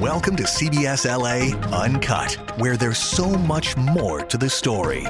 Welcome 0.00 0.36
to 0.36 0.44
CBS 0.44 1.06
LA 1.06 1.58
Uncut, 1.76 2.34
where 2.60 2.76
there's 2.76 2.98
so 2.98 3.28
much 3.30 3.76
more 3.76 4.20
to 4.26 4.38
the 4.38 4.48
story. 4.48 5.04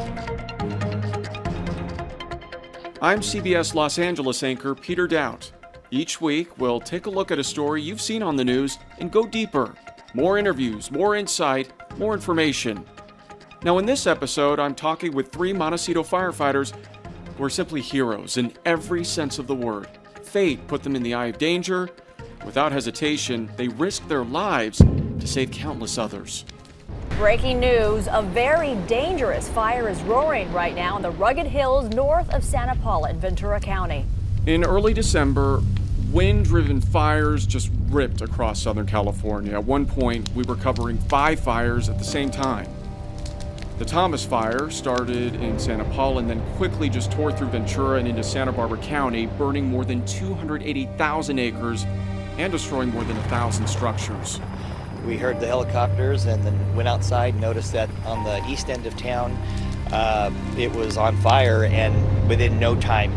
I'm 3.03 3.21
CBS 3.21 3.75
Los 3.75 3.99
Angeles 3.99 4.43
anchor 4.43 4.75
Peter 4.75 5.07
Daut. 5.07 5.53
Each 5.91 6.23
week, 6.23 6.57
we'll 6.57 6.81
take 6.81 7.05
a 7.05 7.11
look 7.11 7.31
at 7.31 7.39
a 7.39 7.45
story 7.45 7.83
you've 7.83 8.01
seen 8.01 8.23
on 8.23 8.35
the 8.35 8.47
news 8.47 8.79
and 8.97 9.13
go 9.13 9.27
deeper. 9.27 9.75
More 10.15 10.39
interviews, 10.39 10.91
more 10.91 11.17
insight, 11.17 11.71
more 11.99 12.15
information. 12.15 12.83
Now, 13.63 13.77
in 13.77 13.85
this 13.85 14.07
episode, 14.07 14.59
I'm 14.59 14.75
talking 14.75 15.13
with 15.13 15.31
three 15.31 15.53
Montecito 15.53 16.03
firefighters 16.03 16.73
who 17.37 17.45
are 17.45 17.51
simply 17.51 17.83
heroes 17.83 18.39
in 18.39 18.55
every 18.65 19.05
sense 19.05 19.39
of 19.39 19.49
the 19.49 19.55
word. 19.55 19.89
Fate 20.23 20.67
put 20.67 20.83
them 20.83 20.97
in 20.97 21.03
the 21.03 21.13
eye 21.13 21.27
of 21.27 21.37
danger, 21.37 21.91
Without 22.45 22.73
hesitation, 22.73 23.51
they 23.57 23.69
risked 23.69 24.09
their 24.09 24.25
lives 24.25 24.79
to 24.79 25.27
save 25.27 25.51
countless 25.51 25.99
others. 25.99 26.45
Breaking 27.19 27.59
news 27.59 28.09
a 28.11 28.23
very 28.23 28.77
dangerous 28.87 29.49
fire 29.49 29.89
is 29.89 30.01
roaring 30.03 30.53
right 30.53 30.75
now 30.75 30.97
in 30.97 31.03
the 31.03 31.11
rugged 31.11 31.47
hills 31.47 31.89
north 31.95 32.33
of 32.33 32.45
Santa 32.45 32.77
Paula 32.77 33.11
in 33.11 33.19
Ventura 33.19 33.59
County. 33.61 34.05
In 34.47 34.65
early 34.65 34.95
December, 34.95 35.61
wind 36.13 36.45
driven 36.45 36.81
fires 36.81 37.45
just 37.45 37.71
ripped 37.89 38.21
across 38.21 38.63
Southern 38.63 38.87
California. 38.87 39.53
At 39.53 39.65
one 39.65 39.85
point, 39.85 40.31
we 40.35 40.45
were 40.45 40.57
covering 40.57 40.97
five 40.97 41.41
fires 41.41 41.89
at 41.89 41.99
the 41.99 42.05
same 42.05 42.31
time. 42.31 42.69
The 43.79 43.85
Thomas 43.85 44.25
Fire 44.25 44.71
started 44.71 45.37
in 45.37 45.59
Santa 45.59 45.85
Paula 45.85 46.19
and 46.19 46.31
then 46.31 46.41
quickly 46.57 46.89
just 46.89 47.13
tore 47.13 47.31
through 47.31 47.49
Ventura 47.49 47.99
and 47.99 48.09
into 48.09 48.25
Santa 48.25 48.53
Barbara 48.53 48.79
County, 48.79 49.27
burning 49.27 49.67
more 49.67 49.85
than 49.85 50.05
280,000 50.07 51.39
acres 51.39 51.85
and 52.39 52.53
destroying 52.53 52.89
more 52.91 53.05
than 53.05 53.17
a 53.17 53.23
thousand 53.25 53.67
structures. 53.67 54.41
We 55.05 55.17
heard 55.17 55.41
the 55.41 55.47
helicopters 55.47 56.25
and 56.25 56.43
then 56.45 56.77
went 56.77 56.89
outside 56.89 57.35
and 57.35 57.41
noticed 57.41 57.73
that 57.73 57.91
on 58.05 58.25
the 58.25 58.45
east 58.49 58.71
end 58.71 58.87
of 58.87 58.97
town 58.97 59.33
uh, 59.93 60.31
it 60.57 60.73
was 60.73 60.97
on 60.97 61.17
fire, 61.19 61.65
and 61.65 62.29
within 62.29 62.59
no 62.59 62.75
time 62.77 63.13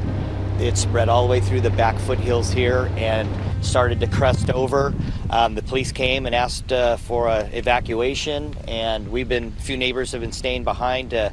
it 0.59 0.77
spread 0.77 1.09
all 1.09 1.25
the 1.25 1.31
way 1.31 1.39
through 1.39 1.61
the 1.61 1.69
back 1.71 1.97
foothills 1.99 2.51
here 2.51 2.91
and 2.95 3.27
started 3.65 3.99
to 3.99 4.07
crest 4.07 4.49
over. 4.51 4.93
Um, 5.29 5.55
the 5.55 5.63
police 5.63 5.91
came 5.91 6.25
and 6.25 6.35
asked 6.35 6.71
uh, 6.71 6.97
for 6.97 7.27
an 7.29 7.51
evacuation, 7.53 8.55
and 8.67 9.11
we've 9.11 9.27
been, 9.27 9.53
a 9.57 9.61
few 9.61 9.77
neighbors 9.77 10.11
have 10.11 10.21
been 10.21 10.31
staying 10.31 10.63
behind 10.63 11.11
to 11.11 11.31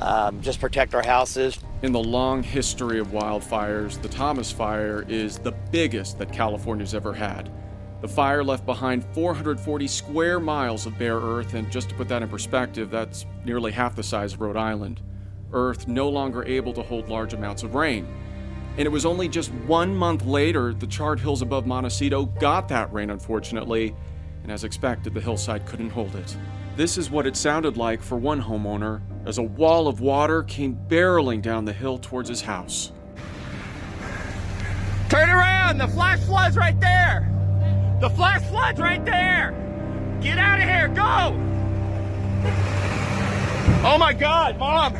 um, 0.00 0.40
just 0.42 0.60
protect 0.60 0.94
our 0.94 1.04
houses. 1.04 1.58
In 1.82 1.90
the 1.90 1.98
long 1.98 2.44
history 2.44 3.00
of 3.00 3.08
wildfires, 3.08 4.00
the 4.00 4.08
Thomas 4.08 4.52
Fire 4.52 5.04
is 5.08 5.38
the 5.38 5.50
biggest 5.50 6.16
that 6.18 6.32
California's 6.32 6.94
ever 6.94 7.12
had. 7.12 7.50
The 8.02 8.06
fire 8.06 8.44
left 8.44 8.64
behind 8.64 9.04
440 9.12 9.88
square 9.88 10.38
miles 10.38 10.86
of 10.86 10.96
bare 10.96 11.18
earth, 11.18 11.54
and 11.54 11.68
just 11.72 11.88
to 11.88 11.96
put 11.96 12.06
that 12.06 12.22
in 12.22 12.28
perspective, 12.28 12.88
that's 12.88 13.26
nearly 13.44 13.72
half 13.72 13.96
the 13.96 14.02
size 14.04 14.34
of 14.34 14.40
Rhode 14.40 14.56
Island. 14.56 15.00
Earth 15.52 15.88
no 15.88 16.08
longer 16.08 16.44
able 16.44 16.72
to 16.72 16.82
hold 16.82 17.08
large 17.08 17.34
amounts 17.34 17.64
of 17.64 17.74
rain. 17.74 18.06
And 18.76 18.86
it 18.86 18.90
was 18.92 19.04
only 19.04 19.26
just 19.28 19.52
one 19.66 19.92
month 19.92 20.24
later 20.24 20.72
the 20.72 20.86
charred 20.86 21.18
hills 21.18 21.42
above 21.42 21.66
Montecito 21.66 22.26
got 22.26 22.68
that 22.68 22.92
rain, 22.92 23.10
unfortunately, 23.10 23.92
and 24.44 24.52
as 24.52 24.62
expected, 24.62 25.14
the 25.14 25.20
hillside 25.20 25.66
couldn't 25.66 25.90
hold 25.90 26.14
it. 26.14 26.36
This 26.76 26.96
is 26.96 27.10
what 27.10 27.26
it 27.26 27.36
sounded 27.36 27.76
like 27.76 28.00
for 28.00 28.16
one 28.16 28.40
homeowner 28.40 29.02
as 29.24 29.38
a 29.38 29.42
wall 29.42 29.88
of 29.88 30.00
water 30.00 30.42
came 30.42 30.78
barreling 30.88 31.40
down 31.40 31.64
the 31.64 31.72
hill 31.72 31.98
towards 31.98 32.28
his 32.28 32.42
house. 32.42 32.92
Turn 35.08 35.30
around! 35.30 35.78
The 35.78 35.88
flash 35.88 36.20
flood's 36.20 36.56
right 36.56 36.78
there! 36.80 37.28
The 38.00 38.10
flash 38.10 38.42
flood's 38.48 38.80
right 38.80 39.04
there! 39.04 39.52
Get 40.20 40.38
out 40.38 40.58
of 40.58 40.68
here! 40.68 40.88
Go! 40.88 41.38
Oh 43.84 43.98
my 43.98 44.12
god, 44.12 44.58
Mom! 44.58 44.94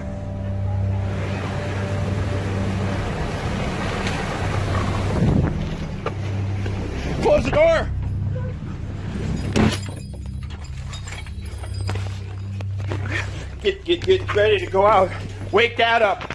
Close 7.22 7.44
the 7.44 7.50
door! 7.50 7.88
Get, 13.62 13.84
get, 13.84 14.05
get 14.05 14.34
ready 14.34 14.59
to 14.59 14.67
go 14.67 14.89
out. 14.89 15.09
Wake 15.53 15.77
that 15.77 16.03
up. 16.03 16.34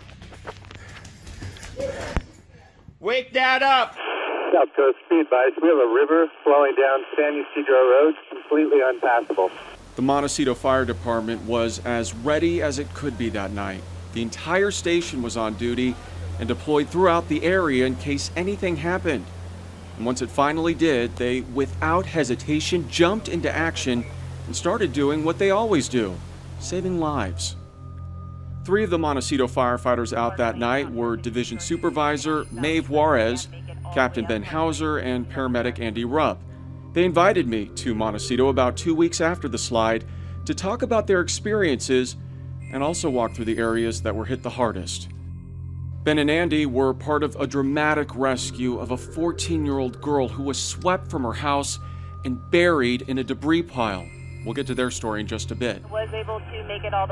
Wake 3.02 3.34
that 3.34 3.62
up. 3.62 3.98
South 4.54 4.74
Coast 4.74 4.98
Speed 5.06 5.22
Advice. 5.22 5.52
We 5.62 5.68
have 5.68 5.78
a 5.78 5.94
river 5.94 6.32
flowing 6.46 6.74
down 6.76 7.04
San 7.18 7.44
Ysidro 7.44 7.90
Road, 7.90 8.16
completely 8.30 8.80
unpassable. 8.80 9.52
The 9.98 10.02
Montecito 10.04 10.54
Fire 10.54 10.86
Department 10.86 11.42
was 11.42 11.80
as 11.80 12.16
ready 12.16 12.62
as 12.62 12.80
it 12.80 12.94
could 12.94 13.18
be 13.18 13.28
that 13.32 13.52
night. 13.52 13.84
The 14.14 14.22
entire 14.22 14.72
station 14.72 15.22
was 15.22 15.36
on 15.36 15.56
duty 15.56 15.96
and 16.40 16.48
deployed 16.48 16.88
throughout 16.88 17.28
the 17.28 17.44
area 17.44 17.86
in 17.86 17.98
case 17.98 18.32
anything 18.38 18.78
happened. 18.78 19.26
And 19.98 20.06
once 20.06 20.22
it 20.22 20.30
finally 20.30 20.74
did, 20.74 21.18
they, 21.18 21.42
without 21.42 22.06
hesitation, 22.06 22.90
jumped 22.90 23.28
into 23.28 23.54
action 23.54 24.06
and 24.46 24.56
started 24.56 24.94
doing 24.94 25.26
what 25.26 25.40
they 25.40 25.52
always 25.52 25.90
do 25.90 26.16
saving 26.60 27.00
lives. 27.00 27.56
Three 28.66 28.84
of 28.84 28.90
the 28.90 28.98
Montecito 28.98 29.48
firefighters 29.48 30.12
out 30.12 30.38
that 30.38 30.58
night 30.58 30.92
were 30.92 31.16
Division 31.16 31.60
Supervisor 31.60 32.46
Maeve 32.52 32.90
Juarez, 32.90 33.48
Captain 33.94 34.26
Ben 34.26 34.44
Hauser, 34.44 34.98
and 34.98 35.30
paramedic 35.30 35.80
Andy 35.80 36.04
Rupp. 36.04 36.42
They 36.94 37.06
invited 37.06 37.48
me 37.48 37.68
to 37.76 37.96
Montecito 37.96 38.50
about 38.50 38.76
two 38.76 38.94
weeks 38.94 39.22
after 39.22 39.48
the 39.48 39.58
slide 39.58 40.06
to 40.46 40.54
talk 40.54 40.82
about 40.82 41.08
their 41.08 41.22
experiences 41.22 42.16
and 42.74 42.84
also 42.84 43.10
walk 43.10 43.34
through 43.34 43.46
the 43.46 43.58
areas 43.58 44.02
that 44.02 44.16
were 44.16 44.26
hit 44.26 44.44
the 44.44 44.50
hardest. 44.50 45.10
Ben 46.04 46.20
and 46.20 46.32
Andy 46.32 46.66
were 46.66 46.94
part 46.94 47.24
of 47.24 47.36
a 47.36 47.48
dramatic 47.48 48.16
rescue 48.16 48.80
of 48.80 48.92
a 48.92 48.98
14 48.98 49.66
year 49.66 49.78
old 49.78 50.02
girl 50.02 50.28
who 50.28 50.44
was 50.44 50.58
swept 50.58 51.10
from 51.10 51.24
her 51.24 51.34
house 51.34 51.80
and 52.26 52.40
buried 52.50 53.04
in 53.04 53.18
a 53.18 53.24
debris 53.24 53.64
pile. 53.64 54.06
We'll 54.46 54.54
get 54.54 54.68
to 54.68 54.76
their 54.76 54.92
story 54.92 55.22
in 55.22 55.28
just 55.28 55.52
a 55.52 55.56
bit. 55.56 55.84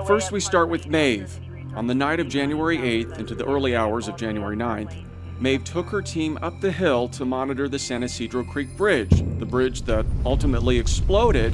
First, 0.05 0.31
we 0.31 0.39
start 0.39 0.69
with 0.69 0.87
Maeve. 0.87 1.39
On 1.75 1.87
the 1.87 1.95
night 1.95 2.19
of 2.19 2.29
January 2.29 2.77
8th 2.77 3.19
into 3.19 3.35
the 3.35 3.45
early 3.45 3.75
hours 3.75 4.07
of 4.07 4.15
January 4.15 4.55
9th, 4.55 5.03
Maeve 5.39 5.65
took 5.65 5.87
her 5.87 6.01
team 6.01 6.39
up 6.41 6.61
the 6.61 6.71
hill 6.71 7.09
to 7.09 7.25
monitor 7.25 7.67
the 7.67 7.77
San 7.77 8.03
Ysidro 8.03 8.45
Creek 8.45 8.77
Bridge, 8.77 9.23
the 9.39 9.45
bridge 9.45 9.81
that 9.81 10.05
ultimately 10.25 10.79
exploded 10.79 11.53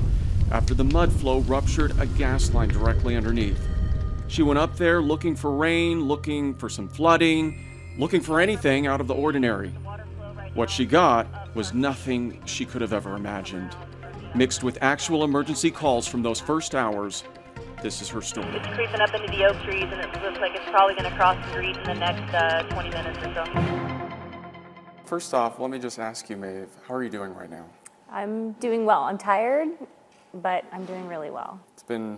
after 0.51 0.75
the 0.75 0.83
mud 0.83 1.11
flow 1.11 1.39
ruptured 1.39 1.99
a 1.99 2.05
gas 2.05 2.53
line 2.53 2.69
directly 2.69 3.15
underneath. 3.15 3.59
She 4.27 4.43
went 4.43 4.59
up 4.59 4.77
there 4.77 5.01
looking 5.01 5.35
for 5.35 5.55
rain, 5.55 6.01
looking 6.07 6.53
for 6.53 6.69
some 6.69 6.87
flooding, 6.87 7.95
looking 7.97 8.21
for 8.21 8.39
anything 8.39 8.85
out 8.85 9.01
of 9.01 9.07
the 9.07 9.15
ordinary. 9.15 9.69
What 10.53 10.69
she 10.69 10.85
got 10.85 11.55
was 11.55 11.73
nothing 11.73 12.39
she 12.45 12.65
could 12.65 12.81
have 12.81 12.93
ever 12.93 13.15
imagined. 13.15 13.75
Mixed 14.33 14.63
with 14.63 14.77
actual 14.81 15.25
emergency 15.25 15.69
calls 15.69 16.07
from 16.07 16.23
those 16.23 16.39
first 16.39 16.73
hours, 16.73 17.25
this 17.83 18.01
is 18.01 18.07
her 18.07 18.21
story. 18.21 18.47
It's 18.55 18.67
creeping 18.67 19.01
up 19.01 19.13
into 19.13 19.27
the 19.27 19.43
oak 19.43 19.61
trees, 19.63 19.83
and 19.83 19.99
it 19.99 20.23
looks 20.23 20.39
like 20.39 20.55
it's 20.55 20.69
probably 20.69 20.95
going 20.95 21.09
to 21.09 21.17
cross 21.17 21.35
the 21.43 21.51
street 21.51 21.75
in 21.75 21.83
the 21.83 21.95
next 21.95 22.33
uh, 22.33 22.63
20 22.69 22.89
minutes 22.91 23.19
or 23.19 23.33
so. 23.33 25.03
First 25.03 25.33
off, 25.33 25.59
let 25.59 25.69
me 25.69 25.79
just 25.79 25.99
ask 25.99 26.29
you, 26.29 26.37
Maeve, 26.37 26.69
how 26.87 26.93
are 26.93 27.03
you 27.03 27.09
doing 27.09 27.35
right 27.35 27.49
now? 27.49 27.65
I'm 28.09 28.53
doing 28.53 28.85
well. 28.85 29.01
I'm 29.01 29.17
tired, 29.17 29.67
but 30.35 30.63
I'm 30.71 30.85
doing 30.85 31.09
really 31.09 31.29
well. 31.29 31.59
It's 31.73 31.83
been 31.83 32.17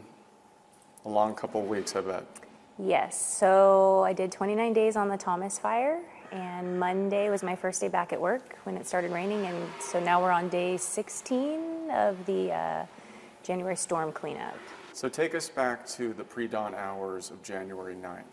a 1.05 1.09
long 1.09 1.33
couple 1.33 1.61
of 1.61 1.67
weeks, 1.67 1.95
I 1.95 2.01
bet. 2.01 2.27
Yes. 2.77 3.19
So 3.19 4.03
I 4.03 4.13
did 4.13 4.31
29 4.31 4.71
days 4.73 4.95
on 4.95 5.09
the 5.09 5.17
Thomas 5.17 5.57
fire, 5.57 5.99
and 6.31 6.79
Monday 6.79 7.31
was 7.31 7.41
my 7.41 7.55
first 7.55 7.81
day 7.81 7.87
back 7.87 8.13
at 8.13 8.21
work 8.21 8.55
when 8.65 8.77
it 8.77 8.85
started 8.85 9.11
raining, 9.11 9.47
and 9.47 9.67
so 9.79 9.99
now 9.99 10.21
we're 10.21 10.31
on 10.31 10.47
day 10.49 10.77
16 10.77 11.72
of 11.93 12.25
the 12.25 12.51
uh, 12.51 12.85
January 13.43 13.75
storm 13.75 14.11
cleanup. 14.11 14.57
So 14.93 15.09
take 15.09 15.33
us 15.35 15.49
back 15.49 15.87
to 15.87 16.13
the 16.13 16.23
pre 16.23 16.47
dawn 16.47 16.75
hours 16.75 17.31
of 17.31 17.41
January 17.41 17.95
9th. 17.95 18.23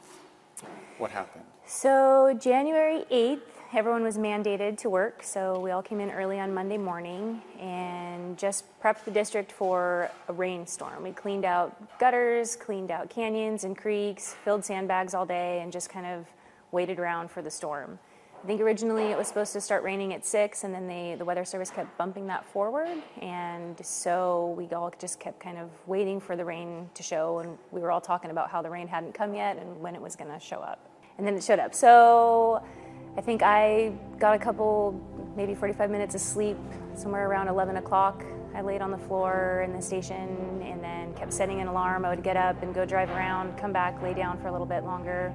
What 0.98 1.10
happened? 1.10 1.44
So, 1.66 2.36
January 2.38 3.04
8th, 3.10 3.40
everyone 3.72 4.02
was 4.02 4.18
mandated 4.18 4.76
to 4.78 4.90
work, 4.90 5.22
so 5.22 5.58
we 5.58 5.70
all 5.70 5.82
came 5.82 6.00
in 6.00 6.10
early 6.10 6.38
on 6.40 6.52
Monday 6.52 6.76
morning 6.76 7.40
and 7.58 8.36
just 8.36 8.64
prepped 8.82 9.04
the 9.04 9.10
district 9.10 9.52
for 9.52 10.10
a 10.28 10.32
rainstorm. 10.32 11.02
We 11.02 11.12
cleaned 11.12 11.44
out 11.44 11.98
gutters, 11.98 12.56
cleaned 12.56 12.90
out 12.90 13.08
canyons 13.08 13.64
and 13.64 13.76
creeks, 13.76 14.34
filled 14.44 14.64
sandbags 14.64 15.14
all 15.14 15.24
day, 15.24 15.60
and 15.62 15.72
just 15.72 15.88
kind 15.88 16.06
of 16.06 16.26
waited 16.72 16.98
around 16.98 17.30
for 17.30 17.40
the 17.40 17.50
storm. 17.50 17.98
I 18.42 18.46
think 18.46 18.62
originally 18.62 19.04
it 19.04 19.18
was 19.18 19.28
supposed 19.28 19.52
to 19.52 19.60
start 19.60 19.82
raining 19.82 20.14
at 20.14 20.24
six, 20.24 20.64
and 20.64 20.74
then 20.74 20.88
they, 20.88 21.14
the 21.18 21.26
Weather 21.26 21.44
Service 21.44 21.68
kept 21.68 21.98
bumping 21.98 22.26
that 22.28 22.46
forward, 22.46 22.96
and 23.20 23.76
so 23.84 24.54
we 24.56 24.66
all 24.74 24.90
just 24.98 25.20
kept 25.20 25.40
kind 25.40 25.58
of 25.58 25.68
waiting 25.86 26.20
for 26.20 26.36
the 26.36 26.44
rain 26.44 26.88
to 26.94 27.02
show, 27.02 27.40
and 27.40 27.58
we 27.70 27.82
were 27.82 27.92
all 27.92 28.00
talking 28.00 28.30
about 28.30 28.48
how 28.50 28.62
the 28.62 28.70
rain 28.70 28.88
hadn't 28.88 29.12
come 29.12 29.34
yet 29.34 29.58
and 29.58 29.78
when 29.78 29.94
it 29.94 30.00
was 30.00 30.16
going 30.16 30.32
to 30.32 30.40
show 30.40 30.56
up, 30.56 30.88
and 31.18 31.26
then 31.26 31.34
it 31.34 31.44
showed 31.44 31.58
up. 31.58 31.74
So 31.74 32.64
I 33.18 33.20
think 33.20 33.42
I 33.42 33.92
got 34.18 34.34
a 34.34 34.38
couple, 34.38 34.98
maybe 35.36 35.54
45 35.54 35.90
minutes 35.90 36.14
of 36.14 36.20
sleep 36.20 36.58
somewhere 36.94 37.28
around 37.28 37.48
11 37.48 37.76
o'clock 37.76 38.24
I 38.54 38.62
laid 38.62 38.82
on 38.82 38.90
the 38.90 38.98
floor 38.98 39.62
in 39.64 39.72
the 39.72 39.80
station 39.80 40.60
and 40.62 40.82
then 40.82 41.14
kept 41.14 41.32
setting 41.32 41.60
an 41.60 41.68
alarm. 41.68 42.04
I 42.04 42.10
would 42.10 42.24
get 42.24 42.36
up 42.36 42.62
and 42.62 42.74
go 42.74 42.84
drive 42.84 43.08
around, 43.10 43.56
come 43.56 43.72
back, 43.72 44.02
lay 44.02 44.12
down 44.12 44.38
for 44.40 44.48
a 44.48 44.52
little 44.52 44.66
bit 44.66 44.84
longer. 44.84 45.32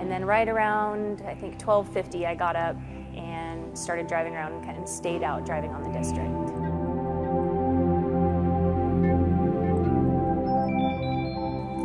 And 0.00 0.10
then 0.10 0.24
right 0.24 0.48
around, 0.48 1.22
I 1.26 1.34
think 1.34 1.60
1250, 1.60 2.26
I 2.26 2.34
got 2.34 2.56
up 2.56 2.76
and 3.14 3.76
started 3.78 4.06
driving 4.06 4.34
around 4.34 4.54
and 4.54 4.64
kind 4.64 4.82
of 4.82 4.88
stayed 4.88 5.22
out 5.22 5.44
driving 5.44 5.72
on 5.72 5.82
the 5.82 5.90
district. 5.90 6.46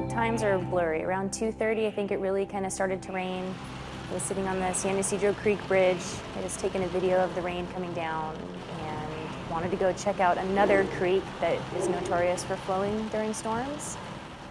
The 0.07 0.13
times 0.13 0.43
are 0.43 0.57
blurry. 0.59 1.03
Around 1.03 1.31
2.30, 1.31 1.87
I 1.87 1.91
think 1.91 2.11
it 2.11 2.19
really 2.19 2.45
kind 2.45 2.65
of 2.65 2.71
started 2.71 3.01
to 3.03 3.11
rain. 3.11 3.53
I 4.09 4.13
was 4.13 4.23
sitting 4.23 4.47
on 4.47 4.59
the 4.59 4.73
San 4.73 4.97
Ysidro 4.97 5.33
Creek 5.33 5.59
Bridge. 5.67 6.01
I 6.35 6.41
was 6.41 6.57
taking 6.57 6.83
a 6.83 6.87
video 6.87 7.23
of 7.23 7.35
the 7.35 7.43
rain 7.43 7.67
coming 7.67 7.93
down 7.93 8.35
and 8.79 9.51
wanted 9.51 9.69
to 9.69 9.77
go 9.77 9.93
check 9.93 10.19
out 10.19 10.39
another 10.39 10.85
creek 10.97 11.21
that 11.41 11.59
is 11.77 11.87
notorious 11.87 12.43
for 12.43 12.55
flowing 12.55 13.07
during 13.09 13.35
storms. 13.35 13.97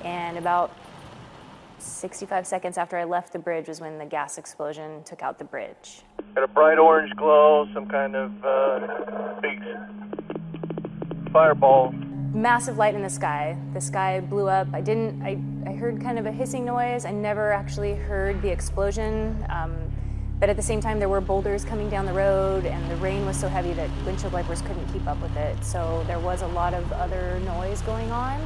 And 0.05 0.39
about 0.39 0.71
65 1.79 2.47
seconds 2.47 2.79
after 2.79 2.97
I 2.97 3.03
left 3.03 3.33
the 3.33 3.41
bridge 3.41 3.67
was 3.67 3.81
when 3.81 3.99
the 3.99 4.07
gas 4.07 4.39
explosion 4.39 5.03
took 5.03 5.25
out 5.25 5.41
the 5.41 5.45
bridge. 5.45 6.03
Got 6.37 6.45
a 6.45 6.49
bright 6.49 6.79
orange 6.79 7.13
glow, 7.17 7.67
some 7.75 7.89
kind 7.89 8.15
of 8.15 8.45
uh, 8.45 9.41
big 9.41 9.61
fireball. 11.33 11.93
Massive 12.35 12.77
light 12.77 12.95
in 12.95 13.03
the 13.03 13.09
sky. 13.09 13.57
The 13.73 13.81
sky 13.81 14.21
blew 14.21 14.49
up. 14.49 14.69
I 14.75 14.83
didn't, 14.83 15.23
I, 15.23 15.39
I 15.67 15.73
heard 15.73 16.01
kind 16.01 16.19
of 16.19 16.27
a 16.27 16.33
hissing 16.33 16.65
noise. 16.65 17.07
I 17.07 17.11
never 17.11 17.53
actually 17.53 17.95
heard 17.95 18.43
the 18.43 18.51
explosion. 18.51 19.47
Um, 19.49 19.75
but 20.39 20.51
at 20.51 20.57
the 20.57 20.63
same 20.63 20.81
time, 20.81 20.99
there 20.99 21.09
were 21.09 21.23
boulders 21.23 21.65
coming 21.65 21.89
down 21.89 22.05
the 22.05 22.13
road, 22.13 22.67
and 22.67 22.91
the 22.91 22.97
rain 22.97 23.25
was 23.25 23.37
so 23.37 23.49
heavy 23.49 23.73
that 23.73 23.89
windshield 24.05 24.33
wipers 24.33 24.61
couldn't 24.61 24.87
keep 24.93 25.07
up 25.07 25.21
with 25.23 25.35
it. 25.37 25.65
So 25.65 26.05
there 26.07 26.21
was 26.21 26.43
a 26.43 26.47
lot 26.49 26.75
of 26.75 26.93
other 26.93 27.41
noise 27.41 27.81
going 27.83 28.13
on, 28.13 28.39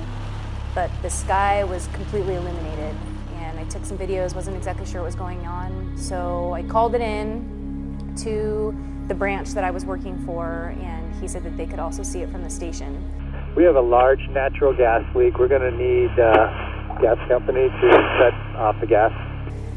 but 0.77 0.91
the 1.03 1.11
sky 1.11 1.65
was 1.65 1.89
completely 1.89 2.37
illuminated. 2.37 2.95
And 3.39 3.59
I 3.59 3.65
took 3.65 3.85
some 3.85 3.99
videos, 3.99 4.35
wasn't 4.35 4.57
exactly 4.57 4.87
sure 4.87 5.01
what 5.01 5.07
was 5.07 5.17
going 5.17 5.45
on. 5.45 5.99
So 5.99 6.55
I 6.55 6.63
called 6.63 6.95
it 6.95 7.01
in 7.01 8.15
to 8.19 8.75
the 9.09 9.15
branch 9.15 9.51
that 9.51 9.65
I 9.65 9.73
was 9.73 9.85
working 9.85 10.25
for, 10.25 10.73
and 10.81 11.15
he 11.21 11.27
said 11.27 11.43
that 11.43 11.57
they 11.57 11.67
could 11.67 11.81
also 11.81 12.05
see 12.05 12.21
it 12.21 12.31
from 12.31 12.45
the 12.45 12.51
station. 12.51 13.05
We 13.55 13.65
have 13.65 13.77
a 13.77 13.81
large 13.83 14.27
natural 14.31 14.75
gas 14.75 15.05
leak. 15.15 15.39
We're 15.39 15.49
going 15.49 15.61
to 15.61 15.77
need 15.77 16.19
uh, 16.19 16.99
gas 17.03 17.19
company 17.29 17.69
to 17.69 17.91
shut 18.19 18.35
off 18.57 18.81
the 18.81 18.87
gas. 18.87 19.13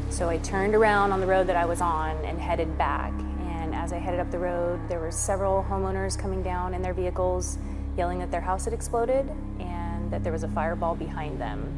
So 0.08 0.30
I 0.30 0.38
turned 0.38 0.74
around 0.74 1.12
on 1.12 1.20
the 1.20 1.26
road 1.26 1.46
that 1.48 1.56
I 1.56 1.66
was 1.66 1.82
on 1.82 2.16
and 2.24 2.40
headed 2.40 2.78
back. 2.78 3.12
And 3.40 3.74
as 3.74 3.92
I 3.92 3.98
headed 3.98 4.18
up 4.18 4.30
the 4.30 4.38
road, 4.38 4.80
there 4.88 4.98
were 4.98 5.10
several 5.10 5.62
homeowners 5.68 6.18
coming 6.18 6.42
down 6.42 6.72
in 6.72 6.80
their 6.80 6.94
vehicles, 6.94 7.58
yelling 7.98 8.18
that 8.20 8.30
their 8.30 8.40
house 8.40 8.64
had 8.64 8.72
exploded 8.72 9.30
and 9.58 10.10
that 10.10 10.24
there 10.24 10.32
was 10.32 10.42
a 10.42 10.48
fireball 10.48 10.94
behind 10.94 11.38
them. 11.38 11.70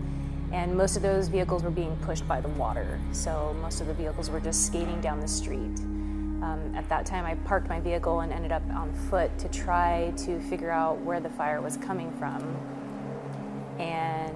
And 0.52 0.76
most 0.76 0.96
of 0.96 1.02
those 1.02 1.26
vehicles 1.26 1.64
were 1.64 1.70
being 1.70 1.96
pushed 1.96 2.28
by 2.28 2.40
the 2.40 2.48
water. 2.50 3.00
So 3.10 3.56
most 3.60 3.80
of 3.80 3.88
the 3.88 3.94
vehicles 3.94 4.30
were 4.30 4.40
just 4.40 4.66
skating 4.66 5.00
down 5.00 5.18
the 5.18 5.28
street. 5.28 5.80
Um, 6.43 6.73
at 6.76 6.88
that 6.88 7.05
time, 7.05 7.25
I 7.25 7.35
parked 7.46 7.69
my 7.69 7.81
vehicle 7.81 8.20
and 8.20 8.32
ended 8.32 8.52
up 8.52 8.62
on 8.70 8.93
foot 9.11 9.37
to 9.38 9.49
try 9.49 10.12
to 10.19 10.40
figure 10.43 10.70
out 10.70 11.00
where 11.00 11.19
the 11.19 11.31
fire 11.31 11.61
was 11.61 11.76
coming 11.76 12.12
from. 12.12 12.56
And 13.79 14.35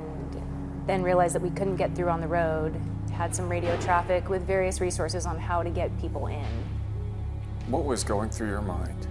then 0.87 1.03
realized 1.03 1.35
that 1.37 1.43
we 1.43 1.51
couldn't 1.51 1.77
get 1.77 1.95
through 1.95 2.09
on 2.09 2.21
the 2.21 2.27
road. 2.27 2.81
Had 3.13 3.35
some 3.35 3.49
radio 3.49 3.79
traffic 3.81 4.29
with 4.29 4.43
various 4.47 4.81
resources 4.81 5.27
on 5.27 5.39
how 5.39 5.63
to 5.63 5.71
get 5.71 5.97
people 6.01 6.27
in. 6.27 6.47
What 7.69 7.85
was 7.85 8.03
going 8.03 8.31
through 8.31 8.49
your 8.49 8.63
mind? 8.63 9.07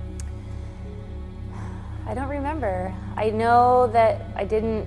I 2.05 2.13
don't 2.13 2.27
remember. 2.27 2.93
I 3.15 3.29
know 3.29 3.87
that 3.93 4.25
I 4.35 4.43
didn't, 4.43 4.85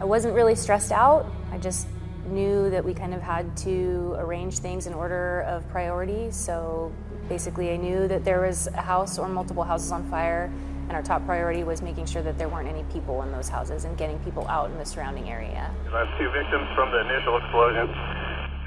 I 0.00 0.04
wasn't 0.04 0.34
really 0.34 0.54
stressed 0.54 0.92
out. 0.92 1.26
I 1.50 1.58
just 1.58 1.88
knew 2.28 2.70
that 2.70 2.84
we 2.84 2.94
kind 2.94 3.14
of 3.14 3.22
had 3.22 3.56
to 3.56 4.14
arrange 4.18 4.58
things 4.58 4.86
in 4.86 4.94
order 4.94 5.40
of 5.42 5.68
priority. 5.70 6.30
So 6.30 6.92
basically, 7.28 7.70
I 7.70 7.76
knew 7.76 8.08
that 8.08 8.24
there 8.24 8.40
was 8.40 8.66
a 8.68 8.82
house 8.82 9.18
or 9.18 9.28
multiple 9.28 9.64
houses 9.64 9.92
on 9.92 10.08
fire, 10.10 10.50
and 10.88 10.92
our 10.92 11.02
top 11.02 11.24
priority 11.26 11.62
was 11.64 11.82
making 11.82 12.06
sure 12.06 12.22
that 12.22 12.38
there 12.38 12.48
weren't 12.48 12.68
any 12.68 12.82
people 12.84 13.22
in 13.22 13.30
those 13.30 13.48
houses 13.48 13.84
and 13.84 13.96
getting 13.98 14.18
people 14.20 14.46
out 14.48 14.70
in 14.70 14.78
the 14.78 14.84
surrounding 14.86 15.28
area. 15.28 15.70
I 15.92 16.06
have 16.06 16.18
two 16.18 16.30
victims 16.30 16.68
from 16.74 16.90
the 16.90 17.00
initial 17.00 17.36
explosion 17.36 17.88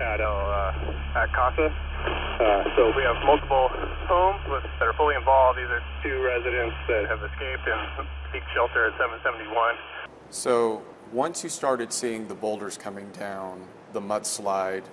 at 0.01 0.21
uh, 0.21 1.19
at 1.19 1.33
Casa. 1.33 1.67
Uh, 1.67 2.75
so 2.75 2.93
we 2.95 3.03
have 3.03 3.17
multiple 3.25 3.69
homes 4.07 4.41
with, 4.49 4.63
that 4.79 4.87
are 4.87 4.93
fully 4.93 5.15
involved. 5.15 5.59
These 5.59 5.69
are 5.69 5.83
two 6.01 6.21
residents 6.23 6.75
that 6.87 7.05
have 7.07 7.19
escaped 7.21 7.67
and 7.67 8.07
seek 8.33 8.41
shelter 8.53 8.87
at 8.87 8.93
771. 8.97 9.75
So 10.29 10.81
once 11.11 11.43
you 11.43 11.49
started 11.49 11.93
seeing 11.93 12.27
the 12.27 12.33
boulders 12.33 12.77
coming 12.77 13.09
down, 13.11 13.61
the 13.93 14.01
mudslide, 14.01 14.83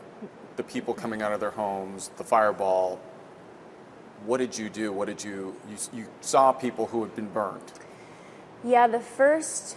the 0.57 0.63
people 0.63 0.93
coming 0.93 1.23
out 1.23 1.33
of 1.33 1.41
their 1.41 1.53
homes, 1.53 2.11
the 2.17 2.25
fireball, 2.25 3.01
what 4.25 4.39
did 4.39 4.57
you 4.59 4.69
do? 4.69 4.93
What 4.93 5.07
did 5.07 5.23
you, 5.23 5.55
you, 5.69 5.77
you 5.93 6.07
saw 6.21 6.53
people 6.53 6.87
who 6.87 7.03
had 7.03 7.15
been 7.15 7.29
burned? 7.29 7.73
Yeah, 8.65 8.87
the 8.87 9.01
first 9.01 9.77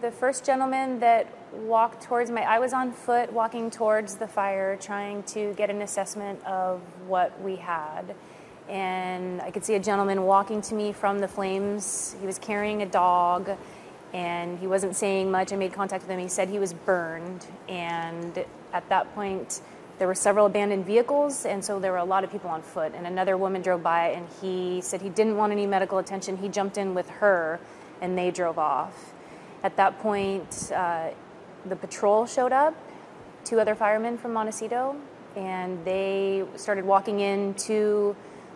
the 0.00 0.10
first 0.10 0.44
gentleman 0.44 0.98
that 0.98 1.28
walked 1.52 2.02
towards 2.02 2.28
my 2.28 2.42
I 2.42 2.58
was 2.58 2.72
on 2.72 2.90
foot 2.90 3.32
walking 3.32 3.70
towards 3.70 4.16
the 4.16 4.26
fire 4.26 4.76
trying 4.76 5.22
to 5.24 5.52
get 5.54 5.70
an 5.70 5.80
assessment 5.82 6.44
of 6.44 6.80
what 7.06 7.40
we 7.40 7.56
had. 7.56 8.14
And 8.68 9.40
I 9.42 9.52
could 9.52 9.64
see 9.64 9.74
a 9.74 9.78
gentleman 9.78 10.22
walking 10.24 10.60
to 10.62 10.74
me 10.74 10.92
from 10.92 11.20
the 11.20 11.28
flames. 11.28 12.16
He 12.20 12.26
was 12.26 12.38
carrying 12.38 12.82
a 12.82 12.86
dog 12.86 13.50
and 14.12 14.58
he 14.58 14.66
wasn't 14.66 14.96
saying 14.96 15.30
much. 15.30 15.52
I 15.52 15.56
made 15.56 15.72
contact 15.72 16.02
with 16.02 16.10
him. 16.10 16.18
He 16.18 16.28
said 16.28 16.48
he 16.48 16.58
was 16.58 16.72
burned 16.72 17.46
and 17.68 18.44
at 18.72 18.88
that 18.88 19.14
point 19.14 19.60
there 19.98 20.06
were 20.06 20.14
several 20.14 20.46
abandoned 20.46 20.84
vehicles, 20.84 21.46
and 21.46 21.64
so 21.64 21.78
there 21.80 21.92
were 21.92 21.98
a 21.98 22.04
lot 22.04 22.24
of 22.24 22.30
people 22.30 22.50
on 22.50 22.62
foot. 22.62 22.92
And 22.94 23.06
another 23.06 23.36
woman 23.36 23.62
drove 23.62 23.82
by, 23.82 24.08
and 24.08 24.26
he 24.40 24.80
said 24.82 25.00
he 25.00 25.08
didn't 25.08 25.36
want 25.36 25.52
any 25.52 25.66
medical 25.66 25.98
attention. 25.98 26.36
He 26.36 26.48
jumped 26.48 26.76
in 26.76 26.94
with 26.94 27.08
her, 27.08 27.58
and 28.00 28.16
they 28.16 28.30
drove 28.30 28.58
off. 28.58 29.14
At 29.62 29.76
that 29.76 29.98
point, 30.00 30.70
uh, 30.74 31.10
the 31.64 31.76
patrol 31.76 32.26
showed 32.26 32.52
up, 32.52 32.74
two 33.44 33.58
other 33.58 33.74
firemen 33.74 34.18
from 34.18 34.32
Montecito, 34.32 34.96
and 35.34 35.84
they 35.84 36.44
started 36.56 36.84
walking 36.84 37.20
into 37.20 38.14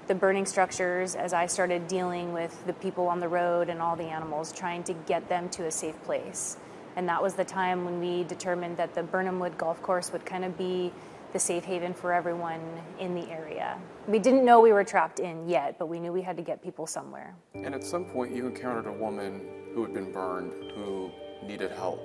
the 0.09 0.15
burning 0.15 0.45
structures 0.45 1.15
as 1.15 1.33
I 1.33 1.47
started 1.47 1.87
dealing 1.87 2.33
with 2.33 2.67
the 2.67 2.73
people 2.73 3.07
on 3.07 3.21
the 3.21 3.29
road 3.29 3.69
and 3.69 3.81
all 3.81 3.97
the 3.97 4.05
animals, 4.05 4.53
trying 4.53 4.83
to 4.85 4.93
get 4.93 5.29
them 5.29 5.49
to 5.51 5.67
a 5.67 5.71
safe 5.71 6.01
place. 6.03 6.57
And 6.97 7.09
that 7.09 7.23
was 7.23 7.35
the 7.35 7.44
time 7.44 7.85
when 7.85 8.01
we 8.01 8.25
determined 8.25 8.77
that 8.77 8.94
the 8.94 9.03
Birnam 9.03 9.39
Wood 9.39 9.56
Golf 9.56 9.81
Course 9.82 10.13
would 10.13 10.27
kind 10.27 10.44
of 10.44 10.59
be 10.59 10.93
the 11.32 11.39
safe 11.39 11.65
haven 11.65 11.94
for 11.94 12.13
everyone 12.13 12.60
in 12.99 13.15
the 13.15 13.29
area. 13.31 13.79
We 14.06 14.19
didn't 14.19 14.44
know 14.44 14.60
we 14.60 14.72
were 14.72 14.84
trapped 14.84 15.20
in 15.20 15.49
yet, 15.49 15.79
but 15.79 15.87
we 15.87 16.01
knew 16.01 16.13
we 16.13 16.22
had 16.22 16.37
to 16.37 16.43
get 16.43 16.63
people 16.63 16.87
somewhere. 16.87 17.34
And 17.55 17.75
at 17.75 17.84
some 17.84 18.05
point, 18.05 18.34
you 18.34 18.46
encountered 18.46 18.87
a 18.87 18.93
woman 18.93 19.41
who 19.75 19.82
had 19.82 19.94
been 19.94 20.13
burned 20.13 20.53
who 20.75 21.10
needed 21.46 21.70
help. 21.72 22.01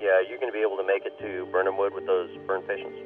Yeah, 0.00 0.20
you're 0.26 0.38
going 0.38 0.50
to 0.50 0.56
be 0.56 0.64
able 0.64 0.78
to 0.78 0.86
make 0.86 1.04
it 1.04 1.18
to 1.20 1.46
Birnam 1.52 1.76
Wood 1.76 1.92
with 1.94 2.06
those 2.06 2.30
burn 2.46 2.62
patients? 2.62 2.96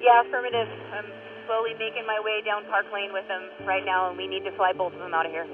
Yeah, 0.00 0.22
affirmative. 0.26 0.68
I'm 0.92 1.06
slowly 1.46 1.74
making 1.78 2.06
my 2.06 2.20
way 2.24 2.40
down 2.44 2.64
Park 2.66 2.86
Lane 2.92 3.12
with 3.12 3.28
them 3.28 3.66
right 3.66 3.84
now, 3.84 4.08
and 4.08 4.16
we 4.16 4.26
need 4.26 4.44
to 4.44 4.56
fly 4.56 4.72
both 4.72 4.94
of 4.94 4.98
them 5.00 5.12
out 5.12 5.26
of 5.26 5.32
here. 5.32 5.46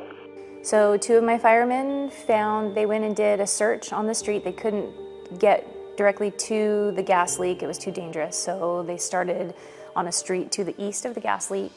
So, 0.62 0.97
two 0.97 1.16
of 1.16 1.25
my 1.25 1.38
firemen 1.38 2.11
found, 2.11 2.76
they 2.76 2.87
went 2.87 3.04
and 3.04 3.16
did 3.16 3.40
a 3.40 3.47
search 3.47 3.92
on 3.92 4.07
the 4.07 4.14
street. 4.14 4.45
They 4.45 4.52
couldn't 4.52 5.38
get 5.38 5.66
directly 5.97 6.30
to 6.32 6.92
the 6.97 7.02
gas 7.02 7.38
leak. 7.38 7.62
It 7.62 7.66
was 7.66 7.78
too 7.78 7.90
dangerous. 7.90 8.37
So 8.37 8.82
they 8.82 8.97
started 8.97 9.54
on 9.97 10.06
a 10.06 10.12
street 10.12 10.52
to 10.52 10.64
the 10.64 10.75
east 10.82 11.04
of 11.04 11.14
the 11.14 11.20
gas 11.20 11.50
leak 11.50 11.73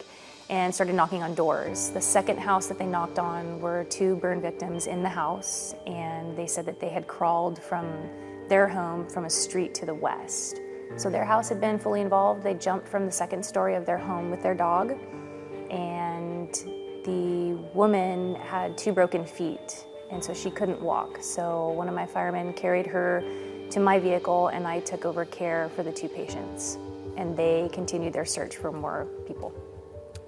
and 0.50 0.74
started 0.74 0.93
knocking 0.93 1.24
on 1.24 1.34
doors. 1.36 1.89
The 1.89 2.01
second 2.01 2.38
house 2.38 2.67
that 2.67 2.77
they 2.77 2.86
knocked 2.86 3.17
on 3.17 3.60
were 3.60 3.86
two 3.86 4.17
burn 4.17 4.41
victims 4.41 4.88
in 4.88 5.01
the 5.01 5.10
house, 5.10 5.74
and 5.88 6.38
they 6.38 6.48
said 6.48 6.65
that 6.65 6.79
they 6.79 6.89
had 6.89 7.08
crawled 7.08 7.62
from 7.62 8.10
their 8.50 8.67
home 8.67 9.08
from 9.08 9.25
a 9.25 9.29
street 9.29 9.74
to 9.75 9.86
the 9.86 9.93
west. 9.93 10.60
So 10.98 11.10
their 11.10 11.25
house 11.25 11.50
had 11.50 11.60
been 11.60 11.79
fully 11.79 12.01
involved. 12.01 12.43
They 12.43 12.53
jumped 12.53 12.88
from 12.88 13.05
the 13.05 13.12
second 13.12 13.43
story 13.43 13.75
of 13.75 13.86
their 13.86 13.98
home 13.98 14.29
with 14.29 14.43
their 14.43 14.53
dog, 14.53 14.91
and 15.72 16.53
the 17.05 17.58
woman 17.74 18.36
had 18.36 18.77
two 18.77 18.91
broken 18.91 19.25
feet, 19.25 19.86
and 20.12 20.24
so 20.24 20.34
she 20.34 20.51
couldn't 20.51 20.82
walk. 20.82 21.17
So 21.22 21.70
one 21.70 21.88
of 21.88 21.96
my 21.96 22.05
firemen 22.05 22.53
carried 22.53 22.86
her 22.88 23.24
to 23.74 23.80
my 23.80 23.98
vehicle 23.98 24.50
and 24.50 24.68
I 24.68 24.80
took 24.82 25.03
over 25.03 25.25
care 25.25 25.70
for 25.75 25.82
the 25.82 25.92
two 25.92 26.08
patients. 26.08 26.77
And 27.18 27.36
they 27.36 27.70
continued 27.74 28.13
their 28.13 28.25
search 28.25 28.58
for 28.58 28.72
more 28.72 29.08
people. 29.27 29.51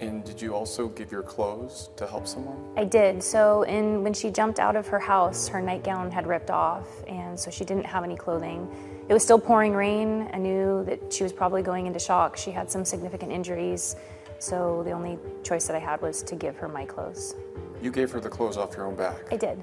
And 0.00 0.24
did 0.24 0.42
you 0.42 0.52
also 0.52 0.88
give 0.88 1.12
your 1.12 1.22
clothes 1.22 1.90
to 1.96 2.06
help 2.06 2.26
someone? 2.26 2.56
I 2.76 2.84
did. 2.84 3.22
So 3.22 3.62
in 3.62 4.02
when 4.02 4.12
she 4.12 4.30
jumped 4.30 4.58
out 4.58 4.74
of 4.74 4.88
her 4.88 4.98
house, 4.98 5.46
her 5.48 5.62
nightgown 5.62 6.10
had 6.10 6.26
ripped 6.26 6.50
off 6.50 6.88
and 7.06 7.38
so 7.38 7.50
she 7.50 7.64
didn't 7.64 7.86
have 7.86 8.02
any 8.02 8.16
clothing. 8.16 8.68
It 9.08 9.12
was 9.12 9.22
still 9.22 9.38
pouring 9.38 9.74
rain. 9.74 10.28
I 10.32 10.38
knew 10.38 10.84
that 10.84 11.12
she 11.12 11.22
was 11.22 11.32
probably 11.32 11.62
going 11.62 11.86
into 11.86 12.00
shock. 12.00 12.36
She 12.36 12.50
had 12.50 12.68
some 12.68 12.84
significant 12.84 13.30
injuries. 13.30 13.94
So 14.40 14.82
the 14.82 14.90
only 14.90 15.18
choice 15.44 15.68
that 15.68 15.76
I 15.76 15.78
had 15.78 16.02
was 16.02 16.22
to 16.24 16.34
give 16.34 16.56
her 16.56 16.68
my 16.68 16.84
clothes. 16.84 17.36
You 17.80 17.92
gave 17.92 18.10
her 18.10 18.20
the 18.20 18.28
clothes 18.28 18.56
off 18.56 18.76
your 18.76 18.86
own 18.86 18.96
back. 18.96 19.32
I 19.32 19.36
did. 19.36 19.62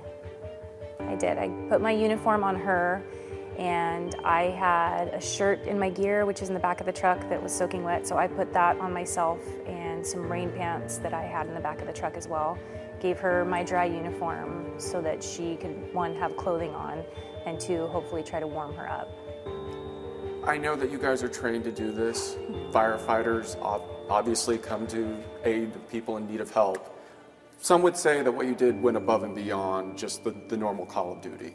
I 1.02 1.16
did. 1.16 1.38
I 1.38 1.50
put 1.70 1.82
my 1.82 1.92
uniform 1.92 2.44
on 2.44 2.56
her, 2.56 3.04
and 3.58 4.16
I 4.24 4.44
had 4.44 5.10
a 5.10 5.22
shirt 5.22 5.62
in 5.66 5.78
my 5.78 5.90
gear, 5.90 6.26
which 6.26 6.42
is 6.42 6.48
in 6.50 6.54
the 6.54 6.60
back 6.60 6.80
of 6.80 6.86
the 6.86 6.94
truck, 6.94 7.30
that 7.30 7.42
was 7.42 7.52
soaking 7.54 7.84
wet. 7.84 8.08
So 8.08 8.18
I 8.18 8.28
put 8.28 8.52
that 8.54 8.78
on 8.80 8.92
myself 8.94 9.40
and 9.68 10.06
some 10.06 10.32
rain 10.32 10.52
pants 10.52 10.98
that 10.98 11.14
I 11.14 11.24
had 11.24 11.48
in 11.48 11.54
the 11.54 11.60
back 11.60 11.80
of 11.80 11.88
the 11.88 11.94
truck 11.94 12.18
as 12.18 12.28
well. 12.28 12.58
Gave 13.00 13.20
her 13.20 13.46
my 13.46 13.64
dry 13.64 13.86
uniform 13.86 14.74
so 14.78 15.02
that 15.02 15.24
she 15.24 15.56
could, 15.58 15.94
one, 15.94 16.16
have 16.16 16.36
clothing 16.38 16.74
on, 16.74 17.04
and 17.46 17.60
two, 17.60 17.88
hopefully 17.88 18.24
try 18.24 18.40
to 18.40 18.48
warm 18.48 18.74
her 18.76 18.90
up. 18.90 19.10
I 20.46 20.58
know 20.58 20.76
that 20.76 20.92
you 20.92 20.98
guys 20.98 21.24
are 21.24 21.30
trained 21.30 21.64
to 21.66 21.72
do 21.72 21.92
this. 21.92 22.36
Firefighters 22.72 23.58
obviously 24.10 24.58
come 24.58 24.88
to 24.88 25.18
aid 25.46 25.72
people 25.90 26.18
in 26.18 26.28
need 26.28 26.42
of 26.42 26.52
help. 26.52 26.90
Some 27.60 27.82
would 27.84 27.96
say 27.96 28.22
that 28.22 28.32
what 28.32 28.46
you 28.46 28.56
did 28.56 28.82
went 28.82 28.98
above 28.98 29.24
and 29.24 29.34
beyond 29.34 29.98
just 29.98 30.26
the, 30.26 30.36
the 30.50 30.58
normal 30.58 30.86
call 30.86 31.14
of 31.14 31.22
duty. 31.22 31.54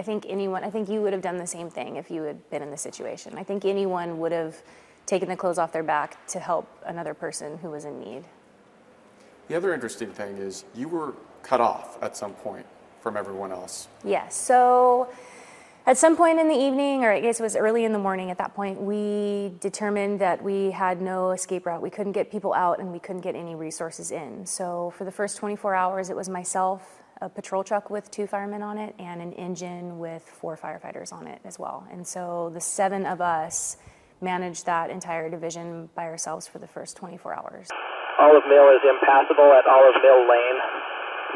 I 0.00 0.02
think 0.02 0.24
anyone, 0.30 0.64
I 0.64 0.70
think 0.70 0.88
you 0.88 1.02
would 1.02 1.12
have 1.12 1.20
done 1.20 1.36
the 1.36 1.46
same 1.46 1.68
thing 1.68 1.96
if 1.96 2.10
you 2.10 2.22
had 2.22 2.48
been 2.48 2.62
in 2.62 2.70
the 2.70 2.76
situation. 2.78 3.34
I 3.36 3.42
think 3.42 3.66
anyone 3.66 4.18
would 4.18 4.32
have 4.32 4.56
taken 5.04 5.28
the 5.28 5.36
clothes 5.36 5.58
off 5.58 5.72
their 5.72 5.82
back 5.82 6.26
to 6.28 6.40
help 6.40 6.66
another 6.86 7.12
person 7.12 7.58
who 7.58 7.68
was 7.68 7.84
in 7.84 8.00
need. 8.00 8.24
The 9.48 9.56
other 9.56 9.74
interesting 9.74 10.10
thing 10.10 10.38
is 10.38 10.64
you 10.74 10.88
were 10.88 11.12
cut 11.42 11.60
off 11.60 12.02
at 12.02 12.16
some 12.16 12.32
point 12.32 12.64
from 13.02 13.14
everyone 13.14 13.52
else. 13.52 13.88
Yes. 14.02 14.34
So 14.34 15.10
at 15.86 15.98
some 15.98 16.16
point 16.16 16.38
in 16.38 16.48
the 16.48 16.58
evening, 16.58 17.04
or 17.04 17.12
I 17.12 17.20
guess 17.20 17.38
it 17.38 17.42
was 17.42 17.54
early 17.54 17.84
in 17.84 17.92
the 17.92 17.98
morning 17.98 18.30
at 18.30 18.38
that 18.38 18.54
point, 18.54 18.80
we 18.80 19.52
determined 19.60 20.18
that 20.20 20.42
we 20.42 20.70
had 20.70 21.02
no 21.02 21.32
escape 21.32 21.66
route. 21.66 21.82
We 21.82 21.90
couldn't 21.90 22.12
get 22.12 22.30
people 22.30 22.54
out 22.54 22.78
and 22.78 22.90
we 22.90 23.00
couldn't 23.00 23.20
get 23.20 23.34
any 23.34 23.54
resources 23.54 24.12
in. 24.12 24.46
So 24.46 24.94
for 24.96 25.04
the 25.04 25.12
first 25.12 25.36
24 25.36 25.74
hours, 25.74 26.08
it 26.08 26.16
was 26.16 26.30
myself, 26.30 27.02
a 27.20 27.28
patrol 27.28 27.62
truck 27.62 27.90
with 27.90 28.10
two 28.10 28.26
firemen 28.26 28.62
on 28.62 28.78
it, 28.78 28.94
and 28.98 29.20
an 29.20 29.32
engine 29.34 29.98
with 29.98 30.22
four 30.22 30.56
firefighters 30.56 31.12
on 31.12 31.26
it 31.26 31.40
as 31.44 31.58
well. 31.58 31.86
And 31.90 32.06
so 32.06 32.50
the 32.54 32.60
seven 32.60 33.04
of 33.04 33.20
us 33.20 33.76
managed 34.20 34.66
that 34.66 34.90
entire 34.90 35.28
division 35.30 35.88
by 35.94 36.04
ourselves 36.04 36.46
for 36.46 36.58
the 36.58 36.66
first 36.66 36.96
24 36.96 37.34
hours. 37.34 37.68
Olive 38.18 38.44
Mill 38.48 38.68
is 38.70 38.80
impassable 38.84 39.52
at 39.52 39.66
Olive 39.66 39.96
Mill 40.02 40.28
Lane. 40.28 40.58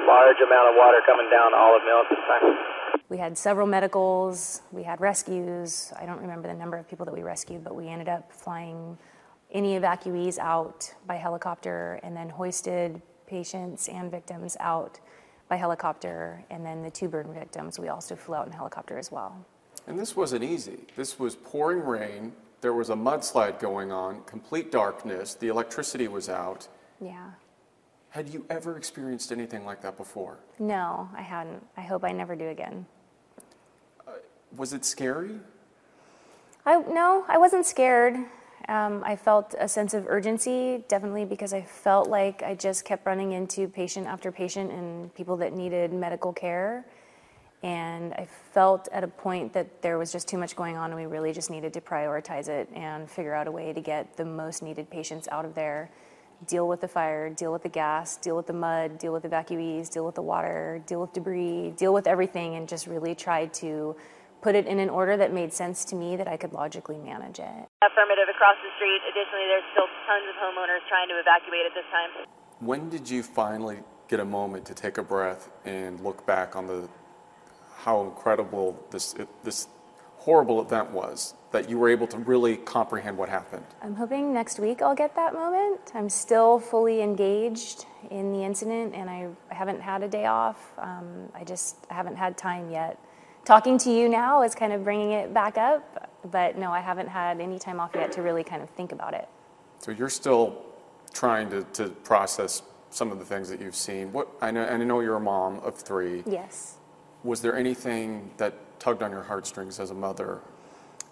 Large 0.07 0.37
amount 0.47 0.69
of 0.69 0.75
water 0.76 1.00
coming 1.07 1.29
down 1.31 1.55
Olive 1.55 1.83
Mill 1.85 2.00
at 2.00 2.11
this 2.11 2.19
time. 2.29 3.00
We 3.09 3.19
had 3.19 3.37
several 3.37 3.67
medicals, 3.67 4.62
we 4.73 4.83
had 4.83 5.00
rescues. 5.00 5.93
I 5.99 6.07
don't 6.07 6.21
remember 6.21 6.49
the 6.49 6.55
number 6.55 6.76
of 6.76 6.88
people 6.88 7.05
that 7.07 7.14
we 7.14 7.23
rescued, 7.23 7.62
but 7.62 7.75
we 7.75 7.88
ended 7.88 8.09
up 8.09 8.33
flying 8.33 8.99
any 9.53 9.79
evacuees 9.79 10.38
out 10.38 10.93
by 11.07 11.17
helicopter 11.17 12.00
and 12.03 12.17
then 12.17 12.29
hoisted 12.29 13.00
patients 13.26 13.88
and 13.88 14.11
victims 14.11 14.57
out 14.61 15.00
by 15.49 15.57
helicopter. 15.57 16.45
And 16.51 16.65
then 16.65 16.83
the 16.83 16.91
two 16.91 17.09
burn 17.09 17.33
victims, 17.33 17.79
we 17.79 17.89
also 17.89 18.17
flew 18.17 18.37
out 18.37 18.47
in 18.47 18.53
helicopter 18.53 18.99
as 18.99 19.11
well. 19.11 19.45
And 19.87 19.99
this 19.99 20.17
wasn't 20.17 20.45
easy. 20.45 20.81
This 20.97 21.19
was 21.19 21.37
pouring 21.37 21.85
rain. 21.85 22.33
There 22.61 22.73
was 22.73 22.91
a 22.91 22.95
mudslide 22.95 23.61
going 23.61 23.93
on, 23.93 24.23
complete 24.25 24.73
darkness. 24.73 25.35
The 25.35 25.49
electricity 25.49 26.09
was 26.09 26.29
out. 26.29 26.67
Yeah. 27.01 27.31
Had 28.09 28.29
you 28.29 28.47
ever 28.49 28.77
experienced 28.77 29.33
anything 29.33 29.67
like 29.67 29.83
that 29.83 29.97
before? 29.97 30.39
No, 30.59 31.09
I 31.17 31.21
hadn't. 31.21 31.63
I 31.77 31.83
hope 31.83 32.05
I 32.05 32.13
never 32.13 32.37
do 32.37 32.49
again. 32.49 32.87
Uh, 34.07 34.13
was 34.57 34.73
it 34.73 34.85
scary? 34.85 35.41
I 36.65 36.77
no, 36.81 37.25
I 37.29 37.37
wasn't 37.37 37.67
scared. 37.67 38.15
Um, 38.68 39.02
I 39.04 39.16
felt 39.16 39.54
a 39.59 39.68
sense 39.68 39.92
of 39.92 40.06
urgency, 40.09 40.83
definitely 40.88 41.25
because 41.25 41.52
I 41.52 41.62
felt 41.62 42.09
like 42.09 42.42
I 42.42 42.54
just 42.54 42.85
kept 42.85 43.04
running 43.06 43.33
into 43.33 43.68
patient 43.68 44.06
after 44.06 44.33
patient 44.33 44.71
and 44.71 45.14
people 45.14 45.37
that 45.38 45.52
needed 45.52 45.92
medical 45.92 46.33
care. 46.33 46.87
And 47.62 48.12
I 48.14 48.26
felt 48.52 48.88
at 48.92 49.04
a 49.04 49.09
point 49.09 49.52
that 49.54 49.83
there 49.83 49.99
was 49.99 50.12
just 50.12 50.28
too 50.28 50.38
much 50.38 50.54
going 50.54 50.76
on, 50.76 50.90
and 50.90 51.00
we 51.00 51.06
really 51.06 51.33
just 51.33 51.50
needed 51.50 51.73
to 51.75 51.80
prioritize 51.80 52.49
it 52.49 52.68
and 52.75 53.11
figure 53.11 53.35
out 53.35 53.47
a 53.47 53.50
way 53.50 53.73
to 53.73 53.80
get 53.80 54.16
the 54.16 54.25
most 54.25 54.62
needed 54.62 54.90
patients 54.90 55.28
out 55.30 55.44
of 55.44 55.54
there 55.54 55.90
deal 56.47 56.68
with 56.68 56.80
the 56.80 56.88
fire, 56.88 57.30
deal 57.30 57.52
with 57.52 57.62
the 57.62 57.68
gas, 57.68 58.16
deal 58.16 58.37
with 58.37 58.47
the 58.47 58.52
mud, 58.52 58.99
deal 58.99 59.12
with 59.12 59.25
evacuees, 59.25 59.90
deal 59.90 60.04
with 60.04 60.14
the 60.14 60.23
water, 60.23 60.83
deal 60.87 61.00
with 61.00 61.12
debris, 61.12 61.73
deal 61.76 61.94
with 61.94 62.06
everything, 62.06 62.56
and 62.56 62.68
just 62.68 62.87
really 62.87 63.14
try 63.14 63.47
to 63.47 63.97
put 64.45 64.55
it 64.55 64.67
in 64.67 64.79
an 64.79 64.91
order 64.91 65.17
that 65.17 65.33
made 65.33 65.55
sense 65.55 65.87
to 65.87 65.97
me 65.97 66.17
that 66.17 66.29
I 66.29 66.37
could 66.37 66.53
logically 66.53 66.99
manage 66.99 67.39
it. 67.39 67.65
Affirmative 67.81 68.29
across 68.29 68.57
the 68.63 68.69
street. 68.77 69.01
Additionally, 69.09 69.49
there's 69.49 69.65
still 69.73 69.89
tons 70.07 70.29
of 70.29 70.37
homeowners 70.37 70.87
trying 70.87 71.09
to 71.09 71.15
evacuate 71.19 71.65
at 71.65 71.73
this 71.73 71.89
time. 71.91 72.27
When 72.61 72.91
did 72.91 73.09
you 73.09 73.23
finally 73.23 73.79
get 74.07 74.21
a 74.21 74.25
moment 74.25 74.67
to 74.67 74.75
take 74.75 74.99
a 74.99 75.03
breath 75.03 75.49
and 75.65 75.99
look 76.01 76.27
back 76.27 76.57
on 76.57 76.67
the 76.67 76.91
how 77.79 78.03
incredible 78.03 78.79
this 78.91 79.15
this 79.45 79.67
horrible 80.19 80.61
event 80.61 80.91
was 80.91 81.35
that 81.53 81.69
you 81.71 81.79
were 81.79 81.89
able 81.89 82.07
to 82.09 82.19
really 82.19 82.59
comprehend 82.59 83.17
what 83.17 83.31
happened? 83.31 83.65
I'm 83.81 83.95
hoping 83.95 84.35
next 84.35 84.59
week 84.59 84.83
I'll 84.83 84.95
get 84.95 85.17
that 85.17 85.33
moment. 85.33 85.81
I'm 85.95 86.11
still 86.11 86.59
fully 86.59 87.01
engaged 87.01 87.87
in 88.11 88.33
the 88.33 88.45
incident 88.45 88.95
and 88.95 89.09
I 89.09 89.29
haven't 89.49 89.81
had 89.81 90.03
a 90.03 90.09
day 90.09 90.27
off. 90.27 90.73
Um, 90.79 91.31
I 91.35 91.45
just 91.45 91.77
haven't 91.89 92.17
had 92.17 92.37
time 92.37 92.71
yet. 92.71 92.99
Talking 93.45 93.77
to 93.79 93.91
you 93.91 94.09
now 94.09 94.43
is 94.43 94.55
kind 94.55 94.73
of 94.73 94.85
bringing 94.85 95.11
it 95.11 95.35
back 95.35 95.59
up, 95.59 96.11
but 96.31 96.57
no, 96.57 96.73
I 96.73 96.81
haven't 96.81 97.09
had 97.09 97.41
any 97.41 97.59
time 97.59 97.79
off 97.79 97.91
yet 97.95 98.11
to 98.13 98.23
really 98.23 98.43
kind 98.43 98.63
of 98.63 98.71
think 98.71 98.91
about 98.91 99.13
it. 99.13 99.29
So 99.81 99.91
you're 99.91 100.09
still 100.09 100.63
trying 101.13 101.51
to, 101.51 101.63
to 101.75 101.91
process 101.91 102.63
some 102.89 103.13
of 103.13 103.19
the 103.19 103.25
things 103.25 103.51
that 103.51 103.61
you've 103.61 103.77
seen. 103.77 104.13
What 104.13 104.29
I 104.41 104.51
know, 104.51 104.63
and 104.63 104.83
I 104.83 104.87
know 104.87 105.01
you're 105.01 105.17
a 105.17 105.21
mom 105.21 105.59
of 105.61 105.75
three. 105.75 106.23
Yes. 106.27 106.77
Was 107.23 107.43
there 107.43 107.55
anything 107.55 108.31
that 108.39 108.55
tugged 108.81 109.03
on 109.03 109.11
your 109.11 109.23
heartstrings 109.23 109.79
as 109.79 109.91
a 109.91 109.95
mother? 109.95 110.41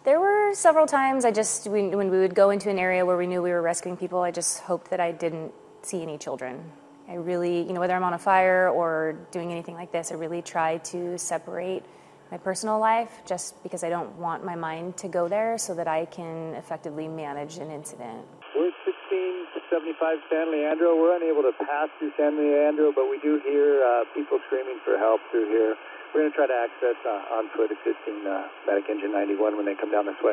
There 0.04 0.18
were 0.18 0.54
several 0.54 0.86
times 0.86 1.26
I 1.26 1.32
just, 1.32 1.66
when, 1.66 1.96
when 1.96 2.10
we 2.10 2.18
would 2.18 2.34
go 2.34 2.48
into 2.48 2.70
an 2.70 2.78
area 2.78 3.04
where 3.04 3.18
we 3.18 3.26
knew 3.26 3.42
we 3.42 3.50
were 3.50 3.62
rescuing 3.62 3.96
people, 3.96 4.20
I 4.20 4.30
just 4.30 4.60
hoped 4.60 4.90
that 4.90 5.00
I 5.00 5.12
didn't 5.12 5.52
see 5.82 6.00
any 6.00 6.16
children. 6.16 6.64
I 7.08 7.14
really, 7.14 7.62
you 7.62 7.74
know, 7.74 7.80
whether 7.80 7.94
I'm 7.94 8.04
on 8.04 8.14
a 8.14 8.18
fire 8.18 8.70
or 8.70 9.16
doing 9.32 9.50
anything 9.52 9.74
like 9.74 9.92
this, 9.92 10.12
I 10.12 10.14
really 10.14 10.40
try 10.40 10.78
to 10.78 11.18
separate 11.18 11.84
my 12.32 12.38
personal 12.38 12.80
life 12.80 13.20
just 13.28 13.62
because 13.62 13.84
I 13.84 13.90
don't 13.90 14.16
want 14.16 14.42
my 14.42 14.56
mind 14.56 14.96
to 15.04 15.08
go 15.08 15.28
there 15.28 15.58
so 15.58 15.74
that 15.74 15.86
I 15.86 16.06
can 16.06 16.54
effectively 16.54 17.06
manage 17.06 17.58
an 17.58 17.70
incident. 17.70 18.24
We're 18.56 18.72
1675 19.68 20.16
San 20.32 20.50
Leandro. 20.50 20.96
We're 20.96 21.14
unable 21.14 21.42
to 21.44 21.52
pass 21.60 21.92
through 21.98 22.16
San 22.16 22.40
Leandro, 22.40 22.90
but 22.96 23.12
we 23.12 23.20
do 23.20 23.38
hear 23.44 23.84
uh, 23.84 24.08
people 24.16 24.40
screaming 24.46 24.80
for 24.82 24.96
help 24.96 25.20
through 25.30 25.52
here. 25.52 25.76
We're 26.14 26.24
going 26.24 26.32
to 26.32 26.36
try 26.36 26.46
to 26.48 26.56
access 26.56 26.96
uh, 27.04 27.36
on 27.36 27.52
foot 27.52 27.68
existing 27.68 28.24
uh, 28.24 28.48
Medic 28.66 28.88
Engine 28.88 29.12
91 29.12 29.56
when 29.58 29.66
they 29.66 29.74
come 29.74 29.92
down 29.92 30.06
this 30.06 30.16
way. 30.24 30.32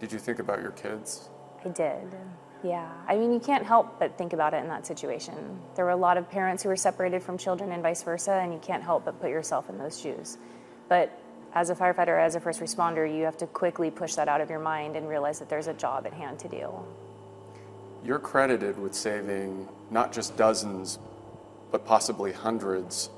Did 0.00 0.12
you 0.12 0.18
think 0.18 0.38
about 0.38 0.62
your 0.62 0.72
kids? 0.72 1.28
I 1.62 1.68
did. 1.68 2.16
Yeah. 2.64 2.90
I 3.06 3.16
mean, 3.16 3.30
you 3.30 3.40
can't 3.40 3.64
help 3.64 3.98
but 4.00 4.16
think 4.16 4.32
about 4.32 4.54
it 4.54 4.64
in 4.64 4.68
that 4.68 4.86
situation. 4.86 5.60
There 5.74 5.84
were 5.84 5.90
a 5.90 5.96
lot 5.96 6.16
of 6.16 6.30
parents 6.30 6.62
who 6.62 6.70
were 6.70 6.76
separated 6.76 7.22
from 7.22 7.36
children 7.36 7.72
and 7.72 7.82
vice 7.82 8.02
versa, 8.02 8.32
and 8.32 8.54
you 8.54 8.58
can't 8.58 8.82
help 8.82 9.04
but 9.04 9.20
put 9.20 9.28
yourself 9.28 9.68
in 9.68 9.76
those 9.76 10.00
shoes. 10.00 10.38
But 10.88 11.12
as 11.56 11.70
a 11.70 11.74
firefighter, 11.74 12.20
as 12.20 12.34
a 12.34 12.40
first 12.40 12.60
responder, 12.60 13.10
you 13.10 13.24
have 13.24 13.38
to 13.38 13.46
quickly 13.46 13.90
push 13.90 14.14
that 14.14 14.28
out 14.28 14.42
of 14.42 14.50
your 14.50 14.58
mind 14.58 14.94
and 14.94 15.08
realize 15.08 15.38
that 15.38 15.48
there's 15.48 15.68
a 15.68 15.72
job 15.72 16.06
at 16.06 16.12
hand 16.12 16.38
to 16.38 16.48
do. 16.48 16.70
You're 18.04 18.18
credited 18.18 18.78
with 18.78 18.94
saving 18.94 19.66
not 19.90 20.12
just 20.12 20.36
dozens, 20.36 20.98
but 21.70 21.86
possibly 21.86 22.30
hundreds 22.30 23.08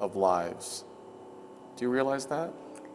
of 0.00 0.14
lives. 0.14 0.84
Do 1.74 1.84
you 1.86 1.90
realize 1.90 2.26
that? 2.26 2.52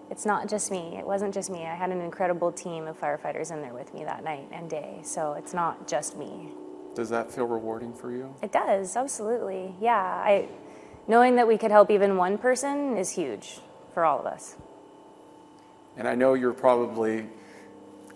It's 0.09 0.25
not 0.25 0.47
just 0.47 0.71
me. 0.71 0.95
It 0.97 1.05
wasn't 1.05 1.33
just 1.33 1.49
me. 1.49 1.65
I 1.65 1.75
had 1.75 1.89
an 1.89 1.99
incredible 1.99 2.53
team 2.53 2.87
of 2.87 2.97
firefighters 2.97 3.51
in 3.51 3.61
there 3.61 3.73
with 3.73 3.93
me 3.93 4.05
that 4.05 4.23
night 4.23 4.47
and 4.53 4.69
day. 4.69 5.01
So 5.03 5.33
it's 5.33 5.53
not 5.53 5.85
just 5.85 6.15
me. 6.15 6.51
Does 6.95 7.09
that 7.09 7.29
feel 7.29 7.45
rewarding 7.45 7.93
for 7.93 8.09
you? 8.09 8.33
It 8.41 8.53
does, 8.53 8.95
absolutely. 8.95 9.75
Yeah, 9.81 9.97
I 9.97 10.47
knowing 11.09 11.35
that 11.35 11.47
we 11.47 11.57
could 11.57 11.71
help 11.71 11.91
even 11.91 12.15
one 12.15 12.37
person 12.37 12.95
is 12.95 13.09
huge 13.09 13.59
for 13.93 14.05
all 14.05 14.19
of 14.19 14.25
us. 14.25 14.55
And 15.97 16.07
I 16.07 16.15
know 16.15 16.33
you're 16.33 16.53
probably 16.53 17.27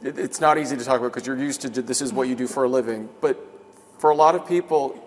it, 0.02 0.18
it's 0.18 0.40
not 0.40 0.58
easy 0.58 0.78
to 0.78 0.84
talk 0.84 1.00
about 1.00 1.14
because 1.14 1.28
you're 1.28 1.38
used 1.38 1.62
to 1.62 1.70
this 1.70 2.02
is 2.02 2.14
what 2.14 2.28
you 2.28 2.36
do 2.36 2.48
for 2.48 2.64
a 2.64 2.70
living, 2.70 3.10
but 3.22 3.38
for 3.98 4.10
a 4.10 4.16
lot 4.16 4.36
of 4.36 4.48
people 4.48 5.04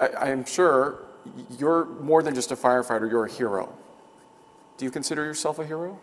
I, 0.00 0.30
I'm 0.30 0.44
sure 0.44 1.00
you're 1.58 1.84
more 1.86 2.22
than 2.22 2.34
just 2.34 2.52
a 2.52 2.56
firefighter, 2.56 3.10
you're 3.10 3.24
a 3.24 3.30
hero. 3.30 3.72
Do 4.76 4.84
you 4.84 4.90
consider 4.90 5.24
yourself 5.24 5.58
a 5.58 5.66
hero? 5.66 5.98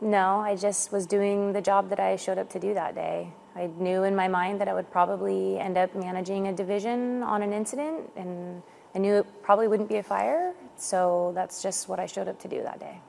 No, 0.00 0.40
I 0.40 0.56
just 0.56 0.92
was 0.92 1.06
doing 1.06 1.52
the 1.52 1.62
job 1.62 1.88
that 1.88 2.00
I 2.00 2.16
showed 2.16 2.38
up 2.38 2.50
to 2.50 2.58
do 2.58 2.74
that 2.74 2.94
day. 2.94 3.32
I 3.54 3.70
knew 3.78 4.02
in 4.02 4.14
my 4.14 4.28
mind 4.28 4.60
that 4.60 4.68
I 4.68 4.74
would 4.74 4.90
probably 4.90 5.58
end 5.58 5.78
up 5.78 5.94
managing 5.94 6.48
a 6.48 6.52
division 6.52 7.22
on 7.22 7.42
an 7.42 7.54
incident, 7.54 8.10
and 8.14 8.62
I 8.94 8.98
knew 8.98 9.14
it 9.14 9.42
probably 9.42 9.68
wouldn't 9.68 9.88
be 9.88 9.96
a 9.96 10.02
fire, 10.02 10.52
so 10.76 11.32
that's 11.34 11.62
just 11.62 11.88
what 11.88 11.98
I 11.98 12.04
showed 12.04 12.28
up 12.28 12.38
to 12.40 12.48
do 12.48 12.62
that 12.62 12.78
day. 12.78 13.00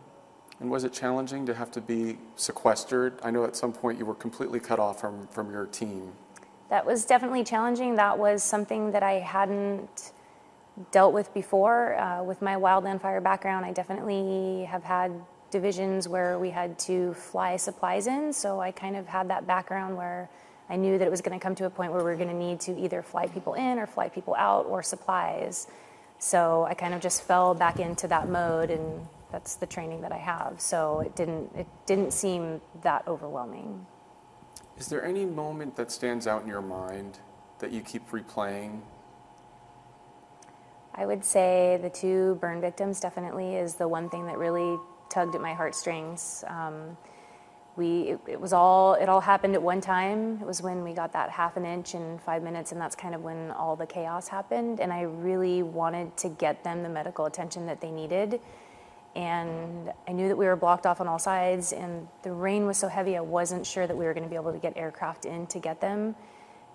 And 0.60 0.72
was 0.72 0.84
it 0.84 0.94
challenging 0.94 1.46
to 1.46 1.54
have 1.54 1.72
to 1.72 1.82
be 1.82 2.18
sequestered? 2.36 3.20
I 3.24 3.32
know 3.32 3.44
at 3.44 3.56
some 3.56 3.74
point 3.74 4.00
you 4.00 4.06
were 4.06 4.16
completely 4.16 4.60
cut 4.60 4.80
off 4.80 5.00
from, 5.00 5.28
from 5.28 5.52
your 5.52 5.66
team. 5.68 6.14
That 6.70 6.86
was 6.86 7.06
definitely 7.06 7.44
challenging. 7.44 7.96
That 7.96 8.18
was 8.18 8.44
something 8.44 8.92
that 8.92 9.04
I 9.04 9.14
hadn't 9.14 10.12
dealt 10.92 11.14
with 11.14 11.34
before. 11.34 11.96
Uh, 11.96 12.24
with 12.24 12.42
my 12.42 12.56
wildland 12.56 13.02
fire 13.02 13.22
background, 13.22 13.66
I 13.66 13.72
definitely 13.72 14.66
have 14.66 14.84
had 14.84 15.12
divisions 15.50 16.08
where 16.08 16.38
we 16.38 16.50
had 16.50 16.78
to 16.80 17.14
fly 17.14 17.56
supplies 17.56 18.08
in, 18.08 18.34
so 18.34 18.60
I 18.60 18.72
kind 18.72 18.96
of 18.96 19.08
had 19.08 19.30
that 19.30 19.48
background 19.48 19.96
where 19.96 20.30
I 20.70 20.76
knew 20.76 20.98
that 20.98 21.08
it 21.08 21.10
was 21.10 21.22
going 21.22 21.40
to 21.40 21.42
come 21.42 21.56
to 21.56 21.66
a 21.66 21.70
point 21.70 21.94
where 21.94 22.02
we 22.02 22.10
were 22.10 22.18
going 22.18 22.28
to 22.28 22.36
need 22.36 22.60
to 22.62 22.78
either 22.78 23.02
fly 23.02 23.28
people 23.28 23.54
in 23.54 23.80
or 23.80 23.88
fly 23.88 24.10
people 24.10 24.36
out 24.36 24.66
or 24.66 24.84
supplies. 24.84 25.68
So 26.20 26.66
I 26.66 26.74
kind 26.74 26.94
of 26.94 27.00
just 27.00 27.24
fell 27.24 27.54
back 27.54 27.80
into 27.80 28.08
that 28.10 28.28
mode, 28.28 28.70
and 28.70 29.08
that's 29.31 29.55
the 29.55 29.65
training 29.65 30.01
that 30.01 30.12
I 30.12 30.17
have. 30.17 30.60
So 30.60 31.00
it 31.01 31.15
didn't 31.15 31.51
it 31.55 31.67
didn't 31.86 32.12
seem 32.13 32.62
that 32.81 33.07
overwhelming. 33.07 33.86
Is 34.77 34.88
there 34.88 35.03
any 35.03 35.25
moment 35.25 35.75
that 35.75 35.91
stands 35.91 36.27
out 36.27 36.43
in 36.43 36.48
your 36.48 36.62
mind 36.62 37.19
that 37.60 37.72
you 37.72 37.81
keep 37.81 38.10
replaying? 38.12 38.81
I 40.93 41.05
would 41.05 41.24
say 41.24 41.79
the 41.81 41.89
two 41.89 42.38
burn 42.41 42.62
victims 42.62 43.00
definitely 43.00 43.55
is 43.55 43.75
the 43.75 43.88
one 43.88 44.10
thing 44.10 44.25
that 44.27 44.38
really 44.38 44.79
tugged 45.10 45.36
at 45.36 45.41
my 45.41 45.53
heartstrings. 45.53 46.43
Um, 46.48 46.98
we 47.75 48.01
it, 48.10 48.19
it, 48.27 48.41
was 48.41 48.53
all 48.53 48.96
it 48.96 49.07
all 49.07 49.22
happened 49.22 49.53
at 49.53 49.62
one 49.62 49.79
time. 49.79 50.39
It 50.41 50.48
was 50.48 50.62
when 50.62 50.84
we 50.84 50.93
got 50.93 51.13
that 51.13 51.29
half 51.29 51.55
an 51.57 51.65
inch 51.65 51.93
in 51.93 52.17
five 52.19 52.41
minutes, 52.41 52.72
and 52.72 52.81
that's 52.81 52.96
kind 52.96 53.13
of 53.13 53.24
when 53.24 53.51
all 53.51 53.75
the 53.75 53.86
chaos 53.86 54.27
happened. 54.27 54.79
And 54.79 54.91
I 54.91 55.01
really 55.01 55.62
wanted 55.62 56.17
to 56.17 56.29
get 56.29 56.63
them 56.63 56.81
the 56.81 56.89
medical 56.89 57.25
attention 57.25 57.67
that 57.67 57.79
they 57.79 57.91
needed. 57.91 58.41
And 59.16 59.92
I 60.08 60.12
knew 60.12 60.28
that 60.28 60.38
we 60.38 60.46
were 60.46 60.56
blocked 60.56 60.86
off 60.86 61.02
on 61.02 61.08
all 61.08 61.20
sides, 61.20 61.74
and 61.74 62.08
the 62.22 62.32
rain 62.32 62.66
was 62.66 62.78
so 62.78 62.88
heavy. 62.88 63.18
I 63.18 63.22
wasn't 63.22 63.66
sure 63.66 63.88
that 63.88 63.98
we 63.98 64.06
were 64.06 64.14
going 64.14 64.24
to 64.26 64.30
be 64.30 64.36
able 64.36 64.54
to 64.54 64.60
get 64.60 64.78
aircraft 64.78 65.26
in 65.26 65.48
to 65.48 65.60
get 65.60 65.82
them, 65.82 66.16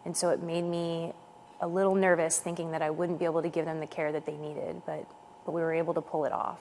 and 0.04 0.16
so 0.16 0.30
it 0.30 0.42
made 0.42 0.64
me 0.64 1.12
a 1.60 1.68
little 1.68 1.94
nervous, 1.94 2.40
thinking 2.40 2.72
that 2.72 2.82
I 2.82 2.90
wouldn't 2.90 3.20
be 3.20 3.24
able 3.24 3.42
to 3.42 3.48
give 3.48 3.64
them 3.64 3.78
the 3.78 3.86
care 3.86 4.10
that 4.10 4.26
they 4.26 4.36
needed. 4.36 4.82
But 4.84 5.06
but 5.44 5.52
we 5.52 5.60
were 5.60 5.72
able 5.72 5.94
to 5.94 6.00
pull 6.00 6.24
it 6.24 6.32
off. 6.32 6.60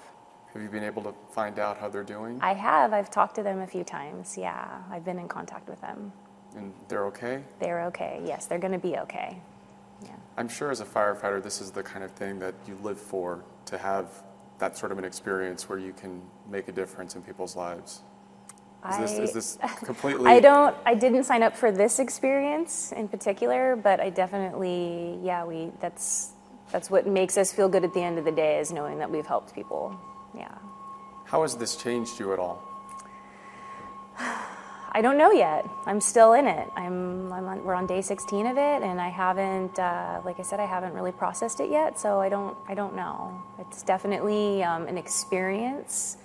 Have 0.54 0.62
you 0.62 0.70
been 0.70 0.84
able 0.84 1.04
to 1.04 1.14
find 1.32 1.60
out 1.60 1.78
how 1.78 1.88
they're 1.88 2.04
doing? 2.04 2.40
I 2.42 2.54
have. 2.54 2.94
I've 2.94 3.10
talked 3.10 3.36
to 3.36 3.44
them 3.44 3.60
a 3.60 3.68
few 3.68 3.84
times. 3.84 4.38
Yeah, 4.38 4.82
I've 4.90 5.06
been 5.06 5.20
in 5.20 5.28
contact 5.28 5.70
with 5.70 5.80
them. 5.82 6.12
And 6.56 6.74
they're 6.90 7.06
okay? 7.06 7.44
They're 7.60 7.84
okay. 7.86 8.22
Yes, 8.26 8.48
they're 8.48 8.60
going 8.60 8.74
to 8.74 8.80
be 8.80 8.98
okay. 8.98 9.42
Yeah. 10.04 10.10
I'm 10.36 10.50
sure 10.50 10.70
as 10.70 10.82
a 10.82 10.86
firefighter, 10.86 11.42
this 11.42 11.62
is 11.62 11.72
the 11.72 11.84
kind 11.84 12.04
of 12.04 12.12
thing 12.12 12.40
that 12.40 12.54
you 12.68 12.78
live 12.84 13.00
for 13.00 13.44
to 13.68 13.78
have 13.78 14.24
that 14.62 14.78
sort 14.78 14.94
of 14.94 14.98
an 14.98 15.04
experience 15.04 15.68
where 15.68 15.78
you 15.78 15.92
can 15.92 16.22
make 16.50 16.70
a 16.70 16.72
difference 16.72 17.16
in 17.16 17.22
people's 17.22 17.58
lives. 17.58 18.04
Is, 18.90 18.96
I, 18.96 19.02
this, 19.02 19.20
is 19.20 19.34
this 19.34 19.58
completely? 19.84 20.32
I 20.32 20.40
don't. 20.40 20.76
I 20.86 20.96
didn't 20.96 21.26
sign 21.26 21.44
up 21.44 21.58
for 21.58 21.72
this 21.72 22.00
experience 22.00 22.94
in 22.94 23.10
particular, 23.10 23.76
but 23.76 24.00
I 24.00 24.10
definitely, 24.10 25.20
yeah, 25.22 25.44
we. 25.44 25.72
That's 25.82 26.32
that's 26.72 26.90
what 26.90 27.06
makes 27.06 27.38
us 27.38 27.52
feel 27.52 27.68
good 27.68 27.84
at 27.84 27.94
the 27.94 28.02
end 28.02 28.18
of 28.18 28.24
the 28.24 28.32
day 28.32 28.60
is 28.60 28.72
knowing 28.72 28.98
that 29.00 29.12
we've 29.12 29.28
helped 29.28 29.54
people 29.54 30.00
yeah. 30.36 30.58
How 31.26 31.42
has 31.42 31.56
this 31.56 31.76
changed 31.76 32.20
you 32.20 32.34
at 32.34 32.40
all? 32.40 32.62
I 34.94 35.02
don't 35.02 35.18
know 35.18 35.32
yet. 35.32 35.66
I'm 35.86 36.02
still 36.02 36.34
in 36.34 36.48
it. 36.48 36.70
I'm, 36.76 37.32
I'm 37.32 37.48
on, 37.48 37.64
we're 37.64 37.76
on 37.76 37.88
day 37.88 38.02
16 38.02 38.46
of 38.46 38.58
it, 38.58 38.84
and 38.84 39.00
I 39.00 39.08
haven't, 39.08 39.80
uh, 39.80 40.22
like 40.26 40.38
I 40.40 40.44
said, 40.44 40.60
I 40.60 40.66
haven't 40.66 40.94
really 40.94 41.14
processed 41.14 41.62
it 41.62 41.70
yet. 41.72 41.98
So 41.98 42.20
I 42.20 42.28
don't, 42.28 42.58
I 42.68 42.74
don't 42.74 42.94
know. 42.94 43.42
It's 43.60 43.84
definitely 43.84 44.64
um, 44.64 44.88
an 44.88 44.98
experience 44.98 46.18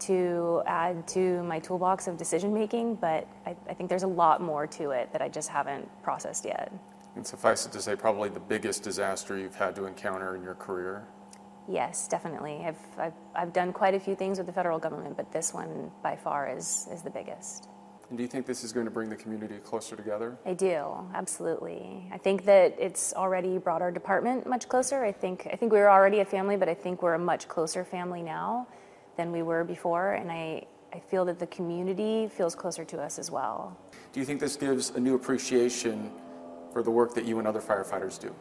to 0.00 0.62
add 0.66 1.08
to 1.08 1.42
my 1.44 1.58
toolbox 1.58 2.06
of 2.06 2.18
decision 2.18 2.52
making, 2.52 2.96
but 2.96 3.26
I, 3.46 3.56
I 3.68 3.72
think 3.72 3.88
there's 3.88 4.02
a 4.02 4.08
lot 4.08 4.42
more 4.42 4.66
to 4.66 4.90
it 4.90 5.10
that 5.12 5.22
I 5.22 5.28
just 5.28 5.48
haven't 5.48 5.88
processed 6.02 6.44
yet. 6.44 6.70
And 7.16 7.26
suffice 7.26 7.64
it 7.64 7.72
to 7.72 7.80
say, 7.80 7.96
probably 7.96 8.28
the 8.28 8.40
biggest 8.40 8.82
disaster 8.82 9.38
you've 9.38 9.54
had 9.54 9.74
to 9.76 9.86
encounter 9.86 10.36
in 10.36 10.42
your 10.42 10.54
career. 10.54 11.06
Yes, 11.66 12.08
definitely. 12.08 12.62
I've, 12.66 12.78
I've, 12.98 13.12
I've 13.34 13.52
done 13.54 13.72
quite 13.72 13.94
a 13.94 14.00
few 14.00 14.16
things 14.16 14.36
with 14.36 14.46
the 14.46 14.52
federal 14.52 14.78
government, 14.78 15.16
but 15.16 15.32
this 15.32 15.54
one 15.54 15.90
by 16.02 16.16
far 16.16 16.54
is, 16.54 16.88
is 16.92 17.00
the 17.02 17.10
biggest. 17.10 17.68
And 18.12 18.18
do 18.18 18.22
you 18.24 18.28
think 18.28 18.44
this 18.44 18.62
is 18.62 18.74
going 18.74 18.84
to 18.84 18.90
bring 18.90 19.08
the 19.08 19.16
community 19.16 19.56
closer 19.64 19.96
together? 19.96 20.36
I 20.44 20.52
do, 20.52 20.86
absolutely. 21.14 22.06
I 22.12 22.18
think 22.18 22.44
that 22.44 22.76
it's 22.78 23.14
already 23.14 23.56
brought 23.56 23.80
our 23.80 23.90
department 23.90 24.46
much 24.46 24.68
closer. 24.68 25.02
I 25.02 25.12
think, 25.12 25.48
I 25.50 25.56
think 25.56 25.72
we 25.72 25.78
were 25.78 25.90
already 25.90 26.20
a 26.20 26.24
family, 26.26 26.58
but 26.58 26.68
I 26.68 26.74
think 26.74 27.00
we're 27.00 27.14
a 27.14 27.18
much 27.18 27.48
closer 27.48 27.86
family 27.86 28.20
now 28.20 28.68
than 29.16 29.32
we 29.32 29.40
were 29.40 29.64
before. 29.64 30.12
And 30.12 30.30
I, 30.30 30.66
I 30.92 31.00
feel 31.00 31.24
that 31.24 31.38
the 31.38 31.46
community 31.46 32.28
feels 32.28 32.54
closer 32.54 32.84
to 32.84 33.00
us 33.00 33.18
as 33.18 33.30
well. 33.30 33.78
Do 34.12 34.20
you 34.20 34.26
think 34.26 34.40
this 34.40 34.56
gives 34.56 34.90
a 34.90 35.00
new 35.00 35.14
appreciation 35.14 36.12
for 36.70 36.82
the 36.82 36.90
work 36.90 37.14
that 37.14 37.24
you 37.24 37.38
and 37.38 37.48
other 37.48 37.62
firefighters 37.62 38.20
do? 38.20 38.34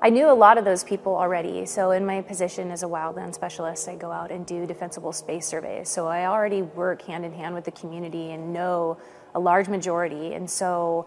I 0.00 0.10
knew 0.10 0.30
a 0.30 0.32
lot 0.32 0.58
of 0.58 0.64
those 0.64 0.84
people 0.84 1.16
already. 1.16 1.66
So, 1.66 1.90
in 1.90 2.06
my 2.06 2.22
position 2.22 2.70
as 2.70 2.84
a 2.84 2.86
wildland 2.86 3.34
specialist, 3.34 3.88
I 3.88 3.96
go 3.96 4.12
out 4.12 4.30
and 4.30 4.46
do 4.46 4.64
defensible 4.64 5.12
space 5.12 5.44
surveys. 5.44 5.88
So, 5.88 6.06
I 6.06 6.26
already 6.26 6.62
work 6.62 7.02
hand 7.02 7.24
in 7.24 7.32
hand 7.32 7.52
with 7.52 7.64
the 7.64 7.72
community 7.72 8.30
and 8.30 8.52
know 8.52 8.96
a 9.34 9.40
large 9.40 9.68
majority. 9.68 10.34
And 10.34 10.48
so, 10.48 11.06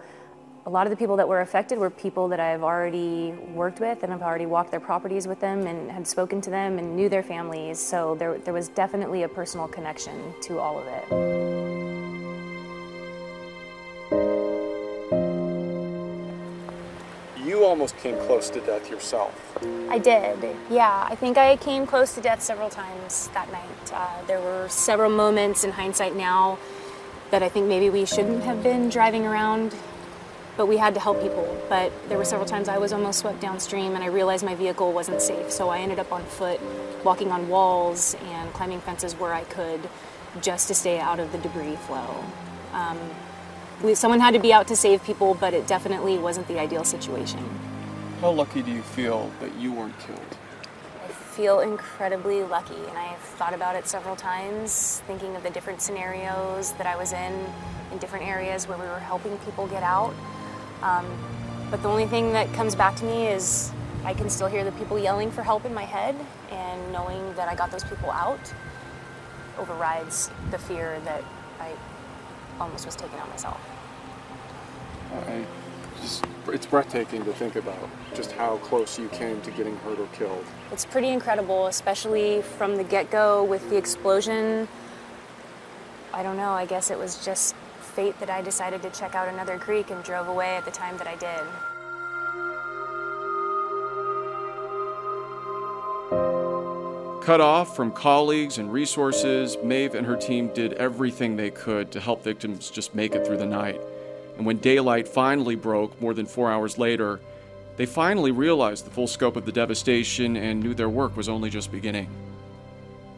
a 0.67 0.69
lot 0.69 0.85
of 0.85 0.91
the 0.91 0.95
people 0.95 1.17
that 1.17 1.27
were 1.27 1.41
affected 1.41 1.79
were 1.79 1.89
people 1.89 2.27
that 2.27 2.39
I've 2.39 2.61
already 2.61 3.31
worked 3.55 3.79
with 3.79 4.03
and 4.03 4.13
I've 4.13 4.21
already 4.21 4.45
walked 4.45 4.69
their 4.69 4.79
properties 4.79 5.27
with 5.27 5.39
them 5.39 5.65
and 5.65 5.89
had 5.89 6.05
spoken 6.05 6.39
to 6.41 6.51
them 6.51 6.77
and 6.77 6.95
knew 6.95 7.09
their 7.09 7.23
families. 7.23 7.79
So, 7.79 8.15
there, 8.15 8.37
there 8.37 8.53
was 8.53 8.69
definitely 8.69 9.23
a 9.23 9.29
personal 9.29 9.67
connection 9.67 10.33
to 10.41 10.59
all 10.59 10.79
of 10.79 10.87
it. 10.87 11.71
you 17.51 17.65
almost 17.65 17.97
came 17.97 18.17
close 18.19 18.49
to 18.49 18.61
death 18.61 18.89
yourself. 18.89 19.57
I 19.89 19.97
did, 19.99 20.55
yeah. 20.69 21.05
I 21.09 21.15
think 21.15 21.37
I 21.37 21.57
came 21.57 21.85
close 21.85 22.15
to 22.15 22.21
death 22.21 22.41
several 22.41 22.69
times 22.69 23.29
that 23.33 23.51
night. 23.51 23.93
Uh, 23.93 24.25
there 24.25 24.39
were 24.39 24.67
several 24.69 25.09
moments 25.09 25.63
in 25.63 25.71
hindsight 25.71 26.15
now 26.15 26.57
that 27.31 27.41
I 27.41 27.49
think 27.49 27.67
maybe 27.67 27.89
we 27.89 28.05
shouldn't 28.05 28.43
have 28.43 28.61
been 28.61 28.89
driving 28.89 29.25
around, 29.25 29.73
but 30.57 30.67
we 30.67 30.77
had 30.77 30.93
to 30.93 30.99
help 30.99 31.21
people. 31.21 31.57
But 31.69 31.91
there 32.09 32.17
were 32.17 32.25
several 32.25 32.47
times 32.47 32.67
I 32.67 32.77
was 32.77 32.93
almost 32.93 33.19
swept 33.19 33.39
downstream 33.39 33.95
and 33.95 34.03
I 34.03 34.07
realized 34.07 34.45
my 34.45 34.55
vehicle 34.55 34.91
wasn't 34.91 35.21
safe, 35.21 35.51
so 35.51 35.69
I 35.69 35.79
ended 35.79 35.97
up 35.97 36.11
on 36.11 36.23
foot, 36.25 36.59
walking 37.03 37.31
on 37.31 37.47
walls 37.47 38.15
and 38.25 38.53
climbing 38.53 38.81
fences 38.81 39.13
where 39.13 39.33
I 39.33 39.43
could 39.45 39.81
just 40.41 40.67
to 40.67 40.75
stay 40.75 40.99
out 40.99 41.19
of 41.19 41.31
the 41.31 41.37
debris 41.39 41.77
flow. 41.77 42.23
Um, 42.73 42.99
we, 43.81 43.95
someone 43.95 44.19
had 44.19 44.33
to 44.33 44.39
be 44.39 44.53
out 44.53 44.67
to 44.67 44.75
save 44.75 45.03
people, 45.03 45.35
but 45.35 45.53
it 45.53 45.67
definitely 45.67 46.17
wasn't 46.17 46.47
the 46.47 46.59
ideal 46.59 46.83
situation. 46.83 47.43
How 48.19 48.31
lucky 48.31 48.61
do 48.61 48.71
you 48.71 48.81
feel 48.81 49.31
that 49.39 49.55
you 49.55 49.71
weren't 49.71 49.97
killed? 49.99 50.37
Feel 51.31 51.61
incredibly 51.61 52.43
lucky, 52.43 52.75
and 52.75 52.97
I've 52.97 53.17
thought 53.17 53.53
about 53.53 53.77
it 53.77 53.87
several 53.87 54.17
times, 54.17 55.01
thinking 55.07 55.37
of 55.37 55.43
the 55.43 55.49
different 55.49 55.81
scenarios 55.81 56.73
that 56.73 56.85
I 56.85 56.97
was 56.97 57.13
in 57.13 57.45
in 57.93 57.97
different 57.99 58.27
areas 58.27 58.67
where 58.67 58.77
we 58.77 58.83
were 58.83 58.99
helping 58.99 59.37
people 59.39 59.65
get 59.67 59.81
out. 59.81 60.13
Um, 60.83 61.05
but 61.69 61.81
the 61.83 61.87
only 61.87 62.05
thing 62.05 62.33
that 62.33 62.51
comes 62.53 62.75
back 62.75 62.97
to 62.97 63.05
me 63.05 63.27
is 63.27 63.71
I 64.03 64.13
can 64.13 64.29
still 64.29 64.47
hear 64.47 64.65
the 64.65 64.73
people 64.73 64.99
yelling 64.99 65.31
for 65.31 65.41
help 65.41 65.63
in 65.63 65.73
my 65.73 65.85
head, 65.85 66.15
and 66.51 66.91
knowing 66.91 67.33
that 67.35 67.47
I 67.47 67.55
got 67.55 67.71
those 67.71 67.85
people 67.85 68.11
out 68.11 68.53
overrides 69.57 70.29
the 70.51 70.57
fear 70.57 70.99
that 71.05 71.23
I 71.61 71.71
almost 72.59 72.85
was 72.85 72.97
taking 72.97 73.19
on 73.19 73.29
myself. 73.29 73.61
It's 76.47 76.65
breathtaking 76.65 77.23
to 77.25 77.33
think 77.33 77.55
about 77.55 77.89
just 78.13 78.31
how 78.33 78.57
close 78.57 78.99
you 78.99 79.07
came 79.09 79.41
to 79.41 79.51
getting 79.51 79.75
hurt 79.77 79.99
or 79.99 80.07
killed. 80.07 80.45
It's 80.71 80.85
pretty 80.85 81.09
incredible, 81.09 81.67
especially 81.67 82.41
from 82.41 82.75
the 82.75 82.83
get 82.83 83.11
go 83.11 83.43
with 83.43 83.69
the 83.69 83.77
explosion. 83.77 84.67
I 86.13 86.23
don't 86.23 86.37
know, 86.37 86.51
I 86.51 86.65
guess 86.65 86.91
it 86.91 86.97
was 86.97 87.23
just 87.23 87.55
fate 87.79 88.19
that 88.19 88.29
I 88.29 88.41
decided 88.41 88.81
to 88.83 88.89
check 88.89 89.15
out 89.15 89.27
another 89.27 89.57
creek 89.57 89.91
and 89.91 90.03
drove 90.03 90.27
away 90.27 90.55
at 90.55 90.65
the 90.65 90.71
time 90.71 90.97
that 90.97 91.07
I 91.07 91.15
did. 91.15 91.41
Cut 97.23 97.39
off 97.39 97.75
from 97.75 97.91
colleagues 97.91 98.57
and 98.57 98.73
resources, 98.73 99.55
Maeve 99.63 99.93
and 99.93 100.07
her 100.07 100.15
team 100.15 100.51
did 100.53 100.73
everything 100.73 101.35
they 101.35 101.51
could 101.51 101.91
to 101.91 101.99
help 101.99 102.23
victims 102.23 102.71
just 102.71 102.95
make 102.95 103.13
it 103.13 103.25
through 103.25 103.37
the 103.37 103.45
night. 103.45 103.79
And 104.37 104.45
when 104.45 104.57
daylight 104.57 105.07
finally 105.07 105.55
broke 105.55 105.99
more 106.01 106.13
than 106.13 106.25
four 106.25 106.51
hours 106.51 106.77
later, 106.77 107.19
they 107.77 107.85
finally 107.85 108.31
realized 108.31 108.85
the 108.85 108.91
full 108.91 109.07
scope 109.07 109.35
of 109.35 109.45
the 109.45 109.51
devastation 109.51 110.35
and 110.37 110.61
knew 110.61 110.73
their 110.73 110.89
work 110.89 111.15
was 111.15 111.29
only 111.29 111.49
just 111.49 111.71
beginning. 111.71 112.09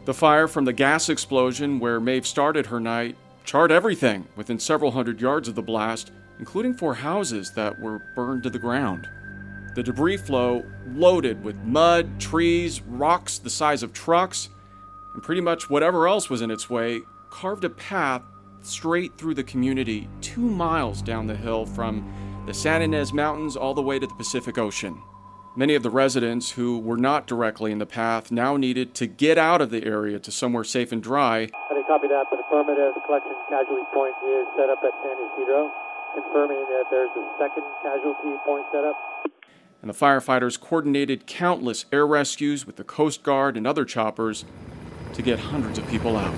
The 0.04 0.14
fire 0.14 0.48
from 0.48 0.64
the 0.64 0.72
gas 0.72 1.08
explosion 1.08 1.78
where 1.78 2.00
Maeve 2.00 2.26
started 2.26 2.66
her 2.66 2.80
night 2.80 3.16
charred 3.44 3.72
everything 3.72 4.26
within 4.36 4.58
several 4.58 4.90
hundred 4.90 5.20
yards 5.20 5.48
of 5.48 5.54
the 5.54 5.62
blast, 5.62 6.10
including 6.38 6.74
four 6.74 6.94
houses 6.94 7.52
that 7.52 7.78
were 7.78 8.02
burned 8.14 8.42
to 8.42 8.50
the 8.50 8.58
ground. 8.58 9.08
The 9.74 9.82
debris 9.82 10.18
flow, 10.18 10.64
loaded 10.86 11.42
with 11.42 11.56
mud, 11.56 12.20
trees, 12.20 12.80
rocks 12.82 13.38
the 13.38 13.50
size 13.50 13.82
of 13.82 13.92
trucks, 13.92 14.48
and 15.14 15.22
pretty 15.22 15.40
much 15.40 15.68
whatever 15.68 16.06
else 16.06 16.30
was 16.30 16.42
in 16.42 16.50
its 16.50 16.70
way, 16.70 17.02
carved 17.30 17.64
a 17.64 17.70
path 17.70 18.22
straight 18.66 19.16
through 19.18 19.34
the 19.34 19.44
community, 19.44 20.08
two 20.20 20.40
miles 20.40 21.02
down 21.02 21.26
the 21.26 21.36
hill 21.36 21.66
from 21.66 22.04
the 22.46 22.54
Santa 22.54 22.84
Ynez 22.84 23.12
Mountains 23.12 23.56
all 23.56 23.74
the 23.74 23.82
way 23.82 23.98
to 23.98 24.06
the 24.06 24.14
Pacific 24.14 24.58
Ocean. 24.58 25.00
Many 25.56 25.74
of 25.74 25.82
the 25.82 25.90
residents 25.90 26.50
who 26.50 26.80
were 26.80 26.96
not 26.96 27.26
directly 27.26 27.70
in 27.70 27.78
the 27.78 27.86
path 27.86 28.32
now 28.32 28.56
needed 28.56 28.94
to 28.96 29.06
get 29.06 29.38
out 29.38 29.60
of 29.60 29.70
the 29.70 29.84
area 29.84 30.18
to 30.18 30.32
somewhere 30.32 30.64
safe 30.64 30.90
and 30.90 31.02
dry. 31.02 31.48
I 31.70 31.74
didn't 31.74 31.86
copy 31.86 32.08
that, 32.08 32.26
but 32.30 32.40
affirmative 32.40 32.94
collection 33.06 33.32
casualty 33.48 33.84
point 33.94 34.14
is 34.26 34.46
set 34.56 34.68
up 34.68 34.82
at 34.82 34.90
San 35.02 35.14
Ysidro, 35.14 35.70
confirming 36.14 36.58
that 36.58 36.84
there's 36.90 37.10
a 37.16 37.24
second 37.38 37.62
casualty 37.82 38.36
point 38.44 38.66
set 38.72 38.84
up. 38.84 38.96
And 39.80 39.88
the 39.88 39.94
firefighters 39.94 40.58
coordinated 40.58 41.26
countless 41.26 41.86
air 41.92 42.06
rescues 42.06 42.66
with 42.66 42.76
the 42.76 42.84
Coast 42.84 43.22
Guard 43.22 43.56
and 43.56 43.66
other 43.66 43.84
choppers 43.84 44.44
to 45.12 45.22
get 45.22 45.38
hundreds 45.38 45.78
of 45.78 45.86
people 45.88 46.16
out. 46.16 46.34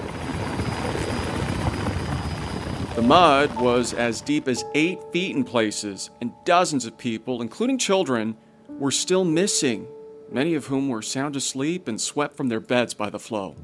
The 2.96 3.02
mud 3.02 3.54
was 3.60 3.92
as 3.92 4.22
deep 4.22 4.48
as 4.48 4.64
eight 4.74 4.98
feet 5.12 5.36
in 5.36 5.44
places, 5.44 6.08
and 6.22 6.32
dozens 6.46 6.86
of 6.86 6.96
people, 6.96 7.42
including 7.42 7.76
children, 7.76 8.38
were 8.70 8.90
still 8.90 9.22
missing, 9.22 9.86
many 10.32 10.54
of 10.54 10.64
whom 10.64 10.88
were 10.88 11.02
sound 11.02 11.36
asleep 11.36 11.88
and 11.88 12.00
swept 12.00 12.38
from 12.38 12.48
their 12.48 12.58
beds 12.58 12.94
by 12.94 13.10
the 13.10 13.18
flow. 13.18 13.54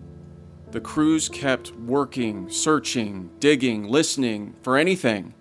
The 0.72 0.82
crews 0.82 1.30
kept 1.30 1.70
working, 1.76 2.50
searching, 2.50 3.30
digging, 3.40 3.84
listening 3.84 4.54
for 4.60 4.76
anything. 4.76 5.32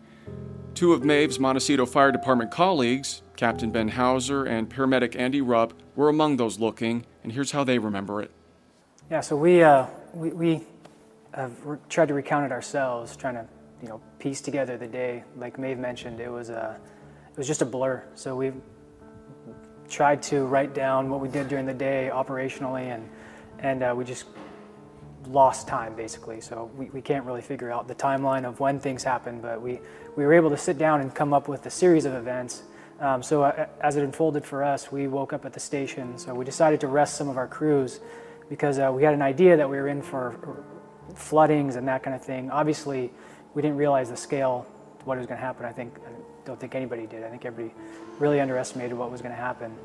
Two 0.73 0.93
of 0.93 1.03
Maeve's 1.03 1.37
Montecito 1.37 1.85
Fire 1.85 2.13
Department 2.13 2.49
colleagues, 2.49 3.23
Captain 3.35 3.71
Ben 3.71 3.89
Hauser 3.89 4.45
and 4.45 4.69
paramedic 4.69 5.19
Andy 5.19 5.41
Rupp, 5.41 5.73
were 5.97 6.07
among 6.07 6.37
those 6.37 6.59
looking, 6.59 7.05
and 7.23 7.33
here's 7.33 7.51
how 7.51 7.65
they 7.65 7.77
remember 7.77 8.21
it. 8.21 8.31
Yeah, 9.09 9.19
so 9.19 9.35
we, 9.35 9.61
uh, 9.61 9.85
we, 10.13 10.29
we 10.29 10.61
have 11.33 11.65
re- 11.65 11.77
tried 11.89 12.07
to 12.07 12.13
recount 12.13 12.45
it 12.45 12.53
ourselves, 12.53 13.17
trying 13.17 13.33
to 13.33 13.45
you 13.81 13.87
know 13.87 14.01
piece 14.19 14.41
together 14.41 14.77
the 14.77 14.87
day. 14.87 15.23
Like 15.37 15.57
Maeve 15.57 15.77
mentioned, 15.77 16.19
it 16.19 16.31
was 16.31 16.49
a 16.49 16.79
it 17.29 17.37
was 17.37 17.47
just 17.47 17.61
a 17.61 17.65
blur. 17.65 18.03
So 18.15 18.35
we 18.35 18.51
tried 19.89 20.21
to 20.23 20.45
write 20.45 20.73
down 20.73 21.09
what 21.09 21.19
we 21.19 21.27
did 21.27 21.47
during 21.47 21.65
the 21.65 21.73
day 21.73 22.09
operationally, 22.13 22.93
and 22.93 23.09
and 23.59 23.83
uh, 23.83 23.93
we 23.95 24.03
just 24.03 24.25
lost 25.27 25.67
time 25.67 25.95
basically. 25.95 26.41
So 26.41 26.71
we, 26.75 26.85
we 26.85 27.01
can't 27.01 27.25
really 27.25 27.41
figure 27.41 27.71
out 27.71 27.87
the 27.87 27.95
timeline 27.95 28.45
of 28.45 28.59
when 28.59 28.79
things 28.79 29.03
happened, 29.03 29.41
but 29.41 29.61
we 29.61 29.79
we 30.15 30.25
were 30.25 30.33
able 30.33 30.49
to 30.49 30.57
sit 30.57 30.77
down 30.77 31.01
and 31.01 31.13
come 31.13 31.33
up 31.33 31.47
with 31.47 31.65
a 31.65 31.71
series 31.71 32.05
of 32.05 32.13
events. 32.13 32.63
Um, 32.99 33.23
so 33.23 33.43
uh, 33.43 33.65
as 33.81 33.95
it 33.95 34.03
unfolded 34.03 34.45
for 34.45 34.63
us, 34.63 34.91
we 34.91 35.07
woke 35.07 35.33
up 35.33 35.43
at 35.45 35.53
the 35.53 35.59
station. 35.59 36.17
So 36.19 36.35
we 36.35 36.45
decided 36.45 36.79
to 36.81 36.87
rest 36.87 37.15
some 37.15 37.29
of 37.29 37.37
our 37.37 37.47
crews 37.47 37.99
because 38.47 38.77
uh, 38.77 38.91
we 38.93 39.03
had 39.03 39.15
an 39.15 39.23
idea 39.23 39.57
that 39.57 39.67
we 39.67 39.77
were 39.77 39.87
in 39.87 40.03
for 40.03 40.63
floodings 41.15 41.77
and 41.77 41.87
that 41.87 42.03
kind 42.03 42.15
of 42.15 42.23
thing. 42.23 42.51
Obviously, 42.51 43.11
we 43.53 43.61
didn't 43.61 43.77
realize 43.77 44.09
the 44.09 44.17
scale, 44.17 44.65
what 45.05 45.17
was 45.17 45.27
going 45.27 45.39
to 45.39 45.45
happen. 45.45 45.65
I 45.65 45.71
think 45.71 45.93
I 46.05 46.11
don't 46.45 46.59
think 46.59 46.75
anybody 46.75 47.05
did. 47.07 47.23
I 47.23 47.29
think 47.29 47.45
everybody 47.45 47.73
really 48.19 48.39
underestimated 48.39 48.97
what 48.97 49.11
was 49.11 49.21
going 49.21 49.33
to 49.33 49.41
happen. 49.41 49.75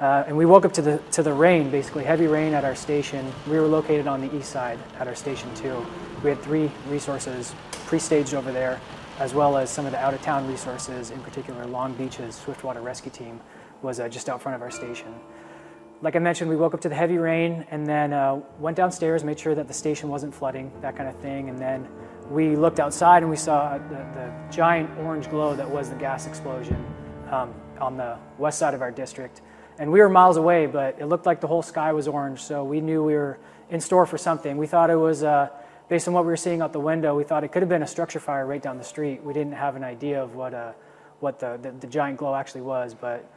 Uh, 0.00 0.24
and 0.26 0.36
we 0.36 0.44
woke 0.44 0.64
up 0.64 0.72
to 0.72 0.82
the 0.82 0.98
to 1.12 1.22
the 1.22 1.32
rain, 1.32 1.70
basically 1.70 2.04
heavy 2.04 2.26
rain 2.26 2.54
at 2.54 2.64
our 2.64 2.74
station. 2.74 3.32
We 3.48 3.58
were 3.58 3.66
located 3.66 4.06
on 4.06 4.20
the 4.20 4.36
east 4.36 4.50
side 4.50 4.78
at 4.98 5.06
our 5.06 5.14
station 5.14 5.52
too. 5.54 5.84
We 6.22 6.30
had 6.30 6.42
three 6.42 6.70
resources 6.88 7.54
pre-staged 7.86 8.34
over 8.34 8.50
there, 8.50 8.80
as 9.20 9.34
well 9.34 9.56
as 9.56 9.70
some 9.70 9.86
of 9.86 9.92
the 9.92 9.98
out-of-town 9.98 10.48
resources, 10.48 11.10
in 11.10 11.20
particular 11.20 11.66
Long 11.66 11.92
Beach's 11.94 12.34
Swiftwater 12.34 12.80
Rescue 12.80 13.12
Team 13.12 13.40
was 13.82 14.00
uh, 14.00 14.08
just 14.08 14.28
out 14.28 14.42
front 14.42 14.56
of 14.56 14.62
our 14.62 14.70
station. 14.70 15.14
Like 16.02 16.16
I 16.16 16.18
mentioned, 16.18 16.50
we 16.50 16.56
woke 16.56 16.74
up 16.74 16.80
to 16.80 16.88
the 16.88 16.94
heavy 16.94 17.18
rain 17.18 17.66
and 17.70 17.86
then 17.86 18.12
uh, 18.12 18.40
went 18.58 18.76
downstairs, 18.76 19.22
made 19.22 19.38
sure 19.38 19.54
that 19.54 19.68
the 19.68 19.74
station 19.74 20.08
wasn't 20.08 20.34
flooding, 20.34 20.72
that 20.80 20.96
kind 20.96 21.08
of 21.08 21.16
thing, 21.16 21.48
and 21.50 21.58
then 21.58 21.86
we 22.30 22.56
looked 22.56 22.80
outside 22.80 23.22
and 23.22 23.30
we 23.30 23.36
saw 23.36 23.78
the, 23.78 23.94
the 24.14 24.32
giant 24.50 24.90
orange 24.98 25.28
glow 25.28 25.54
that 25.54 25.68
was 25.68 25.90
the 25.90 25.96
gas 25.96 26.26
explosion 26.26 26.84
um, 27.30 27.54
on 27.80 27.96
the 27.96 28.16
west 28.38 28.58
side 28.58 28.74
of 28.74 28.82
our 28.82 28.90
district. 28.90 29.42
And 29.78 29.90
we 29.90 30.00
were 30.00 30.08
miles 30.08 30.36
away, 30.36 30.66
but 30.66 30.96
it 31.00 31.06
looked 31.06 31.26
like 31.26 31.40
the 31.40 31.46
whole 31.46 31.62
sky 31.62 31.92
was 31.92 32.06
orange, 32.06 32.40
so 32.40 32.62
we 32.62 32.80
knew 32.80 33.02
we 33.02 33.14
were 33.14 33.38
in 33.70 33.80
store 33.80 34.06
for 34.06 34.16
something. 34.16 34.56
We 34.56 34.66
thought 34.66 34.88
it 34.88 34.96
was, 34.96 35.24
uh, 35.24 35.48
based 35.88 36.06
on 36.06 36.14
what 36.14 36.24
we 36.24 36.28
were 36.28 36.36
seeing 36.36 36.62
out 36.62 36.72
the 36.72 36.80
window, 36.80 37.16
we 37.16 37.24
thought 37.24 37.42
it 37.42 37.48
could 37.48 37.62
have 37.62 37.68
been 37.68 37.82
a 37.82 37.86
structure 37.86 38.20
fire 38.20 38.46
right 38.46 38.62
down 38.62 38.78
the 38.78 38.84
street. 38.84 39.22
We 39.22 39.32
didn't 39.32 39.54
have 39.54 39.74
an 39.74 39.82
idea 39.82 40.22
of 40.22 40.36
what, 40.36 40.54
uh, 40.54 40.72
what 41.20 41.40
the, 41.40 41.58
the, 41.60 41.72
the 41.72 41.86
giant 41.88 42.18
glow 42.18 42.34
actually 42.34 42.62
was, 42.62 42.94
but 42.94 43.28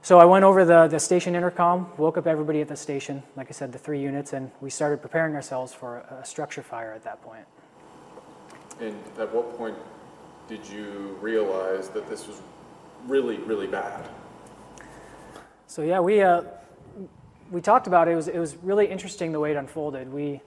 so 0.00 0.18
I 0.18 0.24
went 0.24 0.44
over 0.44 0.64
the, 0.64 0.86
the 0.86 1.00
station 1.00 1.34
intercom, 1.34 1.92
woke 1.98 2.16
up 2.16 2.26
everybody 2.26 2.60
at 2.60 2.68
the 2.68 2.76
station, 2.76 3.22
like 3.36 3.48
I 3.48 3.52
said, 3.52 3.72
the 3.72 3.78
three 3.78 4.00
units, 4.00 4.32
and 4.32 4.50
we 4.60 4.70
started 4.70 5.02
preparing 5.02 5.34
ourselves 5.34 5.74
for 5.74 5.98
a, 5.98 6.20
a 6.22 6.24
structure 6.24 6.62
fire 6.62 6.92
at 6.92 7.02
that 7.04 7.20
point. 7.20 7.44
And 8.80 8.96
at 9.18 9.32
what 9.34 9.56
point 9.56 9.76
did 10.46 10.66
you 10.68 11.18
realize 11.20 11.88
that 11.90 12.08
this 12.08 12.26
was 12.26 12.40
really, 13.06 13.38
really 13.38 13.66
bad? 13.66 14.08
So 15.66 15.82
yeah, 15.82 16.00
we 16.00 16.22
uh, 16.22 16.42
we 17.50 17.60
talked 17.60 17.86
about 17.86 18.08
it. 18.08 18.12
It 18.12 18.16
was 18.16 18.28
it 18.28 18.38
was 18.38 18.56
really 18.56 18.86
interesting 18.86 19.32
the 19.32 19.40
way 19.40 19.50
it 19.50 19.56
unfolded. 19.56 20.12
We 20.12 20.40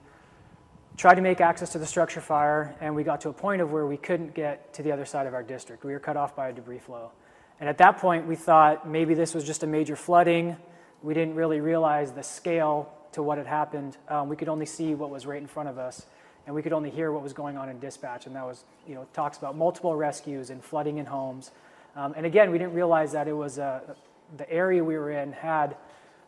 tried 0.96 1.14
to 1.14 1.22
make 1.22 1.40
access 1.40 1.70
to 1.72 1.78
the 1.78 1.86
structure 1.86 2.20
fire, 2.20 2.74
and 2.80 2.94
we 2.94 3.04
got 3.04 3.20
to 3.22 3.28
a 3.28 3.32
point 3.32 3.62
of 3.62 3.72
where 3.72 3.86
we 3.86 3.96
couldn't 3.96 4.34
get 4.34 4.72
to 4.74 4.82
the 4.82 4.92
other 4.92 5.04
side 5.04 5.26
of 5.26 5.34
our 5.34 5.42
district. 5.42 5.84
We 5.84 5.92
were 5.92 6.00
cut 6.00 6.16
off 6.16 6.34
by 6.34 6.48
a 6.48 6.52
debris 6.52 6.80
flow, 6.80 7.12
and 7.60 7.68
at 7.68 7.78
that 7.78 7.98
point, 7.98 8.26
we 8.26 8.36
thought 8.36 8.88
maybe 8.88 9.14
this 9.14 9.34
was 9.34 9.44
just 9.44 9.62
a 9.62 9.66
major 9.66 9.96
flooding. 9.96 10.56
We 11.02 11.14
didn't 11.14 11.34
really 11.34 11.60
realize 11.60 12.12
the 12.12 12.22
scale 12.22 12.92
to 13.12 13.22
what 13.22 13.38
had 13.38 13.46
happened. 13.46 13.96
Um, 14.08 14.28
we 14.28 14.36
could 14.36 14.48
only 14.48 14.66
see 14.66 14.94
what 14.94 15.10
was 15.10 15.26
right 15.26 15.40
in 15.40 15.46
front 15.46 15.68
of 15.68 15.78
us, 15.78 16.06
and 16.46 16.54
we 16.54 16.62
could 16.62 16.72
only 16.72 16.90
hear 16.90 17.12
what 17.12 17.22
was 17.22 17.32
going 17.32 17.56
on 17.56 17.68
in 17.68 17.78
dispatch, 17.78 18.26
and 18.26 18.34
that 18.36 18.44
was 18.44 18.64
you 18.86 18.94
know 18.94 19.06
talks 19.12 19.38
about 19.38 19.56
multiple 19.56 19.94
rescues 19.94 20.50
and 20.50 20.62
flooding 20.62 20.98
in 20.98 21.06
homes. 21.06 21.50
Um, 21.94 22.14
and 22.16 22.24
again, 22.24 22.50
we 22.50 22.58
didn't 22.58 22.74
realize 22.74 23.12
that 23.12 23.28
it 23.28 23.34
was 23.34 23.58
a 23.58 23.96
the 24.36 24.50
area 24.50 24.82
we 24.82 24.96
were 24.96 25.10
in 25.10 25.32
had 25.32 25.76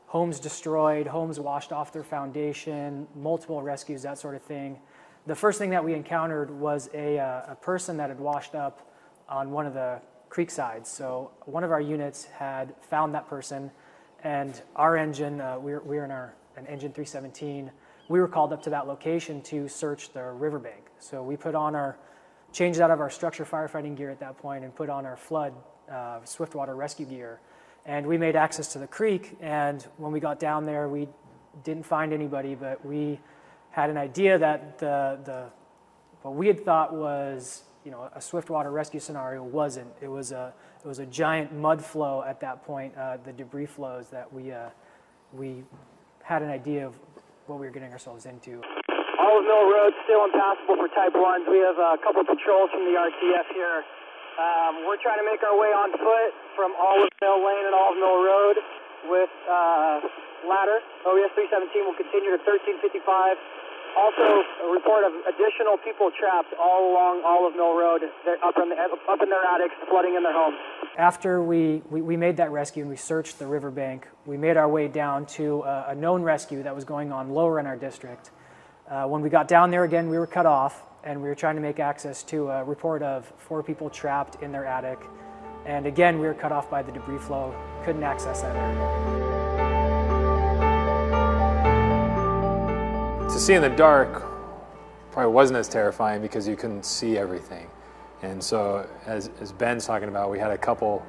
homes 0.06 0.38
destroyed, 0.38 1.06
homes 1.06 1.40
washed 1.40 1.72
off 1.72 1.92
their 1.92 2.04
foundation, 2.04 3.06
multiple 3.16 3.62
rescues, 3.62 4.02
that 4.02 4.18
sort 4.18 4.34
of 4.34 4.42
thing. 4.42 4.78
The 5.26 5.34
first 5.34 5.58
thing 5.58 5.70
that 5.70 5.84
we 5.84 5.94
encountered 5.94 6.50
was 6.50 6.90
a, 6.94 7.18
uh, 7.18 7.52
a 7.52 7.56
person 7.56 7.96
that 7.96 8.10
had 8.10 8.20
washed 8.20 8.54
up 8.54 8.92
on 9.28 9.50
one 9.50 9.66
of 9.66 9.74
the 9.74 10.00
creek 10.28 10.50
sides. 10.50 10.90
So 10.90 11.30
one 11.46 11.64
of 11.64 11.72
our 11.72 11.80
units 11.80 12.26
had 12.26 12.74
found 12.82 13.14
that 13.14 13.28
person, 13.28 13.70
and 14.22 14.60
our 14.76 14.96
engine, 14.96 15.40
uh, 15.40 15.58
we, 15.58 15.72
were, 15.72 15.80
we 15.80 15.96
were 15.96 16.04
in 16.04 16.10
our 16.10 16.34
an 16.56 16.66
engine 16.66 16.92
317, 16.92 17.70
we 18.14 18.20
were 18.20 18.28
called 18.28 18.52
up 18.52 18.62
to 18.62 18.70
that 18.70 18.86
location 18.86 19.42
to 19.42 19.66
search 19.66 20.12
the 20.12 20.22
riverbank. 20.22 20.84
So 21.00 21.20
we 21.20 21.36
put 21.36 21.56
on 21.56 21.74
our, 21.74 21.98
changed 22.52 22.78
out 22.80 22.92
of 22.92 23.00
our 23.00 23.10
structure 23.10 23.44
firefighting 23.44 23.96
gear 23.96 24.08
at 24.08 24.20
that 24.20 24.38
point 24.38 24.62
and 24.62 24.72
put 24.72 24.88
on 24.88 25.04
our 25.04 25.16
flood 25.16 25.52
uh, 25.90 26.24
swiftwater 26.24 26.76
rescue 26.76 27.06
gear 27.06 27.40
and 27.84 28.06
we 28.06 28.16
made 28.16 28.36
access 28.36 28.72
to 28.74 28.78
the 28.78 28.86
creek. 28.86 29.36
And 29.40 29.82
when 29.96 30.12
we 30.12 30.20
got 30.20 30.38
down 30.38 30.64
there, 30.64 30.88
we 30.88 31.08
didn't 31.64 31.84
find 31.86 32.12
anybody, 32.12 32.54
but 32.54 32.86
we 32.86 33.18
had 33.72 33.90
an 33.90 33.96
idea 33.96 34.38
that 34.38 34.78
the, 34.78 35.18
the 35.24 35.46
what 36.22 36.36
we 36.36 36.46
had 36.46 36.64
thought 36.64 36.94
was 36.94 37.64
you 37.84 37.90
know 37.90 38.08
a 38.14 38.20
swiftwater 38.20 38.70
rescue 38.70 39.00
scenario 39.00 39.42
wasn't. 39.42 39.88
It 40.00 40.06
was 40.06 40.30
a 40.30 40.54
it 40.84 40.86
was 40.86 41.00
a 41.00 41.06
giant 41.06 41.52
mud 41.52 41.84
flow 41.84 42.22
at 42.22 42.38
that 42.42 42.64
point. 42.64 42.96
Uh, 42.96 43.16
the 43.24 43.32
debris 43.32 43.66
flows 43.66 44.08
that 44.10 44.32
we 44.32 44.52
uh, 44.52 44.68
we 45.32 45.64
had 46.22 46.42
an 46.42 46.48
idea 46.48 46.86
of 46.86 46.94
what 47.46 47.60
we 47.60 47.66
were 47.66 47.74
getting 47.74 47.92
ourselves 47.92 48.26
into. 48.26 48.62
Olive 49.20 49.46
Mill 49.46 49.66
Road 49.70 49.92
still 50.04 50.24
impassable 50.24 50.76
for 50.76 50.88
Type 50.92 51.14
1s. 51.14 51.44
We 51.48 51.60
have 51.64 51.78
a 51.78 51.96
couple 52.02 52.24
patrols 52.24 52.70
from 52.72 52.84
the 52.84 52.96
RTF 52.96 53.46
here 53.54 53.84
um, 54.34 54.82
we're 54.82 54.98
trying 54.98 55.22
to 55.22 55.26
make 55.26 55.46
our 55.46 55.54
way 55.54 55.70
on 55.70 55.94
foot 55.94 56.32
from 56.58 56.74
Olive 56.74 57.10
Mill 57.22 57.38
Lane 57.38 57.70
and 57.70 57.74
Olive 57.74 57.98
Mill 58.02 58.18
Road 58.18 58.56
with 59.06 59.30
uh, 59.46 60.02
ladder. 60.42 60.82
OES 61.06 61.30
317 61.38 61.86
will 61.86 61.94
continue 61.94 62.34
to 62.34 62.40
1355. 62.42 63.38
Also, 63.94 64.26
a 64.66 64.68
report 64.74 65.06
of 65.06 65.14
additional 65.30 65.78
people 65.78 66.10
trapped 66.18 66.50
all 66.58 66.90
along 66.90 67.22
Olive 67.22 67.54
Mill 67.54 67.78
Road, 67.78 68.02
They're 68.26 68.42
up 68.42 68.58
in, 68.58 68.74
the, 68.74 68.76
up 69.06 69.22
in 69.22 69.30
their 69.30 69.46
attics, 69.46 69.78
flooding 69.86 70.18
in 70.18 70.26
their 70.26 70.34
homes. 70.34 70.58
After 70.96 71.42
we, 71.42 71.82
we, 71.90 72.02
we 72.02 72.16
made 72.16 72.36
that 72.36 72.52
rescue 72.52 72.82
and 72.82 72.90
we 72.90 72.96
searched 72.96 73.40
the 73.40 73.48
riverbank, 73.48 74.06
we 74.26 74.36
made 74.36 74.56
our 74.56 74.68
way 74.68 74.86
down 74.86 75.26
to 75.26 75.62
a, 75.62 75.86
a 75.88 75.94
known 75.96 76.22
rescue 76.22 76.62
that 76.62 76.72
was 76.72 76.84
going 76.84 77.10
on 77.10 77.30
lower 77.30 77.58
in 77.58 77.66
our 77.66 77.76
district. 77.76 78.30
Uh, 78.88 79.04
when 79.06 79.20
we 79.20 79.28
got 79.28 79.48
down 79.48 79.72
there 79.72 79.82
again, 79.82 80.08
we 80.08 80.16
were 80.16 80.26
cut 80.26 80.46
off 80.46 80.86
and 81.02 81.20
we 81.20 81.28
were 81.28 81.34
trying 81.34 81.56
to 81.56 81.60
make 81.60 81.80
access 81.80 82.22
to 82.22 82.48
a 82.48 82.62
report 82.62 83.02
of 83.02 83.26
four 83.38 83.60
people 83.60 83.90
trapped 83.90 84.40
in 84.40 84.52
their 84.52 84.66
attic. 84.66 85.00
And 85.66 85.84
again, 85.86 86.20
we 86.20 86.28
were 86.28 86.34
cut 86.34 86.52
off 86.52 86.70
by 86.70 86.80
the 86.82 86.92
debris 86.92 87.18
flow, 87.18 87.52
couldn't 87.84 88.04
access 88.04 88.42
that 88.42 88.54
area. 88.54 89.24
To 93.28 93.40
see 93.40 93.54
in 93.54 93.62
the 93.62 93.68
dark 93.68 94.22
probably 95.10 95.32
wasn't 95.32 95.58
as 95.58 95.66
terrifying 95.68 96.22
because 96.22 96.46
you 96.46 96.54
couldn't 96.54 96.84
see 96.84 97.18
everything. 97.18 97.68
And 98.22 98.42
so, 98.42 98.88
as, 99.06 99.30
as 99.40 99.52
Ben's 99.52 99.86
talking 99.86 100.08
about, 100.08 100.30
we 100.30 100.38
had 100.38 100.50
a 100.50 100.58
couple, 100.58 101.04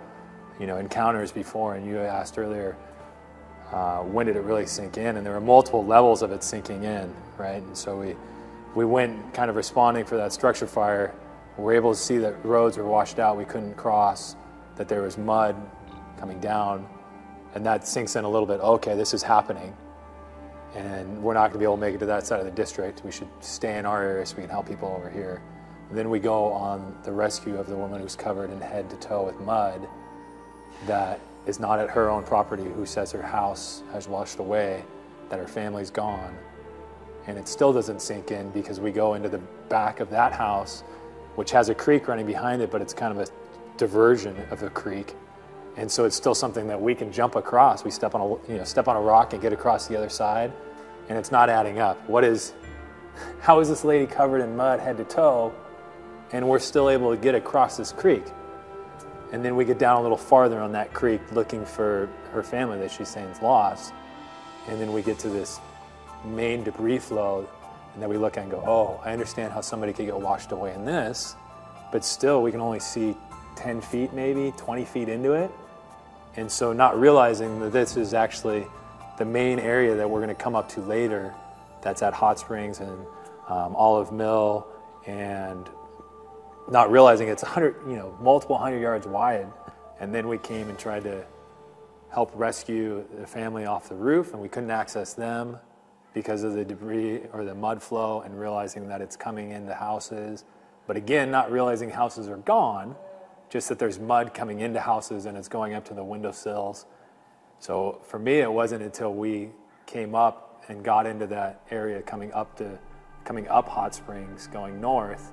you 0.59 0.67
know, 0.67 0.77
encounters 0.77 1.31
before, 1.31 1.75
and 1.75 1.85
you 1.85 1.97
asked 1.99 2.37
earlier, 2.37 2.75
uh, 3.71 4.01
when 4.01 4.25
did 4.25 4.35
it 4.35 4.41
really 4.41 4.65
sink 4.65 4.97
in? 4.97 5.17
And 5.17 5.25
there 5.25 5.33
were 5.33 5.41
multiple 5.41 5.85
levels 5.85 6.21
of 6.21 6.31
it 6.31 6.43
sinking 6.43 6.83
in, 6.83 7.13
right? 7.37 7.61
And 7.61 7.77
so 7.77 7.97
we, 7.97 8.15
we 8.75 8.85
went 8.85 9.33
kind 9.33 9.49
of 9.49 9.55
responding 9.55 10.05
for 10.05 10.17
that 10.17 10.33
structure 10.33 10.67
fire. 10.67 11.13
We 11.57 11.63
were 11.63 11.73
able 11.73 11.93
to 11.93 11.99
see 11.99 12.17
that 12.17 12.43
roads 12.45 12.77
were 12.77 12.85
washed 12.85 13.17
out, 13.17 13.37
we 13.37 13.45
couldn't 13.45 13.75
cross, 13.75 14.35
that 14.75 14.89
there 14.89 15.01
was 15.01 15.17
mud 15.17 15.55
coming 16.19 16.39
down. 16.39 16.87
and 17.55 17.65
that 17.65 17.87
sinks 17.87 18.15
in 18.15 18.25
a 18.25 18.29
little 18.29 18.45
bit. 18.45 18.59
Okay, 18.59 18.95
this 18.95 19.13
is 19.13 19.23
happening, 19.23 19.75
and 20.75 21.23
we're 21.23 21.33
not 21.33 21.43
going 21.43 21.53
to 21.53 21.59
be 21.59 21.63
able 21.63 21.75
to 21.75 21.81
make 21.81 21.95
it 21.95 21.99
to 21.99 22.05
that 22.05 22.27
side 22.27 22.39
of 22.39 22.45
the 22.45 22.51
district. 22.51 23.03
We 23.03 23.11
should 23.11 23.29
stay 23.39 23.77
in 23.77 23.85
our 23.85 24.03
area 24.03 24.25
so 24.25 24.35
we 24.35 24.43
can 24.43 24.49
help 24.49 24.67
people 24.67 24.93
over 24.95 25.09
here. 25.09 25.41
Then 25.91 26.09
we 26.09 26.19
go 26.19 26.51
on 26.51 26.97
the 27.03 27.11
rescue 27.11 27.57
of 27.57 27.67
the 27.67 27.75
woman 27.75 28.01
who's 28.01 28.15
covered 28.15 28.49
in 28.51 28.59
head 28.59 28.89
to 28.89 28.95
toe 28.97 29.23
with 29.25 29.39
mud 29.41 29.87
that 30.87 31.19
is 31.45 31.59
not 31.59 31.79
at 31.79 31.89
her 31.89 32.09
own 32.09 32.23
property, 32.23 32.63
who 32.63 32.85
says 32.85 33.11
her 33.11 33.21
house 33.21 33.83
has 33.91 34.07
washed 34.07 34.39
away, 34.39 34.83
that 35.29 35.39
her 35.39 35.47
family's 35.47 35.91
gone. 35.91 36.35
And 37.27 37.37
it 37.37 37.47
still 37.47 37.71
doesn't 37.71 38.01
sink 38.01 38.31
in 38.31 38.49
because 38.49 38.79
we 38.79 38.91
go 38.91 39.13
into 39.13 39.29
the 39.29 39.39
back 39.69 39.99
of 39.99 40.09
that 40.09 40.33
house, 40.33 40.81
which 41.35 41.51
has 41.51 41.69
a 41.69 41.75
creek 41.75 42.07
running 42.07 42.25
behind 42.25 42.61
it, 42.61 42.71
but 42.71 42.81
it's 42.81 42.93
kind 42.93 43.17
of 43.17 43.27
a 43.27 43.31
diversion 43.77 44.35
of 44.51 44.59
the 44.59 44.69
creek. 44.69 45.15
And 45.77 45.91
so 45.91 46.05
it's 46.05 46.15
still 46.15 46.35
something 46.35 46.67
that 46.67 46.81
we 46.81 46.95
can 46.95 47.11
jump 47.11 47.35
across. 47.35 47.83
We 47.83 47.91
step 47.91 48.15
on 48.15 48.21
a 48.21 48.51
you 48.51 48.57
know 48.57 48.63
step 48.63 48.87
on 48.87 48.95
a 48.95 49.01
rock 49.01 49.33
and 49.33 49.41
get 49.41 49.51
across 49.51 49.87
the 49.87 49.97
other 49.97 50.09
side, 50.09 50.51
and 51.09 51.17
it's 51.17 51.31
not 51.31 51.49
adding 51.49 51.79
up. 51.79 51.97
What 52.07 52.23
is 52.23 52.53
how 53.41 53.59
is 53.59 53.67
this 53.67 53.83
lady 53.83 54.05
covered 54.05 54.41
in 54.41 54.55
mud 54.55 54.79
head 54.79 54.97
to 54.97 55.03
toe, 55.03 55.53
and 56.31 56.47
we're 56.47 56.59
still 56.59 56.89
able 56.89 57.15
to 57.15 57.21
get 57.21 57.35
across 57.35 57.77
this 57.77 57.91
creek? 57.91 58.25
And 59.31 59.43
then 59.43 59.55
we 59.55 59.65
get 59.65 59.79
down 59.79 59.97
a 59.97 60.01
little 60.01 60.17
farther 60.17 60.59
on 60.59 60.71
that 60.73 60.93
creek 60.93 61.21
looking 61.31 61.65
for 61.65 62.09
her 62.31 62.43
family 62.43 62.77
that 62.79 62.91
she's 62.91 63.09
saying 63.09 63.27
is 63.27 63.41
lost. 63.41 63.93
And 64.67 64.79
then 64.79 64.93
we 64.93 65.01
get 65.01 65.19
to 65.19 65.29
this 65.29 65.59
main 66.23 66.63
debris 66.63 66.99
flow, 66.99 67.47
and 67.93 68.01
then 68.01 68.09
we 68.09 68.17
look 68.17 68.37
and 68.37 68.49
go, 68.49 68.63
oh, 68.65 69.01
I 69.03 69.13
understand 69.13 69.53
how 69.53 69.61
somebody 69.61 69.93
could 69.93 70.05
get 70.05 70.19
washed 70.19 70.51
away 70.51 70.73
in 70.73 70.85
this, 70.85 71.35
but 71.91 72.03
still 72.03 72.41
we 72.41 72.51
can 72.51 72.61
only 72.61 72.79
see 72.79 73.15
10 73.55 73.81
feet 73.81 74.13
maybe, 74.13 74.53
20 74.57 74.85
feet 74.85 75.09
into 75.09 75.33
it. 75.33 75.51
And 76.35 76.51
so 76.51 76.73
not 76.73 76.99
realizing 76.99 77.59
that 77.61 77.71
this 77.71 77.95
is 77.95 78.13
actually 78.13 78.67
the 79.17 79.25
main 79.25 79.59
area 79.59 79.95
that 79.95 80.09
we're 80.09 80.19
going 80.19 80.35
to 80.35 80.43
come 80.43 80.55
up 80.55 80.67
to 80.69 80.81
later, 80.81 81.33
that's 81.81 82.01
at 82.01 82.13
Hot 82.13 82.39
Springs 82.39 82.79
and 82.79 83.05
um, 83.47 83.75
Olive 83.75 84.11
Mill 84.11 84.67
and 85.05 85.69
not 86.69 86.91
realizing 86.91 87.27
it's 87.27 87.43
100, 87.43 87.75
you 87.87 87.95
know, 87.95 88.17
multiple 88.21 88.57
hundred 88.57 88.81
yards 88.81 89.07
wide. 89.07 89.47
And 89.99 90.13
then 90.13 90.27
we 90.27 90.37
came 90.37 90.69
and 90.69 90.77
tried 90.77 91.03
to 91.03 91.25
help 92.09 92.31
rescue 92.33 93.05
the 93.19 93.27
family 93.27 93.65
off 93.65 93.89
the 93.89 93.95
roof, 93.95 94.33
and 94.33 94.41
we 94.41 94.47
couldn't 94.47 94.71
access 94.71 95.13
them 95.13 95.57
because 96.13 96.43
of 96.43 96.53
the 96.53 96.63
debris 96.63 97.21
or 97.33 97.43
the 97.43 97.53
mud 97.53 97.83
flow 97.83 98.21
and 98.21 98.39
realizing 98.39 98.87
that 98.87 99.01
it's 99.01 99.17
coming 99.17 99.51
into 99.51 99.73
houses. 99.73 100.45
But 100.87 100.95
again, 100.95 101.29
not 101.29 101.51
realizing 101.51 101.89
houses 101.89 102.29
are 102.29 102.37
gone, 102.37 102.95
just 103.49 103.67
that 103.69 103.79
there's 103.79 103.99
mud 103.99 104.33
coming 104.33 104.61
into 104.61 104.79
houses 104.79 105.25
and 105.25 105.37
it's 105.37 105.49
going 105.49 105.73
up 105.73 105.83
to 105.85 105.93
the 105.93 106.03
windowsills. 106.03 106.85
So 107.59 107.99
for 108.03 108.17
me, 108.17 108.39
it 108.39 108.51
wasn't 108.51 108.81
until 108.81 109.13
we 109.13 109.49
came 109.85 110.15
up 110.15 110.63
and 110.69 110.83
got 110.83 111.05
into 111.05 111.27
that 111.27 111.61
area 111.69 112.01
coming 112.01 112.31
up 112.33 112.55
to 112.57 112.79
coming 113.25 113.47
up 113.49 113.67
Hot 113.67 113.93
Springs, 113.93 114.47
going 114.47 114.79
north, 114.79 115.31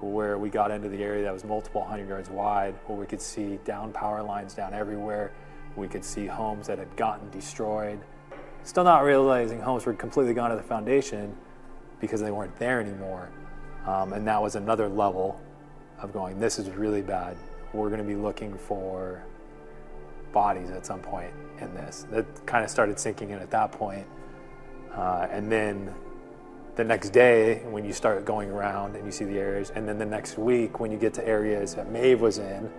where 0.00 0.38
we 0.38 0.48
got 0.48 0.70
into 0.70 0.88
the 0.88 1.02
area 1.02 1.24
that 1.24 1.32
was 1.32 1.44
multiple 1.44 1.84
hundred 1.84 2.08
yards 2.08 2.30
wide, 2.30 2.74
where 2.86 2.98
we 2.98 3.06
could 3.06 3.20
see 3.20 3.58
down 3.64 3.92
power 3.92 4.22
lines 4.22 4.54
down 4.54 4.74
everywhere. 4.74 5.32
We 5.76 5.88
could 5.88 6.04
see 6.04 6.26
homes 6.26 6.66
that 6.66 6.78
had 6.78 6.94
gotten 6.96 7.30
destroyed. 7.30 8.00
Still 8.64 8.84
not 8.84 9.00
realizing 9.00 9.60
homes 9.60 9.86
were 9.86 9.94
completely 9.94 10.34
gone 10.34 10.50
to 10.50 10.56
the 10.56 10.62
foundation 10.62 11.36
because 12.00 12.20
they 12.20 12.30
weren't 12.30 12.56
there 12.58 12.80
anymore. 12.80 13.30
Um, 13.86 14.12
and 14.12 14.26
that 14.26 14.40
was 14.40 14.54
another 14.54 14.88
level 14.88 15.40
of 16.00 16.12
going, 16.12 16.38
this 16.38 16.58
is 16.58 16.68
really 16.70 17.02
bad. 17.02 17.36
We're 17.72 17.88
going 17.88 18.00
to 18.00 18.06
be 18.06 18.14
looking 18.14 18.56
for 18.56 19.24
bodies 20.32 20.70
at 20.70 20.84
some 20.84 21.00
point 21.00 21.32
in 21.60 21.74
this. 21.74 22.06
That 22.10 22.46
kind 22.46 22.64
of 22.64 22.70
started 22.70 22.98
sinking 22.98 23.30
in 23.30 23.38
at 23.38 23.50
that 23.50 23.72
point. 23.72 24.06
Uh, 24.94 25.26
and 25.30 25.50
then 25.50 25.94
the 26.78 26.84
next 26.84 27.10
day 27.10 27.60
when 27.70 27.84
you 27.84 27.92
start 27.92 28.24
going 28.24 28.48
around 28.50 28.94
and 28.94 29.04
you 29.04 29.10
see 29.10 29.24
the 29.24 29.36
areas, 29.36 29.72
and 29.74 29.86
then 29.86 29.98
the 29.98 30.06
next 30.06 30.38
week 30.38 30.78
when 30.78 30.92
you 30.92 30.96
get 30.96 31.12
to 31.12 31.26
areas 31.26 31.74
that 31.74 31.90
Maeve 31.90 32.20
was 32.20 32.38
in 32.38 32.70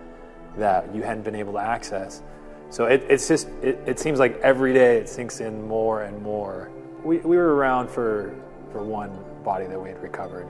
that 0.56 0.92
you 0.94 1.02
hadn't 1.02 1.22
been 1.22 1.34
able 1.34 1.52
to 1.52 1.58
access. 1.58 2.22
So 2.70 2.86
it, 2.86 3.04
it's 3.10 3.28
just, 3.28 3.48
it, 3.62 3.78
it 3.84 3.98
seems 3.98 4.18
like 4.18 4.38
every 4.38 4.72
day 4.72 4.96
it 4.96 5.06
sinks 5.06 5.40
in 5.40 5.68
more 5.68 6.04
and 6.04 6.20
more. 6.22 6.70
We, 7.04 7.18
we 7.18 7.36
were 7.36 7.54
around 7.54 7.90
for, 7.90 8.34
for 8.72 8.82
one 8.82 9.22
body 9.44 9.66
that 9.66 9.78
we 9.78 9.90
had 9.90 10.02
recovered. 10.02 10.48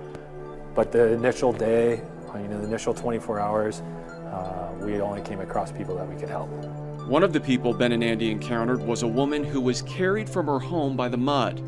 But 0.76 0.92
the 0.92 1.12
initial 1.12 1.52
day, 1.52 2.02
you 2.36 2.46
know, 2.46 2.60
the 2.60 2.68
initial 2.68 2.94
24 2.94 3.40
hours, 3.40 3.80
uh, 4.30 4.70
we 4.78 5.00
only 5.00 5.22
came 5.22 5.40
across 5.40 5.72
people 5.72 5.96
that 5.96 6.08
we 6.08 6.14
could 6.14 6.28
help. 6.28 6.48
One 7.08 7.24
of 7.24 7.32
the 7.32 7.40
people 7.40 7.74
Ben 7.74 7.90
and 7.90 8.04
Andy 8.04 8.30
encountered 8.30 8.80
was 8.80 9.02
a 9.02 9.08
woman 9.08 9.42
who 9.42 9.60
was 9.60 9.82
carried 9.82 10.30
from 10.30 10.46
her 10.46 10.60
home 10.60 10.96
by 10.96 11.08
the 11.08 11.18
mud. 11.18 11.60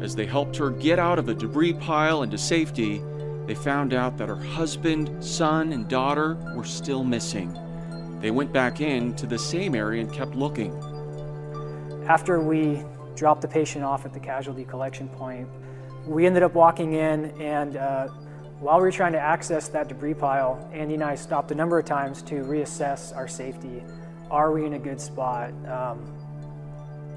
As 0.00 0.14
they 0.14 0.26
helped 0.26 0.56
her 0.56 0.70
get 0.70 0.98
out 0.98 1.18
of 1.18 1.28
a 1.28 1.34
debris 1.34 1.72
pile 1.72 2.22
into 2.22 2.36
safety, 2.36 3.02
they 3.46 3.54
found 3.54 3.94
out 3.94 4.18
that 4.18 4.28
her 4.28 4.36
husband, 4.36 5.24
son, 5.24 5.72
and 5.72 5.88
daughter 5.88 6.34
were 6.54 6.64
still 6.64 7.04
missing. 7.04 7.56
They 8.20 8.30
went 8.30 8.52
back 8.52 8.80
in 8.80 9.14
to 9.16 9.26
the 9.26 9.38
same 9.38 9.74
area 9.74 10.02
and 10.02 10.12
kept 10.12 10.34
looking. 10.34 10.72
After 12.08 12.40
we 12.40 12.82
dropped 13.14 13.40
the 13.40 13.48
patient 13.48 13.84
off 13.84 14.04
at 14.04 14.12
the 14.12 14.20
casualty 14.20 14.64
collection 14.64 15.08
point, 15.08 15.48
we 16.06 16.26
ended 16.26 16.42
up 16.42 16.54
walking 16.54 16.92
in, 16.92 17.30
and 17.40 17.76
uh, 17.76 18.08
while 18.60 18.76
we 18.76 18.82
were 18.82 18.92
trying 18.92 19.12
to 19.12 19.20
access 19.20 19.68
that 19.68 19.88
debris 19.88 20.14
pile, 20.14 20.70
Andy 20.72 20.94
and 20.94 21.02
I 21.02 21.14
stopped 21.14 21.50
a 21.50 21.54
number 21.54 21.78
of 21.78 21.84
times 21.84 22.22
to 22.22 22.36
reassess 22.36 23.14
our 23.16 23.28
safety. 23.28 23.82
Are 24.30 24.52
we 24.52 24.66
in 24.66 24.74
a 24.74 24.78
good 24.78 25.00
spot? 25.00 25.50
Um, 25.66 26.12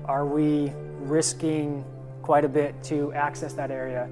are 0.05 0.25
we 0.25 0.71
risking 0.99 1.83
quite 2.29 2.45
a 2.45 2.47
bit 2.47 2.75
to 2.83 3.11
access 3.13 3.53
that 3.53 3.71
area. 3.71 4.07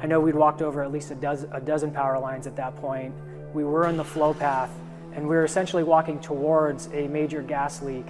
I 0.00 0.06
know 0.06 0.20
we'd 0.20 0.36
walked 0.36 0.62
over 0.62 0.84
at 0.84 0.92
least 0.92 1.10
a 1.10 1.16
dozen, 1.16 1.52
a 1.52 1.60
dozen 1.60 1.90
power 1.90 2.16
lines 2.16 2.46
at 2.46 2.54
that 2.54 2.76
point. 2.76 3.12
We 3.54 3.64
were 3.64 3.88
in 3.88 3.96
the 3.96 4.04
flow 4.04 4.34
path, 4.34 4.70
and 5.14 5.24
we 5.24 5.34
were 5.34 5.44
essentially 5.44 5.82
walking 5.82 6.20
towards 6.20 6.86
a 6.92 7.08
major 7.08 7.42
gas 7.42 7.82
leak. 7.82 8.06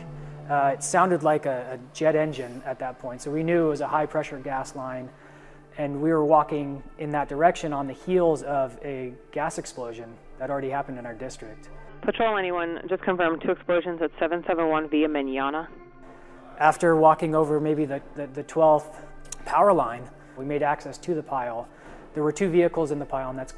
Uh, 0.51 0.73
it 0.75 0.83
sounded 0.83 1.23
like 1.23 1.47
a, 1.47 1.73
a 1.73 1.95
jet 1.95 2.17
engine 2.17 2.63
at 2.67 2.79
that 2.81 2.99
point, 2.99 3.23
so 3.23 3.31
we 3.31 3.43
knew 3.43 3.65
it 3.65 3.69
was 3.71 3.81
a 3.81 3.89
high 3.89 4.05
pressure 4.05 4.39
gas 4.39 4.77
line, 4.77 5.09
and 5.79 6.03
we 6.03 6.11
were 6.11 6.27
walking 6.27 6.83
in 6.99 7.09
that 7.13 7.27
direction 7.27 7.73
on 7.73 7.87
the 7.87 7.95
heels 7.95 8.43
of 8.43 8.79
a 8.85 9.15
gas 9.33 9.57
explosion 9.57 10.13
that 10.39 10.51
already 10.51 10.69
happened 10.69 10.99
in 10.99 11.07
our 11.07 11.15
district. 11.15 11.71
Patrol 12.03 12.37
anyone, 12.37 12.83
just 12.91 13.03
confirm 13.03 13.41
two 13.41 13.53
explosions 13.53 14.03
at 14.03 14.11
771 14.21 14.91
Via 14.91 15.09
Manana. 15.09 15.67
After 16.59 16.95
walking 16.95 17.35
over 17.35 17.59
maybe 17.59 17.87
the, 17.87 18.03
the, 18.17 18.27
the 18.27 18.45
12th 18.45 18.95
power 19.47 19.73
line. 19.73 20.03
We 20.37 20.45
made 20.45 20.63
access 20.63 20.99
to 20.99 21.15
the 21.15 21.23
pile. 21.23 21.67
There 22.13 22.23
were 22.23 22.33
two 22.33 22.51
vehicles 22.51 22.91
in 22.91 22.99
the 22.99 23.07
pile, 23.07 23.31
and 23.31 23.39
that's 23.39 23.55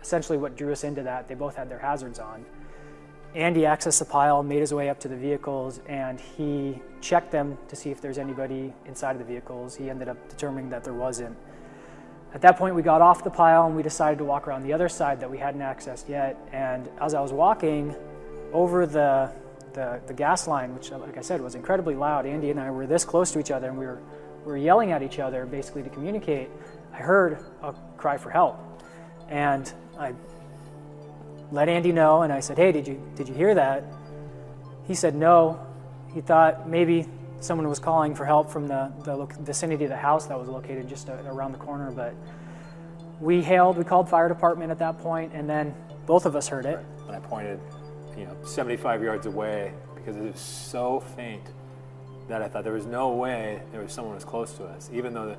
essentially 0.00 0.38
what 0.38 0.56
drew 0.56 0.70
us 0.70 0.84
into 0.84 1.02
that. 1.02 1.26
They 1.26 1.34
both 1.34 1.56
had 1.56 1.68
their 1.68 1.78
hazards 1.78 2.20
on. 2.20 2.44
Andy 3.34 3.62
accessed 3.62 3.98
the 3.98 4.04
pile, 4.04 4.42
made 4.42 4.60
his 4.60 4.74
way 4.74 4.90
up 4.90 5.00
to 5.00 5.08
the 5.08 5.16
vehicles, 5.16 5.80
and 5.86 6.20
he 6.20 6.80
checked 7.00 7.32
them 7.32 7.56
to 7.68 7.74
see 7.74 7.90
if 7.90 8.00
there's 8.00 8.18
anybody 8.18 8.72
inside 8.84 9.12
of 9.12 9.18
the 9.18 9.24
vehicles. 9.24 9.74
He 9.74 9.88
ended 9.88 10.08
up 10.08 10.28
determining 10.28 10.68
that 10.70 10.84
there 10.84 10.92
wasn't. 10.92 11.34
At 12.34 12.42
that 12.42 12.58
point, 12.58 12.74
we 12.74 12.82
got 12.82 13.00
off 13.02 13.24
the 13.24 13.30
pile 13.30 13.66
and 13.66 13.76
we 13.76 13.82
decided 13.82 14.18
to 14.18 14.24
walk 14.24 14.48
around 14.48 14.62
the 14.62 14.72
other 14.72 14.88
side 14.88 15.20
that 15.20 15.30
we 15.30 15.38
hadn't 15.38 15.60
accessed 15.60 16.08
yet. 16.08 16.36
And 16.52 16.88
as 17.00 17.14
I 17.14 17.20
was 17.20 17.32
walking 17.32 17.94
over 18.52 18.86
the, 18.86 19.30
the, 19.74 20.00
the 20.06 20.14
gas 20.14 20.46
line, 20.46 20.74
which, 20.74 20.90
like 20.90 21.18
I 21.18 21.20
said, 21.20 21.40
was 21.40 21.54
incredibly 21.54 21.94
loud, 21.94 22.24
Andy 22.24 22.50
and 22.50 22.58
I 22.58 22.70
were 22.70 22.86
this 22.86 23.04
close 23.04 23.32
to 23.32 23.38
each 23.38 23.50
other 23.50 23.68
and 23.68 23.78
we 23.78 23.84
were 23.84 24.00
we 24.44 24.52
were 24.52 24.58
yelling 24.58 24.92
at 24.92 25.02
each 25.02 25.18
other 25.18 25.46
basically 25.46 25.82
to 25.82 25.90
communicate, 25.90 26.48
I 26.92 26.96
heard 26.96 27.38
a 27.62 27.74
cry 27.96 28.16
for 28.16 28.30
help. 28.30 28.58
And 29.28 29.72
I 29.98 30.14
let 31.50 31.68
Andy 31.68 31.92
know 31.92 32.22
and 32.22 32.32
I 32.32 32.40
said, 32.40 32.58
Hey, 32.58 32.72
did 32.72 32.86
you, 32.86 33.00
did 33.14 33.28
you 33.28 33.34
hear 33.34 33.54
that? 33.54 33.84
He 34.86 34.94
said 34.94 35.14
no. 35.14 35.64
He 36.12 36.20
thought 36.20 36.68
maybe 36.68 37.06
someone 37.40 37.68
was 37.68 37.78
calling 37.78 38.14
for 38.14 38.24
help 38.24 38.50
from 38.50 38.68
the, 38.68 38.92
the 39.04 39.26
vicinity 39.40 39.84
of 39.84 39.90
the 39.90 39.96
house 39.96 40.26
that 40.26 40.38
was 40.38 40.48
located 40.48 40.88
just 40.88 41.08
uh, 41.08 41.14
around 41.26 41.52
the 41.52 41.58
corner. 41.58 41.90
But 41.90 42.14
we 43.20 43.42
hailed, 43.42 43.78
we 43.78 43.84
called 43.84 44.08
fire 44.08 44.28
department 44.28 44.70
at 44.70 44.78
that 44.80 44.98
point, 44.98 45.32
and 45.32 45.48
then 45.48 45.74
both 46.06 46.26
of 46.26 46.36
us 46.36 46.48
heard 46.48 46.66
it. 46.66 46.78
And 47.06 47.16
I 47.16 47.20
pointed, 47.20 47.60
you 48.16 48.24
know, 48.24 48.36
75 48.44 49.02
yards 49.02 49.26
away 49.26 49.72
because 49.94 50.16
it 50.16 50.22
was 50.22 50.40
so 50.40 51.00
faint 51.00 51.44
that 52.32 52.40
I 52.40 52.48
thought 52.48 52.64
there 52.64 52.72
was 52.72 52.86
no 52.86 53.10
way 53.10 53.60
there 53.72 53.82
was 53.82 53.92
someone 53.92 54.16
as 54.16 54.24
close 54.24 54.54
to 54.54 54.64
us, 54.64 54.88
even 54.90 55.12
though 55.12 55.26
the, 55.26 55.36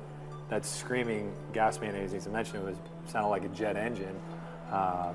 that 0.48 0.64
screaming 0.64 1.32
gas 1.52 1.80
man 1.80 1.96
as 1.96 2.12
he's 2.12 2.28
mentioned 2.28 2.62
it 2.62 2.66
was 2.66 2.76
sounded 3.06 3.30
like 3.30 3.44
a 3.44 3.48
jet 3.48 3.76
engine. 3.76 4.14
Uh, 4.70 5.12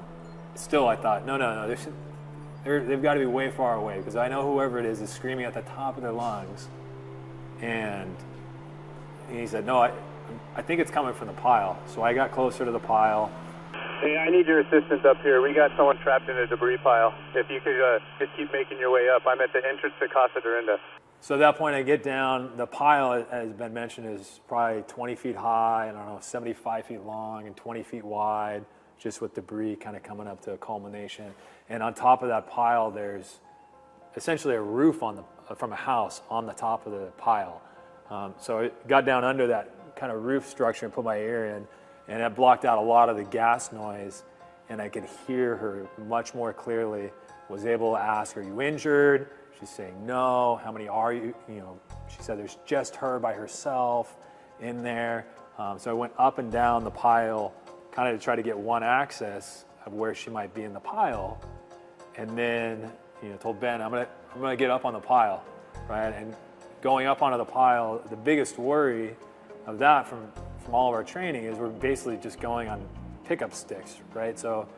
still, 0.56 0.90
I 0.90 0.98
thought, 0.98 1.26
no, 1.26 1.38
no, 1.38 1.56
no, 1.56 1.74
they're, 2.66 2.84
they've 2.84 3.02
got 3.02 3.14
to 3.14 3.22
be 3.22 3.26
way 3.26 3.50
far 3.50 3.76
away 3.76 3.98
because 3.98 4.18
I 4.18 4.28
know 4.28 4.42
whoever 4.42 4.78
it 4.78 4.86
is 4.86 5.00
is 5.00 5.10
screaming 5.10 5.46
at 5.46 5.54
the 5.54 5.62
top 5.62 5.96
of 5.96 6.04
their 6.04 6.12
lungs. 6.12 6.68
And 7.62 8.14
he 9.32 9.48
said, 9.48 9.66
no, 9.66 9.78
I, 9.78 9.94
I 10.58 10.62
think 10.62 10.82
it's 10.82 10.92
coming 10.92 11.14
from 11.14 11.28
the 11.28 11.34
pile. 11.34 11.80
So 11.88 12.04
I 12.04 12.14
got 12.14 12.34
closer 12.34 12.66
to 12.66 12.72
the 12.72 12.80
pile. 12.80 13.32
Hey, 14.02 14.18
I 14.18 14.30
need 14.30 14.48
your 14.48 14.60
assistance 14.60 15.06
up 15.06 15.22
here. 15.22 15.42
We 15.42 15.54
got 15.54 15.72
someone 15.78 15.98
trapped 16.00 16.28
in 16.28 16.38
a 16.38 16.46
debris 16.46 16.78
pile. 16.84 17.14
If 17.36 17.50
you 17.50 17.62
could 17.62 17.82
uh, 17.82 18.00
just 18.20 18.36
keep 18.36 18.52
making 18.52 18.80
your 18.80 18.92
way 18.92 19.08
up. 19.10 19.24
I'm 19.26 19.40
at 19.40 19.54
the 19.54 19.62
entrance 19.66 19.96
to 20.02 20.10
Casa 20.10 20.42
Dorinda. 20.42 20.78
So 21.22 21.36
at 21.36 21.40
that 21.40 21.58
point, 21.58 21.76
I 21.76 21.84
get 21.84 22.02
down. 22.02 22.56
The 22.56 22.66
pile, 22.66 23.26
as 23.30 23.52
been 23.52 23.74
mentioned, 23.74 24.08
is 24.08 24.40
probably 24.48 24.84
20 24.84 25.16
feet 25.16 25.36
high, 25.36 25.88
and 25.88 25.98
I 25.98 26.06
don't 26.06 26.16
know, 26.16 26.22
75 26.22 26.86
feet 26.86 27.02
long 27.02 27.46
and 27.46 27.56
20 27.58 27.84
feet 27.84 28.06
wide, 28.06 28.64
just 28.98 29.22
with 29.22 29.34
debris 29.34 29.76
kind 29.76 29.98
of 29.98 30.04
coming 30.04 30.28
up 30.28 30.42
to 30.44 30.54
a 30.54 30.58
culmination. 30.58 31.34
And 31.68 31.84
on 31.84 31.94
top 31.94 32.24
of 32.24 32.30
that 32.30 32.50
pile, 32.50 32.90
there's 32.90 33.40
essentially 34.16 34.56
a 34.56 34.62
roof 34.62 35.04
on 35.04 35.18
the, 35.18 35.56
from 35.56 35.74
a 35.74 35.76
house 35.76 36.22
on 36.30 36.46
the 36.46 36.54
top 36.54 36.86
of 36.86 36.94
the 36.94 37.08
pile. 37.18 37.62
Um, 38.10 38.34
so 38.40 38.60
I 38.60 38.72
got 38.88 39.06
down 39.06 39.26
under 39.26 39.48
that 39.48 39.96
kind 39.98 40.14
of 40.14 40.24
roof 40.24 40.48
structure 40.48 40.86
and 40.86 40.96
put 40.96 41.04
my 41.04 41.18
ear 41.18 41.48
in, 41.48 41.68
and 42.08 42.24
it 42.24 42.34
blocked 42.34 42.64
out 42.64 42.78
a 42.78 42.82
lot 42.82 43.10
of 43.10 43.18
the 43.18 43.26
gas 43.26 43.74
noise, 43.74 44.24
and 44.70 44.82
I 44.82 44.88
could 44.88 45.06
hear 45.28 45.58
her 45.58 45.88
much 46.08 46.34
more 46.34 46.54
clearly. 46.54 47.12
Was 47.50 47.66
able 47.66 47.94
to 47.94 48.00
ask, 48.00 48.38
"Are 48.38 48.44
you 48.44 48.62
injured?" 48.62 49.30
She's 49.60 49.70
saying 49.70 50.06
no. 50.06 50.60
How 50.64 50.72
many 50.72 50.88
are 50.88 51.12
you? 51.12 51.34
You 51.50 51.60
know, 51.60 51.80
she 52.08 52.22
said 52.22 52.40
there's 52.40 52.58
just 52.66 52.96
her 52.96 53.20
by 53.20 53.34
herself 53.34 54.16
in 54.62 54.84
there. 54.84 55.26
Um, 55.58 55.78
so 55.78 55.92
I 55.92 55.94
went 55.94 56.14
up 56.18 56.38
and 56.38 56.50
down 56.50 56.86
the 56.86 56.92
pile, 56.92 57.54
kind 57.92 58.08
of 58.08 58.18
to 58.18 58.24
try 58.24 58.36
to 58.36 58.42
get 58.42 58.58
one 58.58 58.84
access 58.84 59.66
of 59.86 59.94
where 59.94 60.16
she 60.16 60.30
might 60.30 60.54
be 60.54 60.64
in 60.64 60.74
the 60.74 60.80
pile, 60.80 61.42
and 62.16 62.38
then 62.38 62.90
you 63.22 63.30
know 63.30 63.36
told 63.38 63.60
Ben 63.60 63.82
I'm 63.82 63.92
gonna 63.92 64.08
I'm 64.34 64.40
gonna 64.40 64.56
get 64.56 64.70
up 64.70 64.86
on 64.86 64.94
the 64.94 65.00
pile, 65.00 65.44
right? 65.90 66.14
And 66.14 66.34
going 66.82 67.08
up 67.08 67.22
onto 67.22 67.38
the 67.38 67.46
pile, 67.46 68.02
the 68.10 68.16
biggest 68.16 68.58
worry 68.58 69.16
of 69.68 69.78
that 69.80 70.08
from 70.08 70.32
from 70.64 70.74
all 70.74 70.88
of 70.88 70.94
our 70.94 71.04
training 71.04 71.44
is 71.44 71.58
we're 71.58 71.68
basically 71.68 72.16
just 72.16 72.40
going 72.40 72.70
on 72.70 72.88
pickup 73.26 73.54
sticks, 73.54 73.98
right? 74.14 74.40
So 74.40 74.70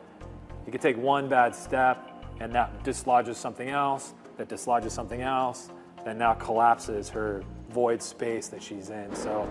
you 0.66 0.72
could 0.72 0.80
take 0.80 0.96
one 0.96 1.28
bad 1.28 1.54
step 1.54 2.08
and 2.40 2.52
that 2.54 2.82
dislodges 2.82 3.36
something 3.36 3.68
else 3.68 4.14
that 4.42 4.48
dislodges 4.48 4.92
something 4.92 5.22
else 5.22 5.70
that 6.04 6.16
now 6.16 6.34
collapses 6.34 7.08
her 7.08 7.44
void 7.70 8.02
space 8.02 8.48
that 8.48 8.60
she's 8.60 8.90
in. 8.90 9.14
So, 9.14 9.48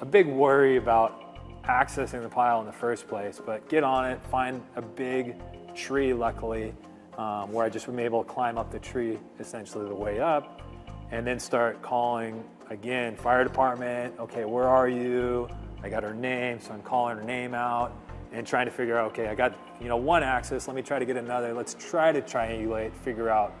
a 0.00 0.06
big 0.06 0.26
worry 0.26 0.78
about 0.78 1.62
accessing 1.64 2.22
the 2.22 2.30
pile 2.30 2.58
in 2.60 2.66
the 2.66 2.72
first 2.72 3.06
place, 3.06 3.42
but 3.44 3.68
get 3.68 3.84
on 3.84 4.10
it, 4.10 4.18
find 4.30 4.62
a 4.76 4.80
big 4.80 5.36
tree, 5.74 6.14
luckily, 6.14 6.72
um, 7.18 7.52
where 7.52 7.66
I 7.66 7.68
just 7.68 7.86
was 7.86 7.98
able 7.98 8.24
to 8.24 8.28
climb 8.30 8.56
up 8.56 8.70
the 8.70 8.78
tree 8.78 9.18
essentially 9.38 9.86
the 9.86 9.94
way 9.94 10.18
up, 10.18 10.62
and 11.10 11.26
then 11.26 11.38
start 11.38 11.82
calling 11.82 12.42
again, 12.70 13.14
fire 13.16 13.44
department, 13.44 14.18
okay, 14.18 14.46
where 14.46 14.66
are 14.66 14.88
you? 14.88 15.46
I 15.82 15.90
got 15.90 16.02
her 16.04 16.14
name, 16.14 16.58
so 16.58 16.72
I'm 16.72 16.80
calling 16.80 17.18
her 17.18 17.22
name 17.22 17.52
out 17.52 17.92
and 18.32 18.46
trying 18.46 18.64
to 18.64 18.72
figure 18.72 18.96
out, 18.96 19.10
okay, 19.10 19.28
I 19.28 19.34
got, 19.34 19.54
you 19.78 19.88
know, 19.88 19.98
one 19.98 20.22
access, 20.22 20.68
let 20.68 20.74
me 20.74 20.80
try 20.80 20.98
to 20.98 21.04
get 21.04 21.18
another. 21.18 21.52
Let's 21.52 21.74
try 21.74 22.12
to 22.12 22.22
triangulate, 22.22 22.94
figure 22.94 23.28
out 23.28 23.52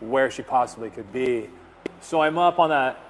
where 0.00 0.30
she 0.30 0.42
possibly 0.42 0.90
could 0.90 1.12
be. 1.12 1.48
So 2.00 2.20
I'm 2.20 2.38
up 2.38 2.58
on 2.58 2.70
that 2.70 3.04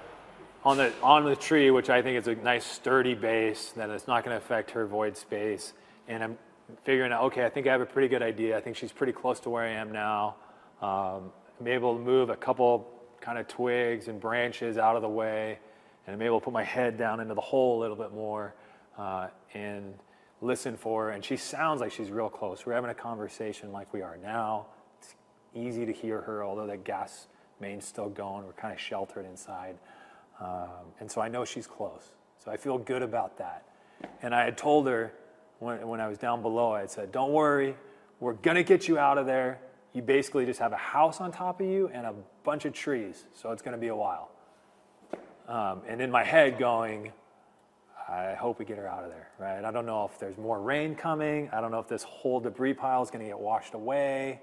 on 0.63 0.77
the 0.77 0.91
on 1.01 1.25
the 1.25 1.35
tree, 1.35 1.71
which 1.71 1.89
I 1.89 2.01
think 2.01 2.17
is 2.17 2.27
a 2.27 2.35
nice 2.35 2.65
sturdy 2.65 3.15
base 3.15 3.71
that 3.75 3.89
it's 3.89 4.07
not 4.07 4.23
going 4.23 4.37
to 4.37 4.43
affect 4.43 4.71
her 4.71 4.85
void 4.85 5.15
space. 5.15 5.73
And 6.07 6.23
I'm 6.23 6.37
figuring 6.83 7.11
out, 7.11 7.23
okay, 7.25 7.45
I 7.45 7.49
think 7.49 7.67
I 7.67 7.71
have 7.71 7.81
a 7.81 7.85
pretty 7.85 8.07
good 8.07 8.21
idea. 8.21 8.57
I 8.57 8.61
think 8.61 8.75
she's 8.75 8.91
pretty 8.91 9.13
close 9.13 9.39
to 9.41 9.49
where 9.49 9.63
I 9.63 9.71
am 9.71 9.91
now. 9.91 10.35
Um, 10.81 11.31
I'm 11.59 11.67
able 11.67 11.95
to 11.95 12.01
move 12.01 12.29
a 12.29 12.35
couple 12.35 12.87
kind 13.21 13.37
of 13.37 13.47
twigs 13.47 14.07
and 14.07 14.19
branches 14.19 14.77
out 14.77 14.95
of 14.95 15.01
the 15.01 15.09
way, 15.09 15.59
and 16.07 16.15
I'm 16.15 16.21
able 16.21 16.39
to 16.39 16.43
put 16.43 16.53
my 16.53 16.63
head 16.63 16.97
down 16.97 17.19
into 17.19 17.33
the 17.33 17.41
hole 17.41 17.79
a 17.79 17.81
little 17.81 17.95
bit 17.97 18.13
more 18.13 18.53
uh, 18.97 19.27
and 19.53 19.93
listen 20.41 20.77
for 20.77 21.05
her. 21.05 21.09
And 21.11 21.23
she 21.23 21.37
sounds 21.37 21.81
like 21.81 21.91
she's 21.91 22.11
real 22.11 22.29
close. 22.29 22.65
We're 22.65 22.73
having 22.73 22.89
a 22.89 22.95
conversation 22.95 23.71
like 23.71 23.93
we 23.93 24.01
are 24.01 24.17
now 24.17 24.67
easy 25.55 25.85
to 25.85 25.91
hear 25.91 26.21
her, 26.21 26.43
although 26.43 26.67
the 26.67 26.77
gas 26.77 27.27
main's 27.59 27.85
still 27.85 28.09
going. 28.09 28.45
We're 28.45 28.53
kind 28.53 28.73
of 28.73 28.79
sheltered 28.79 29.25
inside. 29.25 29.77
Um, 30.39 30.93
and 30.99 31.11
so 31.11 31.21
I 31.21 31.27
know 31.27 31.45
she's 31.45 31.67
close. 31.67 32.13
So 32.43 32.51
I 32.51 32.57
feel 32.57 32.77
good 32.77 33.01
about 33.01 33.37
that. 33.37 33.65
And 34.21 34.33
I 34.33 34.45
had 34.45 34.57
told 34.57 34.87
her 34.87 35.13
when, 35.59 35.85
when 35.87 35.99
I 35.99 36.07
was 36.07 36.17
down 36.17 36.41
below, 36.41 36.73
I 36.73 36.81
had 36.81 36.91
said, 36.91 37.11
Don't 37.11 37.33
worry, 37.33 37.75
we're 38.19 38.33
going 38.33 38.55
to 38.55 38.63
get 38.63 38.87
you 38.87 38.97
out 38.97 39.17
of 39.17 39.25
there. 39.25 39.59
You 39.93 40.01
basically 40.01 40.45
just 40.45 40.59
have 40.59 40.71
a 40.71 40.77
house 40.77 41.19
on 41.19 41.31
top 41.31 41.59
of 41.61 41.67
you 41.67 41.89
and 41.93 42.05
a 42.05 42.13
bunch 42.43 42.65
of 42.65 42.73
trees. 42.73 43.25
So 43.33 43.51
it's 43.51 43.61
going 43.61 43.73
to 43.73 43.79
be 43.79 43.87
a 43.87 43.95
while. 43.95 44.29
Um, 45.47 45.81
and 45.87 45.99
in 45.99 46.11
my 46.11 46.23
head, 46.23 46.59
going, 46.59 47.11
I 48.07 48.35
hope 48.35 48.59
we 48.59 48.65
get 48.65 48.77
her 48.77 48.87
out 48.87 49.03
of 49.03 49.09
there, 49.09 49.29
right? 49.39 49.63
I 49.63 49.71
don't 49.71 49.85
know 49.85 50.05
if 50.05 50.19
there's 50.19 50.37
more 50.37 50.61
rain 50.61 50.95
coming. 50.95 51.49
I 51.51 51.59
don't 51.59 51.71
know 51.71 51.79
if 51.79 51.87
this 51.87 52.03
whole 52.03 52.39
debris 52.39 52.75
pile 52.75 53.01
is 53.01 53.09
going 53.09 53.23
to 53.23 53.29
get 53.29 53.39
washed 53.39 53.73
away. 53.73 54.41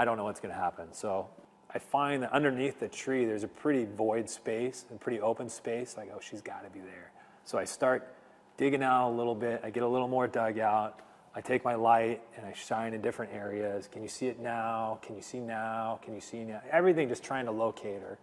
I 0.00 0.06
don't 0.06 0.16
know 0.16 0.24
what's 0.24 0.40
going 0.40 0.54
to 0.54 0.58
happen. 0.58 0.94
So 0.94 1.28
I 1.74 1.78
find 1.78 2.22
that 2.22 2.32
underneath 2.32 2.80
the 2.80 2.88
tree, 2.88 3.26
there's 3.26 3.44
a 3.44 3.48
pretty 3.48 3.84
void 3.84 4.30
space 4.30 4.86
and 4.88 4.98
pretty 4.98 5.20
open 5.20 5.50
space. 5.50 5.94
Like, 5.94 6.10
oh, 6.14 6.20
she's 6.22 6.40
got 6.40 6.64
to 6.64 6.70
be 6.70 6.80
there. 6.80 7.12
So 7.44 7.58
I 7.58 7.64
start 7.64 8.14
digging 8.56 8.82
out 8.82 9.10
a 9.10 9.14
little 9.14 9.34
bit. 9.34 9.60
I 9.62 9.68
get 9.68 9.82
a 9.82 9.86
little 9.86 10.08
more 10.08 10.26
dug 10.26 10.58
out. 10.58 11.00
I 11.34 11.42
take 11.42 11.66
my 11.66 11.74
light 11.74 12.22
and 12.34 12.46
I 12.46 12.54
shine 12.54 12.94
in 12.94 13.02
different 13.02 13.34
areas. 13.34 13.90
Can 13.92 14.00
you 14.02 14.08
see 14.08 14.28
it 14.28 14.40
now? 14.40 15.00
Can 15.02 15.16
you 15.16 15.20
see 15.20 15.38
now? 15.38 16.00
Can 16.02 16.14
you 16.14 16.22
see 16.22 16.44
now? 16.44 16.62
Everything 16.72 17.06
just 17.06 17.22
trying 17.22 17.44
to 17.44 17.52
locate 17.52 18.00
her, 18.00 18.18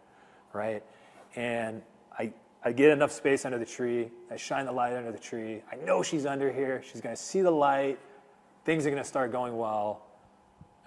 right? 0.54 0.82
And 1.36 1.84
I, 2.18 2.34
I 2.64 2.72
get 2.72 2.90
enough 2.90 3.12
space 3.12 3.46
under 3.46 3.60
the 3.60 3.68
tree. 3.68 4.10
I 4.32 4.38
shine 4.38 4.66
the 4.66 4.72
light 4.72 4.94
under 4.94 5.12
the 5.12 5.20
tree. 5.20 5.62
I 5.72 5.76
know 5.76 6.02
she's 6.02 6.26
under 6.26 6.52
here. 6.52 6.82
She's 6.92 7.02
going 7.02 7.16
to 7.16 7.22
see 7.22 7.42
the 7.42 7.52
light. 7.52 8.00
Things 8.66 8.88
are 8.88 8.90
going 8.90 9.04
to 9.04 9.08
start 9.08 9.32
going 9.32 9.56
well. 9.56 10.07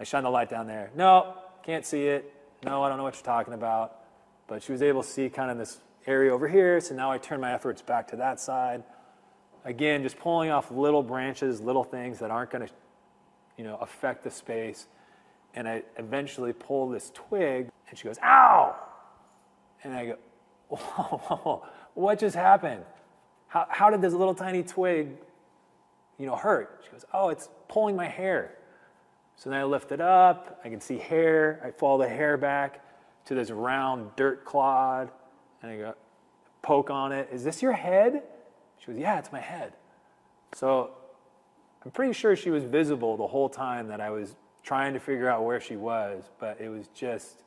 I 0.00 0.04
shine 0.04 0.22
the 0.22 0.30
light 0.30 0.48
down 0.48 0.66
there. 0.66 0.90
No, 0.96 1.34
can't 1.62 1.84
see 1.84 2.06
it. 2.06 2.34
No, 2.64 2.82
I 2.82 2.88
don't 2.88 2.96
know 2.96 3.04
what 3.04 3.14
you're 3.14 3.22
talking 3.22 3.52
about. 3.52 3.96
But 4.46 4.62
she 4.62 4.72
was 4.72 4.80
able 4.80 5.02
to 5.02 5.08
see 5.08 5.28
kind 5.28 5.50
of 5.50 5.58
this 5.58 5.78
area 6.06 6.32
over 6.32 6.48
here. 6.48 6.80
So 6.80 6.94
now 6.94 7.10
I 7.12 7.18
turn 7.18 7.38
my 7.38 7.52
efforts 7.52 7.82
back 7.82 8.08
to 8.08 8.16
that 8.16 8.40
side. 8.40 8.82
Again, 9.64 10.02
just 10.02 10.18
pulling 10.18 10.50
off 10.50 10.70
little 10.70 11.02
branches, 11.02 11.60
little 11.60 11.84
things 11.84 12.18
that 12.20 12.30
aren't 12.30 12.50
going 12.50 12.66
to, 12.66 12.72
you 13.58 13.64
know, 13.64 13.76
affect 13.76 14.24
the 14.24 14.30
space. 14.30 14.86
And 15.54 15.68
I 15.68 15.82
eventually 15.98 16.54
pull 16.54 16.88
this 16.88 17.10
twig, 17.12 17.68
and 17.90 17.98
she 17.98 18.04
goes, 18.04 18.18
"Ow!" 18.22 18.74
And 19.84 19.92
I 19.92 20.06
go, 20.06 20.16
whoa, 20.68 20.78
whoa, 20.78 21.36
whoa. 21.36 21.62
"What 21.94 22.20
just 22.20 22.36
happened? 22.36 22.84
How, 23.48 23.66
how 23.68 23.90
did 23.90 24.00
this 24.00 24.14
little 24.14 24.34
tiny 24.34 24.62
twig, 24.62 25.16
you 26.18 26.26
know, 26.26 26.36
hurt?" 26.36 26.82
She 26.84 26.90
goes, 26.90 27.04
"Oh, 27.12 27.28
it's 27.28 27.48
pulling 27.68 27.96
my 27.96 28.06
hair." 28.06 28.56
So 29.40 29.48
then 29.48 29.58
I 29.58 29.64
lift 29.64 29.90
it 29.90 30.02
up. 30.02 30.60
I 30.62 30.68
can 30.68 30.82
see 30.82 30.98
hair. 30.98 31.62
I 31.64 31.70
follow 31.70 32.02
the 32.02 32.08
hair 32.10 32.36
back 32.36 32.84
to 33.24 33.34
this 33.34 33.50
round 33.50 34.10
dirt 34.14 34.44
clod. 34.44 35.10
And 35.62 35.72
I 35.72 35.76
go, 35.78 35.94
poke 36.60 36.90
on 36.90 37.12
it. 37.12 37.30
Is 37.32 37.42
this 37.42 37.62
your 37.62 37.72
head? 37.72 38.22
She 38.78 38.92
goes, 38.92 39.00
Yeah, 39.00 39.18
it's 39.18 39.32
my 39.32 39.40
head. 39.40 39.72
So 40.52 40.90
I'm 41.82 41.90
pretty 41.90 42.12
sure 42.12 42.36
she 42.36 42.50
was 42.50 42.64
visible 42.64 43.16
the 43.16 43.26
whole 43.26 43.48
time 43.48 43.88
that 43.88 43.98
I 43.98 44.10
was 44.10 44.36
trying 44.62 44.92
to 44.92 45.00
figure 45.00 45.30
out 45.30 45.42
where 45.42 45.58
she 45.58 45.76
was, 45.76 46.28
but 46.38 46.60
it 46.60 46.68
was 46.68 46.88
just 46.88 47.42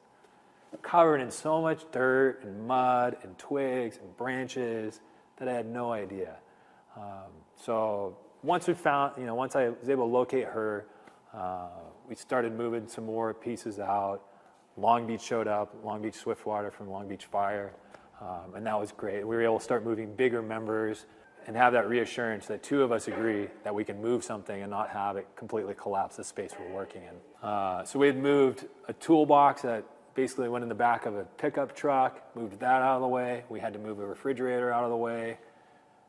covered 0.82 1.22
in 1.22 1.30
so 1.30 1.62
much 1.62 1.86
dirt 1.92 2.40
and 2.42 2.66
mud 2.66 3.18
and 3.22 3.38
twigs 3.38 4.00
and 4.02 4.18
branches 4.18 5.00
that 5.38 5.48
I 5.48 5.54
had 5.54 5.68
no 5.68 5.92
idea. 5.92 6.38
Um, 6.98 7.30
so 7.56 8.18
once 8.42 8.68
we 8.68 8.74
found, 8.74 9.14
you 9.20 9.28
know, 9.28 9.36
once 9.36 9.56
I 9.56 9.70
was 9.70 9.90
able 9.90 10.08
to 10.08 10.12
locate 10.12 10.46
her, 10.46 10.88
uh, 11.34 11.68
we 12.08 12.16
started 12.16 12.54
moving 12.54 12.88
some 12.88 13.06
more 13.06 13.34
pieces 13.34 13.80
out. 13.80 14.22
Long 14.78 15.06
Beach 15.08 15.22
showed 15.22 15.48
up, 15.48 15.76
Long 15.84 16.02
Beach 16.02 16.16
Swiftwater 16.16 16.72
from 16.72 16.90
Long 16.90 17.08
Beach 17.08 17.26
Fire, 17.26 17.74
um, 18.22 18.56
and 18.56 18.66
that 18.66 18.80
was 18.80 18.92
great. 18.92 19.26
We 19.26 19.36
were 19.36 19.44
able 19.44 19.60
to 19.60 19.64
start 19.64 19.84
moving 19.84 20.16
bigger 20.16 20.42
members 20.42 21.06
and 21.46 21.56
have 21.56 21.74
that 21.74 21.90
reassurance 21.90 22.46
that 22.48 22.64
two 22.64 22.82
of 22.82 22.92
us 22.92 23.08
agree 23.08 23.48
that 23.64 23.76
we 23.76 23.84
can 23.84 24.02
move 24.02 24.24
something 24.24 24.62
and 24.62 24.72
not 24.72 24.90
have 24.90 25.18
it 25.18 25.28
completely 25.36 25.74
collapse 25.74 26.16
the 26.16 26.24
space 26.24 26.52
we're 26.60 26.74
working 26.74 27.02
in. 27.04 27.48
Uh, 27.48 27.84
so 27.84 28.00
we 28.00 28.08
had 28.08 28.18
moved 28.18 28.66
a 28.88 28.94
toolbox 28.94 29.64
that 29.64 29.84
basically 30.16 30.48
went 30.48 30.64
in 30.64 30.70
the 30.70 30.76
back 30.76 31.06
of 31.06 31.16
a 31.16 31.24
pickup 31.38 31.76
truck, 31.76 32.22
moved 32.36 32.60
that 32.60 32.82
out 32.82 32.96
of 32.96 33.02
the 33.02 33.08
way. 33.08 33.44
We 33.50 33.60
had 33.60 33.74
to 33.74 33.80
move 33.80 34.00
a 34.00 34.06
refrigerator 34.06 34.72
out 34.72 34.84
of 34.84 34.90
the 34.90 34.98
way, 34.98 35.38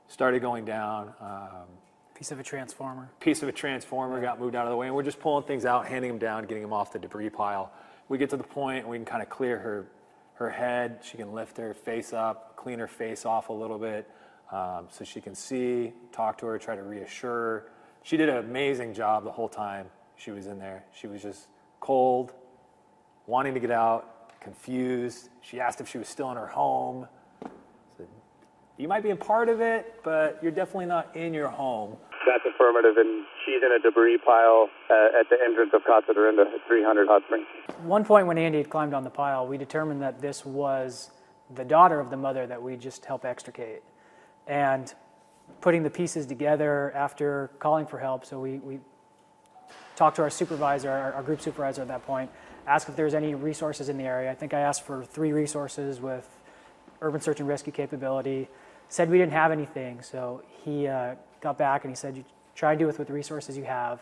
started 0.06 0.40
going 0.40 0.64
down. 0.64 1.12
Um, 1.20 1.66
Piece 2.14 2.30
of 2.30 2.38
a 2.38 2.44
transformer. 2.44 3.10
Piece 3.18 3.42
of 3.42 3.48
a 3.48 3.52
transformer 3.52 4.20
got 4.20 4.38
moved 4.38 4.54
out 4.54 4.66
of 4.66 4.70
the 4.70 4.76
way, 4.76 4.86
and 4.86 4.94
we're 4.94 5.02
just 5.02 5.18
pulling 5.18 5.44
things 5.44 5.64
out, 5.64 5.86
handing 5.86 6.10
them 6.10 6.18
down, 6.18 6.44
getting 6.44 6.62
them 6.62 6.72
off 6.72 6.92
the 6.92 6.98
debris 6.98 7.30
pile. 7.30 7.72
We 8.08 8.18
get 8.18 8.30
to 8.30 8.36
the 8.36 8.44
point 8.44 8.86
we 8.86 8.96
can 8.96 9.04
kind 9.04 9.22
of 9.22 9.28
clear 9.28 9.58
her, 9.58 9.86
her 10.34 10.48
head. 10.48 11.00
She 11.02 11.16
can 11.16 11.32
lift 11.32 11.56
her 11.56 11.74
face 11.74 12.12
up, 12.12 12.56
clean 12.56 12.78
her 12.78 12.86
face 12.86 13.26
off 13.26 13.48
a 13.48 13.52
little 13.52 13.78
bit, 13.78 14.08
um, 14.52 14.86
so 14.90 15.04
she 15.04 15.20
can 15.20 15.34
see. 15.34 15.92
Talk 16.12 16.38
to 16.38 16.46
her, 16.46 16.56
try 16.58 16.76
to 16.76 16.84
reassure 16.84 17.32
her. 17.32 17.72
She 18.04 18.16
did 18.16 18.28
an 18.28 18.36
amazing 18.36 18.94
job 18.94 19.24
the 19.24 19.32
whole 19.32 19.48
time 19.48 19.86
she 20.16 20.30
was 20.30 20.46
in 20.46 20.60
there. 20.60 20.84
She 20.94 21.08
was 21.08 21.20
just 21.20 21.48
cold, 21.80 22.32
wanting 23.26 23.54
to 23.54 23.60
get 23.60 23.72
out, 23.72 24.40
confused. 24.40 25.30
She 25.40 25.58
asked 25.58 25.80
if 25.80 25.88
she 25.88 25.98
was 25.98 26.06
still 26.06 26.30
in 26.30 26.36
her 26.36 26.46
home. 26.46 27.08
You 28.76 28.88
might 28.88 29.04
be 29.04 29.10
a 29.10 29.16
part 29.16 29.48
of 29.48 29.60
it, 29.60 30.00
but 30.02 30.40
you're 30.42 30.50
definitely 30.50 30.86
not 30.86 31.14
in 31.14 31.32
your 31.32 31.48
home. 31.48 31.96
That's 32.26 32.42
affirmative, 32.54 32.96
and 32.96 33.24
she's 33.44 33.62
in 33.62 33.70
a 33.70 33.78
debris 33.78 34.18
pile 34.18 34.68
uh, 34.90 35.20
at 35.20 35.30
the 35.30 35.36
entrance 35.44 35.70
of 35.72 35.84
Casa 35.84 36.12
Dorinda 36.12 36.42
at 36.42 36.66
300 36.66 37.06
Hot 37.06 37.22
Springs. 37.26 37.46
One 37.82 38.04
point 38.04 38.26
when 38.26 38.36
Andy 38.36 38.58
had 38.58 38.70
climbed 38.70 38.92
on 38.92 39.04
the 39.04 39.10
pile, 39.10 39.46
we 39.46 39.58
determined 39.58 40.02
that 40.02 40.20
this 40.20 40.44
was 40.44 41.12
the 41.54 41.64
daughter 41.64 42.00
of 42.00 42.10
the 42.10 42.16
mother 42.16 42.48
that 42.48 42.60
we 42.60 42.76
just 42.76 43.04
helped 43.04 43.24
extricate. 43.24 43.82
And 44.48 44.92
putting 45.60 45.84
the 45.84 45.90
pieces 45.90 46.26
together 46.26 46.90
after 46.96 47.52
calling 47.60 47.86
for 47.86 47.98
help, 47.98 48.26
so 48.26 48.40
we, 48.40 48.58
we 48.58 48.80
talked 49.94 50.16
to 50.16 50.22
our 50.22 50.30
supervisor, 50.30 50.90
our, 50.90 51.12
our 51.12 51.22
group 51.22 51.40
supervisor 51.40 51.82
at 51.82 51.88
that 51.88 52.04
point, 52.04 52.28
asked 52.66 52.88
if 52.88 52.96
there 52.96 53.04
was 53.04 53.14
any 53.14 53.36
resources 53.36 53.88
in 53.88 53.98
the 53.98 54.04
area. 54.04 54.32
I 54.32 54.34
think 54.34 54.52
I 54.52 54.60
asked 54.60 54.84
for 54.84 55.04
three 55.04 55.30
resources 55.30 56.00
with 56.00 56.28
urban 57.00 57.20
search 57.20 57.38
and 57.38 57.48
rescue 57.48 57.72
capability. 57.72 58.48
Said 58.88 59.10
we 59.10 59.18
didn't 59.18 59.32
have 59.32 59.50
anything, 59.50 60.02
so 60.02 60.42
he 60.64 60.86
uh, 60.86 61.14
got 61.40 61.58
back 61.58 61.84
and 61.84 61.90
he 61.90 61.96
said, 61.96 62.16
"You 62.16 62.24
try 62.54 62.72
and 62.72 62.78
do 62.78 62.88
it 62.88 62.98
with 62.98 63.08
the 63.08 63.12
resources 63.12 63.56
you 63.56 63.64
have." 63.64 64.00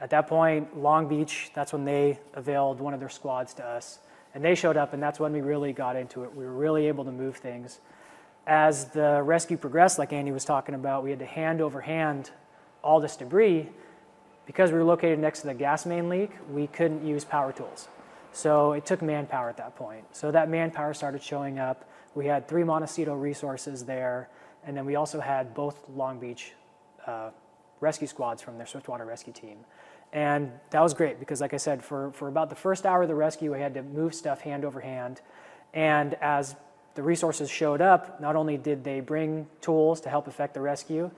At 0.00 0.10
that 0.10 0.28
point, 0.28 0.76
Long 0.78 1.08
Beach, 1.08 1.50
that's 1.54 1.72
when 1.72 1.84
they 1.84 2.20
availed 2.34 2.80
one 2.80 2.94
of 2.94 3.00
their 3.00 3.08
squads 3.08 3.54
to 3.54 3.64
us, 3.64 3.98
and 4.34 4.44
they 4.44 4.54
showed 4.54 4.76
up, 4.76 4.92
and 4.92 5.02
that's 5.02 5.18
when 5.18 5.32
we 5.32 5.40
really 5.40 5.72
got 5.72 5.96
into 5.96 6.22
it. 6.24 6.34
We 6.34 6.44
were 6.44 6.52
really 6.52 6.86
able 6.86 7.04
to 7.04 7.12
move 7.12 7.36
things. 7.36 7.80
As 8.46 8.86
the 8.86 9.22
rescue 9.22 9.56
progressed, 9.56 9.98
like 9.98 10.12
Andy 10.12 10.32
was 10.32 10.44
talking 10.44 10.74
about, 10.74 11.02
we 11.02 11.10
had 11.10 11.18
to 11.18 11.26
hand 11.26 11.60
over 11.60 11.80
hand 11.80 12.30
all 12.82 13.00
this 13.00 13.16
debris 13.16 13.68
because 14.48 14.72
we 14.72 14.78
were 14.78 14.84
located 14.84 15.18
next 15.18 15.42
to 15.42 15.48
the 15.48 15.54
gas 15.54 15.84
main 15.84 16.08
leak, 16.08 16.30
we 16.50 16.66
couldn't 16.68 17.04
use 17.04 17.22
power 17.22 17.52
tools. 17.52 17.88
So 18.32 18.72
it 18.72 18.86
took 18.86 19.02
manpower 19.02 19.50
at 19.50 19.58
that 19.58 19.76
point. 19.76 20.04
So 20.12 20.30
that 20.30 20.48
manpower 20.48 20.94
started 20.94 21.22
showing 21.22 21.58
up. 21.58 21.84
We 22.14 22.26
had 22.26 22.48
three 22.48 22.64
Montecito 22.64 23.14
resources 23.14 23.84
there, 23.84 24.28
and 24.64 24.76
then 24.76 24.84
we 24.84 24.96
also 24.96 25.20
had 25.20 25.54
both 25.54 25.78
Long 25.94 26.18
Beach 26.18 26.52
uh, 27.06 27.30
rescue 27.80 28.06
squads 28.06 28.42
from 28.42 28.56
their 28.56 28.66
Swiftwater 28.66 29.04
rescue 29.04 29.32
team. 29.32 29.58
And 30.12 30.52
that 30.70 30.80
was 30.80 30.94
great 30.94 31.20
because, 31.20 31.40
like 31.40 31.54
I 31.54 31.58
said, 31.58 31.84
for, 31.84 32.10
for 32.12 32.28
about 32.28 32.48
the 32.48 32.56
first 32.56 32.86
hour 32.86 33.02
of 33.02 33.08
the 33.08 33.14
rescue, 33.14 33.52
we 33.52 33.60
had 33.60 33.74
to 33.74 33.82
move 33.82 34.14
stuff 34.14 34.40
hand 34.40 34.64
over 34.64 34.80
hand. 34.80 35.20
And 35.74 36.14
as 36.14 36.56
the 36.94 37.02
resources 37.02 37.50
showed 37.50 37.80
up, 37.80 38.20
not 38.20 38.34
only 38.34 38.56
did 38.56 38.84
they 38.84 39.00
bring 39.00 39.46
tools 39.60 40.00
to 40.00 40.08
help 40.08 40.26
effect 40.26 40.54
the 40.54 40.60
rescue, 40.60 41.10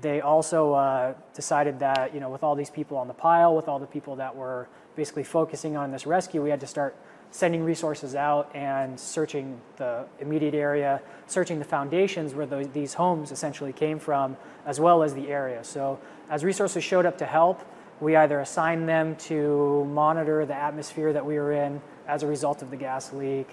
they 0.00 0.20
also 0.20 0.74
uh, 0.74 1.14
decided 1.34 1.78
that, 1.80 2.14
you 2.14 2.20
know, 2.20 2.28
with 2.28 2.42
all 2.42 2.54
these 2.54 2.70
people 2.70 2.96
on 2.96 3.08
the 3.08 3.14
pile, 3.14 3.54
with 3.54 3.68
all 3.68 3.78
the 3.78 3.86
people 3.86 4.16
that 4.16 4.34
were 4.34 4.68
basically 4.94 5.24
focusing 5.24 5.76
on 5.76 5.90
this 5.90 6.06
rescue, 6.06 6.42
we 6.42 6.50
had 6.50 6.60
to 6.60 6.66
start 6.66 6.96
sending 7.30 7.62
resources 7.62 8.14
out 8.14 8.50
and 8.54 8.98
searching 8.98 9.60
the 9.76 10.06
immediate 10.20 10.54
area, 10.54 11.00
searching 11.26 11.58
the 11.58 11.64
foundations 11.64 12.34
where 12.34 12.46
the, 12.46 12.68
these 12.72 12.94
homes 12.94 13.30
essentially 13.30 13.72
came 13.72 13.98
from, 13.98 14.36
as 14.64 14.80
well 14.80 15.02
as 15.02 15.14
the 15.14 15.28
area. 15.28 15.62
So 15.62 15.98
as 16.30 16.44
resources 16.44 16.82
showed 16.82 17.06
up 17.06 17.18
to 17.18 17.26
help, 17.26 17.62
we 18.00 18.16
either 18.16 18.40
assigned 18.40 18.88
them 18.88 19.16
to 19.16 19.84
monitor 19.86 20.44
the 20.46 20.54
atmosphere 20.54 21.12
that 21.12 21.24
we 21.24 21.36
were 21.36 21.52
in 21.52 21.80
as 22.06 22.22
a 22.22 22.26
result 22.26 22.62
of 22.62 22.70
the 22.70 22.76
gas 22.76 23.12
leak, 23.12 23.48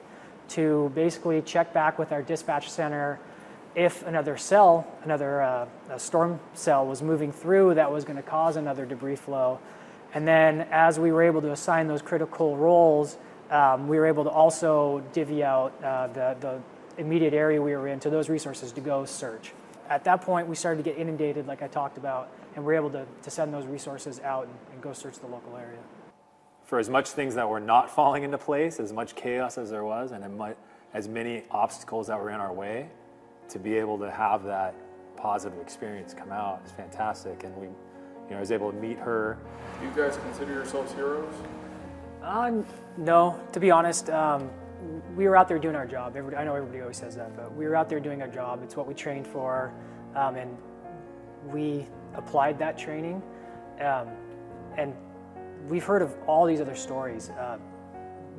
to 0.49 0.91
basically 0.93 1.41
check 1.41 1.73
back 1.73 1.97
with 1.97 2.11
our 2.11 2.21
dispatch 2.21 2.69
center 2.69 3.19
if 3.75 4.05
another 4.05 4.37
cell, 4.37 4.85
another 5.03 5.41
uh, 5.41 5.67
storm 5.97 6.39
cell 6.53 6.85
was 6.85 7.01
moving 7.01 7.31
through 7.31 7.73
that 7.73 7.91
was 7.91 8.03
going 8.03 8.17
to 8.17 8.23
cause 8.23 8.55
another 8.55 8.85
debris 8.85 9.15
flow. 9.15 9.59
And 10.13 10.27
then 10.27 10.67
as 10.69 10.99
we 10.99 11.11
were 11.11 11.23
able 11.23 11.41
to 11.41 11.51
assign 11.51 11.87
those 11.87 12.01
critical 12.01 12.55
roles, 12.55 13.17
um, 13.53 13.87
we 13.87 13.97
were 13.99 14.07
able 14.07 14.23
to 14.23 14.31
also 14.31 15.03
divvy 15.13 15.43
out 15.43 15.71
uh, 15.83 16.07
the, 16.07 16.35
the 16.39 16.59
immediate 16.97 17.35
area 17.35 17.61
we 17.61 17.71
were 17.73 17.87
in 17.87 17.99
to 17.99 18.09
those 18.09 18.27
resources 18.27 18.71
to 18.71 18.81
go 18.81 19.05
search. 19.05 19.53
At 19.89 20.03
that 20.05 20.21
point, 20.21 20.47
we 20.47 20.55
started 20.55 20.83
to 20.83 20.89
get 20.89 20.99
inundated, 20.99 21.45
like 21.45 21.61
I 21.61 21.67
talked 21.67 21.97
about, 21.97 22.31
and 22.55 22.65
we 22.65 22.73
are 22.73 22.77
able 22.77 22.89
to, 22.89 23.05
to 23.21 23.29
send 23.29 23.53
those 23.53 23.67
resources 23.67 24.19
out 24.21 24.47
and, 24.47 24.55
and 24.73 24.81
go 24.81 24.91
search 24.91 25.19
the 25.19 25.27
local 25.27 25.55
area. 25.55 25.77
For 26.63 26.79
as 26.79 26.89
much 26.89 27.09
things 27.09 27.35
that 27.35 27.47
were 27.47 27.59
not 27.59 27.91
falling 27.91 28.23
into 28.23 28.39
place, 28.39 28.79
as 28.79 28.91
much 28.91 29.13
chaos 29.15 29.59
as 29.59 29.69
there 29.69 29.83
was, 29.83 30.11
and 30.11 30.25
as 30.95 31.07
many 31.07 31.43
obstacles 31.51 32.07
that 32.07 32.19
were 32.19 32.31
in 32.31 32.39
our 32.39 32.53
way, 32.53 32.89
to 33.49 33.59
be 33.59 33.75
able 33.75 33.99
to 33.99 34.09
have 34.09 34.43
that 34.45 34.73
positive 35.15 35.59
experience 35.59 36.13
come 36.13 36.31
out 36.31 36.61
is 36.65 36.71
fantastic. 36.71 37.43
And 37.43 37.55
we, 37.55 37.67
you 37.67 37.73
know, 38.31 38.37
I 38.37 38.39
was 38.39 38.51
able 38.51 38.71
to 38.71 38.77
meet 38.77 38.97
her. 38.97 39.37
Do 39.79 39.85
you 39.85 39.91
guys 39.95 40.17
consider 40.17 40.53
yourselves 40.53 40.91
heroes? 40.93 41.33
Uh, 42.23 42.63
no, 42.95 43.37
to 43.51 43.59
be 43.59 43.69
honest, 43.69 44.09
um, 44.09 44.49
we 45.13 45.27
were 45.27 45.35
out 45.35 45.49
there 45.49 45.59
doing 45.59 45.75
our 45.75 45.85
job. 45.85 46.15
Everybody, 46.15 46.37
I 46.37 46.45
know 46.45 46.55
everybody 46.55 46.79
always 46.79 46.95
says 46.95 47.17
that, 47.17 47.35
but 47.35 47.53
we 47.53 47.65
were 47.65 47.75
out 47.75 47.89
there 47.89 47.99
doing 47.99 48.21
our 48.21 48.29
job. 48.29 48.61
It's 48.63 48.77
what 48.77 48.87
we 48.87 48.93
trained 48.93 49.27
for, 49.27 49.73
um, 50.15 50.37
and 50.37 50.57
we 51.51 51.85
applied 52.15 52.57
that 52.59 52.77
training. 52.77 53.21
Um, 53.81 54.07
and 54.77 54.95
we've 55.67 55.83
heard 55.83 56.01
of 56.01 56.15
all 56.25 56.45
these 56.45 56.61
other 56.61 56.75
stories. 56.75 57.29
Uh, 57.31 57.57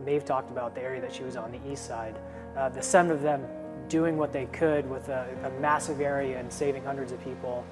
Maeve 0.07 0.25
talked 0.25 0.51
about 0.51 0.75
the 0.75 0.81
area 0.81 1.03
that 1.03 1.13
she 1.13 1.23
was 1.23 1.37
on, 1.37 1.53
the 1.53 1.61
east 1.71 1.87
side. 1.87 2.17
Uh, 2.57 2.71
the 2.71 2.81
seven 2.81 3.11
of 3.11 3.21
them 3.21 3.47
doing 3.91 4.17
what 4.17 4.33
they 4.33 4.47
could 4.47 4.89
with 4.89 5.11
a, 5.11 5.29
a 5.45 5.61
massive 5.61 6.01
area 6.01 6.39
and 6.39 6.51
saving 6.51 6.85
hundreds 6.85 7.13
of 7.13 7.23
people, 7.23 7.67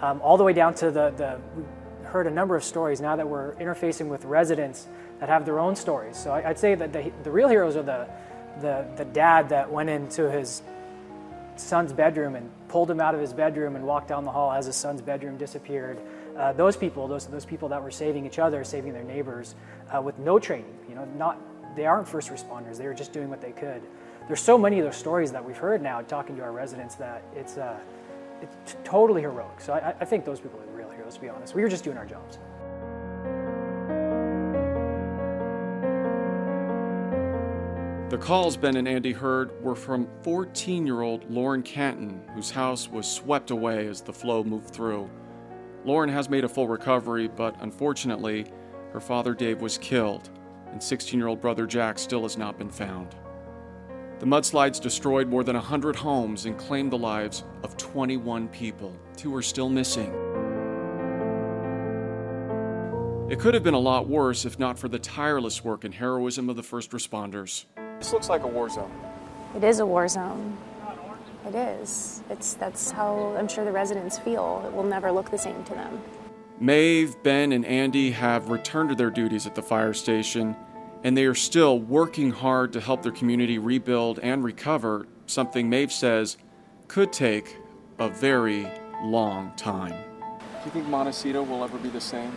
um, 0.00 0.22
all 0.22 0.38
the 0.38 0.44
way 0.44 0.54
down 0.54 0.72
to 0.76 0.90
the, 0.90 1.10
the, 1.10 1.38
we 1.54 1.64
heard 2.06 2.26
a 2.26 2.30
number 2.30 2.56
of 2.56 2.64
stories 2.64 3.00
now 3.00 3.14
that 3.14 3.28
we're 3.28 3.54
interfacing 3.56 4.08
with 4.08 4.24
residents 4.24 4.88
that 5.20 5.28
have 5.28 5.44
their 5.44 5.58
own 5.58 5.76
stories. 5.76 6.16
So 6.16 6.32
I, 6.32 6.48
would 6.48 6.58
say 6.58 6.74
that 6.74 6.92
the, 6.92 7.12
the 7.22 7.30
real 7.30 7.48
heroes 7.48 7.76
are 7.76 7.82
the, 7.82 8.08
the, 8.60 8.86
the 8.96 9.04
dad 9.04 9.50
that 9.50 9.70
went 9.70 9.90
into 9.90 10.30
his 10.30 10.62
son's 11.56 11.92
bedroom 11.92 12.36
and 12.36 12.50
pulled 12.68 12.90
him 12.90 13.00
out 13.00 13.14
of 13.14 13.20
his 13.20 13.32
bedroom 13.32 13.76
and 13.76 13.86
walked 13.86 14.08
down 14.08 14.24
the 14.24 14.30
hall 14.30 14.50
as 14.50 14.66
his 14.66 14.76
son's 14.76 15.02
bedroom 15.02 15.36
disappeared. 15.36 15.98
Uh, 16.36 16.52
those 16.52 16.76
people, 16.76 17.06
those, 17.06 17.26
those 17.26 17.44
people 17.44 17.68
that 17.68 17.82
were 17.82 17.90
saving 17.90 18.24
each 18.24 18.38
other, 18.38 18.64
saving 18.64 18.92
their 18.92 19.04
neighbors 19.04 19.54
uh, 19.94 20.00
with 20.00 20.18
no 20.18 20.38
training, 20.38 20.78
you 20.88 20.94
know, 20.94 21.04
not, 21.16 21.38
they 21.76 21.86
aren't 21.86 22.08
first 22.08 22.30
responders. 22.30 22.78
They 22.78 22.86
were 22.86 22.94
just 22.94 23.12
doing 23.12 23.28
what 23.28 23.40
they 23.40 23.52
could 23.52 23.82
there's 24.30 24.40
so 24.40 24.56
many 24.56 24.78
of 24.78 24.84
those 24.84 24.94
stories 24.96 25.32
that 25.32 25.44
we've 25.44 25.56
heard 25.56 25.82
now 25.82 26.02
talking 26.02 26.36
to 26.36 26.42
our 26.42 26.52
residents 26.52 26.94
that 26.94 27.24
it's, 27.34 27.56
uh, 27.56 27.76
it's 28.40 28.76
totally 28.84 29.22
heroic. 29.22 29.60
So 29.60 29.72
I, 29.72 29.92
I 30.00 30.04
think 30.04 30.24
those 30.24 30.38
people 30.38 30.60
are 30.60 30.66
the 30.66 30.72
real 30.72 30.88
heroes, 30.88 31.14
to 31.14 31.20
be 31.20 31.28
honest. 31.28 31.56
We 31.56 31.62
were 31.62 31.68
just 31.68 31.82
doing 31.82 31.96
our 31.96 32.06
jobs. 32.06 32.38
The 38.10 38.18
calls 38.18 38.56
Ben 38.56 38.76
and 38.76 38.88
Andy 38.88 39.12
heard 39.12 39.52
were 39.62 39.76
from 39.76 40.08
14 40.24 40.84
year 40.84 41.02
old 41.02 41.30
Lauren 41.30 41.62
Cantin, 41.62 42.20
whose 42.34 42.50
house 42.50 42.88
was 42.88 43.08
swept 43.08 43.52
away 43.52 43.86
as 43.86 44.00
the 44.00 44.12
flow 44.12 44.42
moved 44.42 44.70
through. 44.70 45.08
Lauren 45.84 46.10
has 46.10 46.28
made 46.28 46.42
a 46.42 46.48
full 46.48 46.66
recovery, 46.66 47.28
but 47.28 47.54
unfortunately, 47.60 48.46
her 48.92 48.98
father 48.98 49.32
Dave 49.32 49.62
was 49.62 49.78
killed, 49.78 50.28
and 50.72 50.82
16 50.82 51.20
year 51.20 51.28
old 51.28 51.40
brother 51.40 51.68
Jack 51.68 52.00
still 52.00 52.22
has 52.24 52.36
not 52.36 52.58
been 52.58 52.68
found. 52.68 53.14
The 54.18 54.26
mudslides 54.26 54.80
destroyed 54.80 55.28
more 55.28 55.44
than 55.44 55.54
100 55.54 55.94
homes 55.94 56.46
and 56.46 56.58
claimed 56.58 56.90
the 56.90 56.98
lives 56.98 57.44
of 57.62 57.76
21 57.76 58.48
people. 58.48 58.92
Two 59.16 59.32
are 59.36 59.40
still 59.40 59.68
missing. 59.68 60.12
It 63.30 63.38
could 63.38 63.54
have 63.54 63.62
been 63.62 63.74
a 63.74 63.78
lot 63.78 64.08
worse 64.08 64.44
if 64.44 64.58
not 64.58 64.80
for 64.80 64.88
the 64.88 64.98
tireless 64.98 65.62
work 65.62 65.84
and 65.84 65.94
heroism 65.94 66.50
of 66.50 66.56
the 66.56 66.64
first 66.64 66.90
responders. 66.90 67.66
This 68.00 68.12
looks 68.12 68.28
like 68.28 68.42
a 68.42 68.48
war 68.48 68.68
zone. 68.68 68.90
It 69.54 69.62
is 69.62 69.78
a 69.78 69.86
war 69.86 70.08
zone. 70.08 70.56
It 71.46 71.54
is. 71.54 72.24
It's 72.28 72.54
that's 72.54 72.90
how 72.90 73.36
I'm 73.38 73.46
sure 73.46 73.64
the 73.64 73.70
residents 73.70 74.18
feel. 74.18 74.64
It 74.66 74.72
will 74.72 74.82
never 74.82 75.12
look 75.12 75.30
the 75.30 75.38
same 75.38 75.62
to 75.64 75.74
them. 75.74 76.02
Maeve, 76.58 77.22
Ben, 77.22 77.52
and 77.52 77.64
Andy 77.64 78.10
have 78.10 78.48
returned 78.48 78.88
to 78.88 78.96
their 78.96 79.10
duties 79.10 79.46
at 79.46 79.54
the 79.54 79.62
fire 79.62 79.94
station 79.94 80.56
and 81.04 81.16
they 81.16 81.24
are 81.24 81.34
still 81.34 81.78
working 81.78 82.30
hard 82.30 82.72
to 82.72 82.80
help 82.80 83.02
their 83.02 83.12
community 83.12 83.58
rebuild 83.58 84.18
and 84.20 84.44
recover, 84.44 85.06
something 85.26 85.68
Maeve 85.68 85.92
says 85.92 86.36
could 86.88 87.12
take 87.12 87.56
a 87.98 88.08
very 88.08 88.66
long 89.02 89.52
time. 89.56 89.92
Do 89.92 90.66
you 90.66 90.70
think 90.72 90.86
Montecito 90.88 91.42
will 91.42 91.64
ever 91.64 91.78
be 91.78 91.88
the 91.88 92.00
same? 92.00 92.32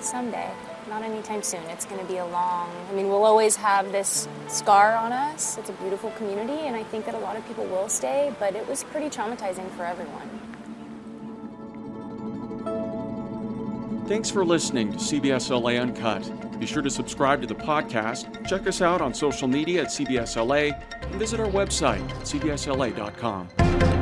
Someday. 0.00 0.50
Not 0.88 1.02
anytime 1.02 1.42
soon. 1.42 1.62
It's 1.64 1.84
going 1.84 2.00
to 2.00 2.06
be 2.06 2.16
a 2.16 2.26
long. 2.26 2.70
I 2.90 2.94
mean, 2.94 3.08
we'll 3.08 3.24
always 3.24 3.56
have 3.56 3.92
this 3.92 4.26
scar 4.48 4.96
on 4.96 5.12
us. 5.12 5.58
It's 5.58 5.68
a 5.68 5.74
beautiful 5.74 6.10
community, 6.12 6.66
and 6.66 6.74
I 6.74 6.82
think 6.84 7.04
that 7.04 7.14
a 7.14 7.18
lot 7.18 7.36
of 7.36 7.46
people 7.46 7.66
will 7.66 7.88
stay, 7.88 8.34
but 8.38 8.54
it 8.54 8.66
was 8.66 8.84
pretty 8.84 9.10
traumatizing 9.10 9.70
for 9.72 9.84
everyone. 9.84 10.30
Thanks 14.08 14.30
for 14.30 14.42
listening 14.42 14.92
to 14.92 14.98
CBS 14.98 15.50
LA 15.50 15.72
Uncut. 15.72 16.58
Be 16.58 16.64
sure 16.64 16.80
to 16.80 16.88
subscribe 16.88 17.42
to 17.42 17.46
the 17.46 17.54
podcast, 17.54 18.46
check 18.48 18.66
us 18.66 18.80
out 18.80 19.02
on 19.02 19.12
social 19.12 19.46
media 19.46 19.82
at 19.82 19.88
CBSLA, 19.88 20.82
and 21.02 21.14
visit 21.16 21.38
our 21.38 21.48
website 21.48 22.00
at 22.12 22.22
cbsla.com. 22.22 23.97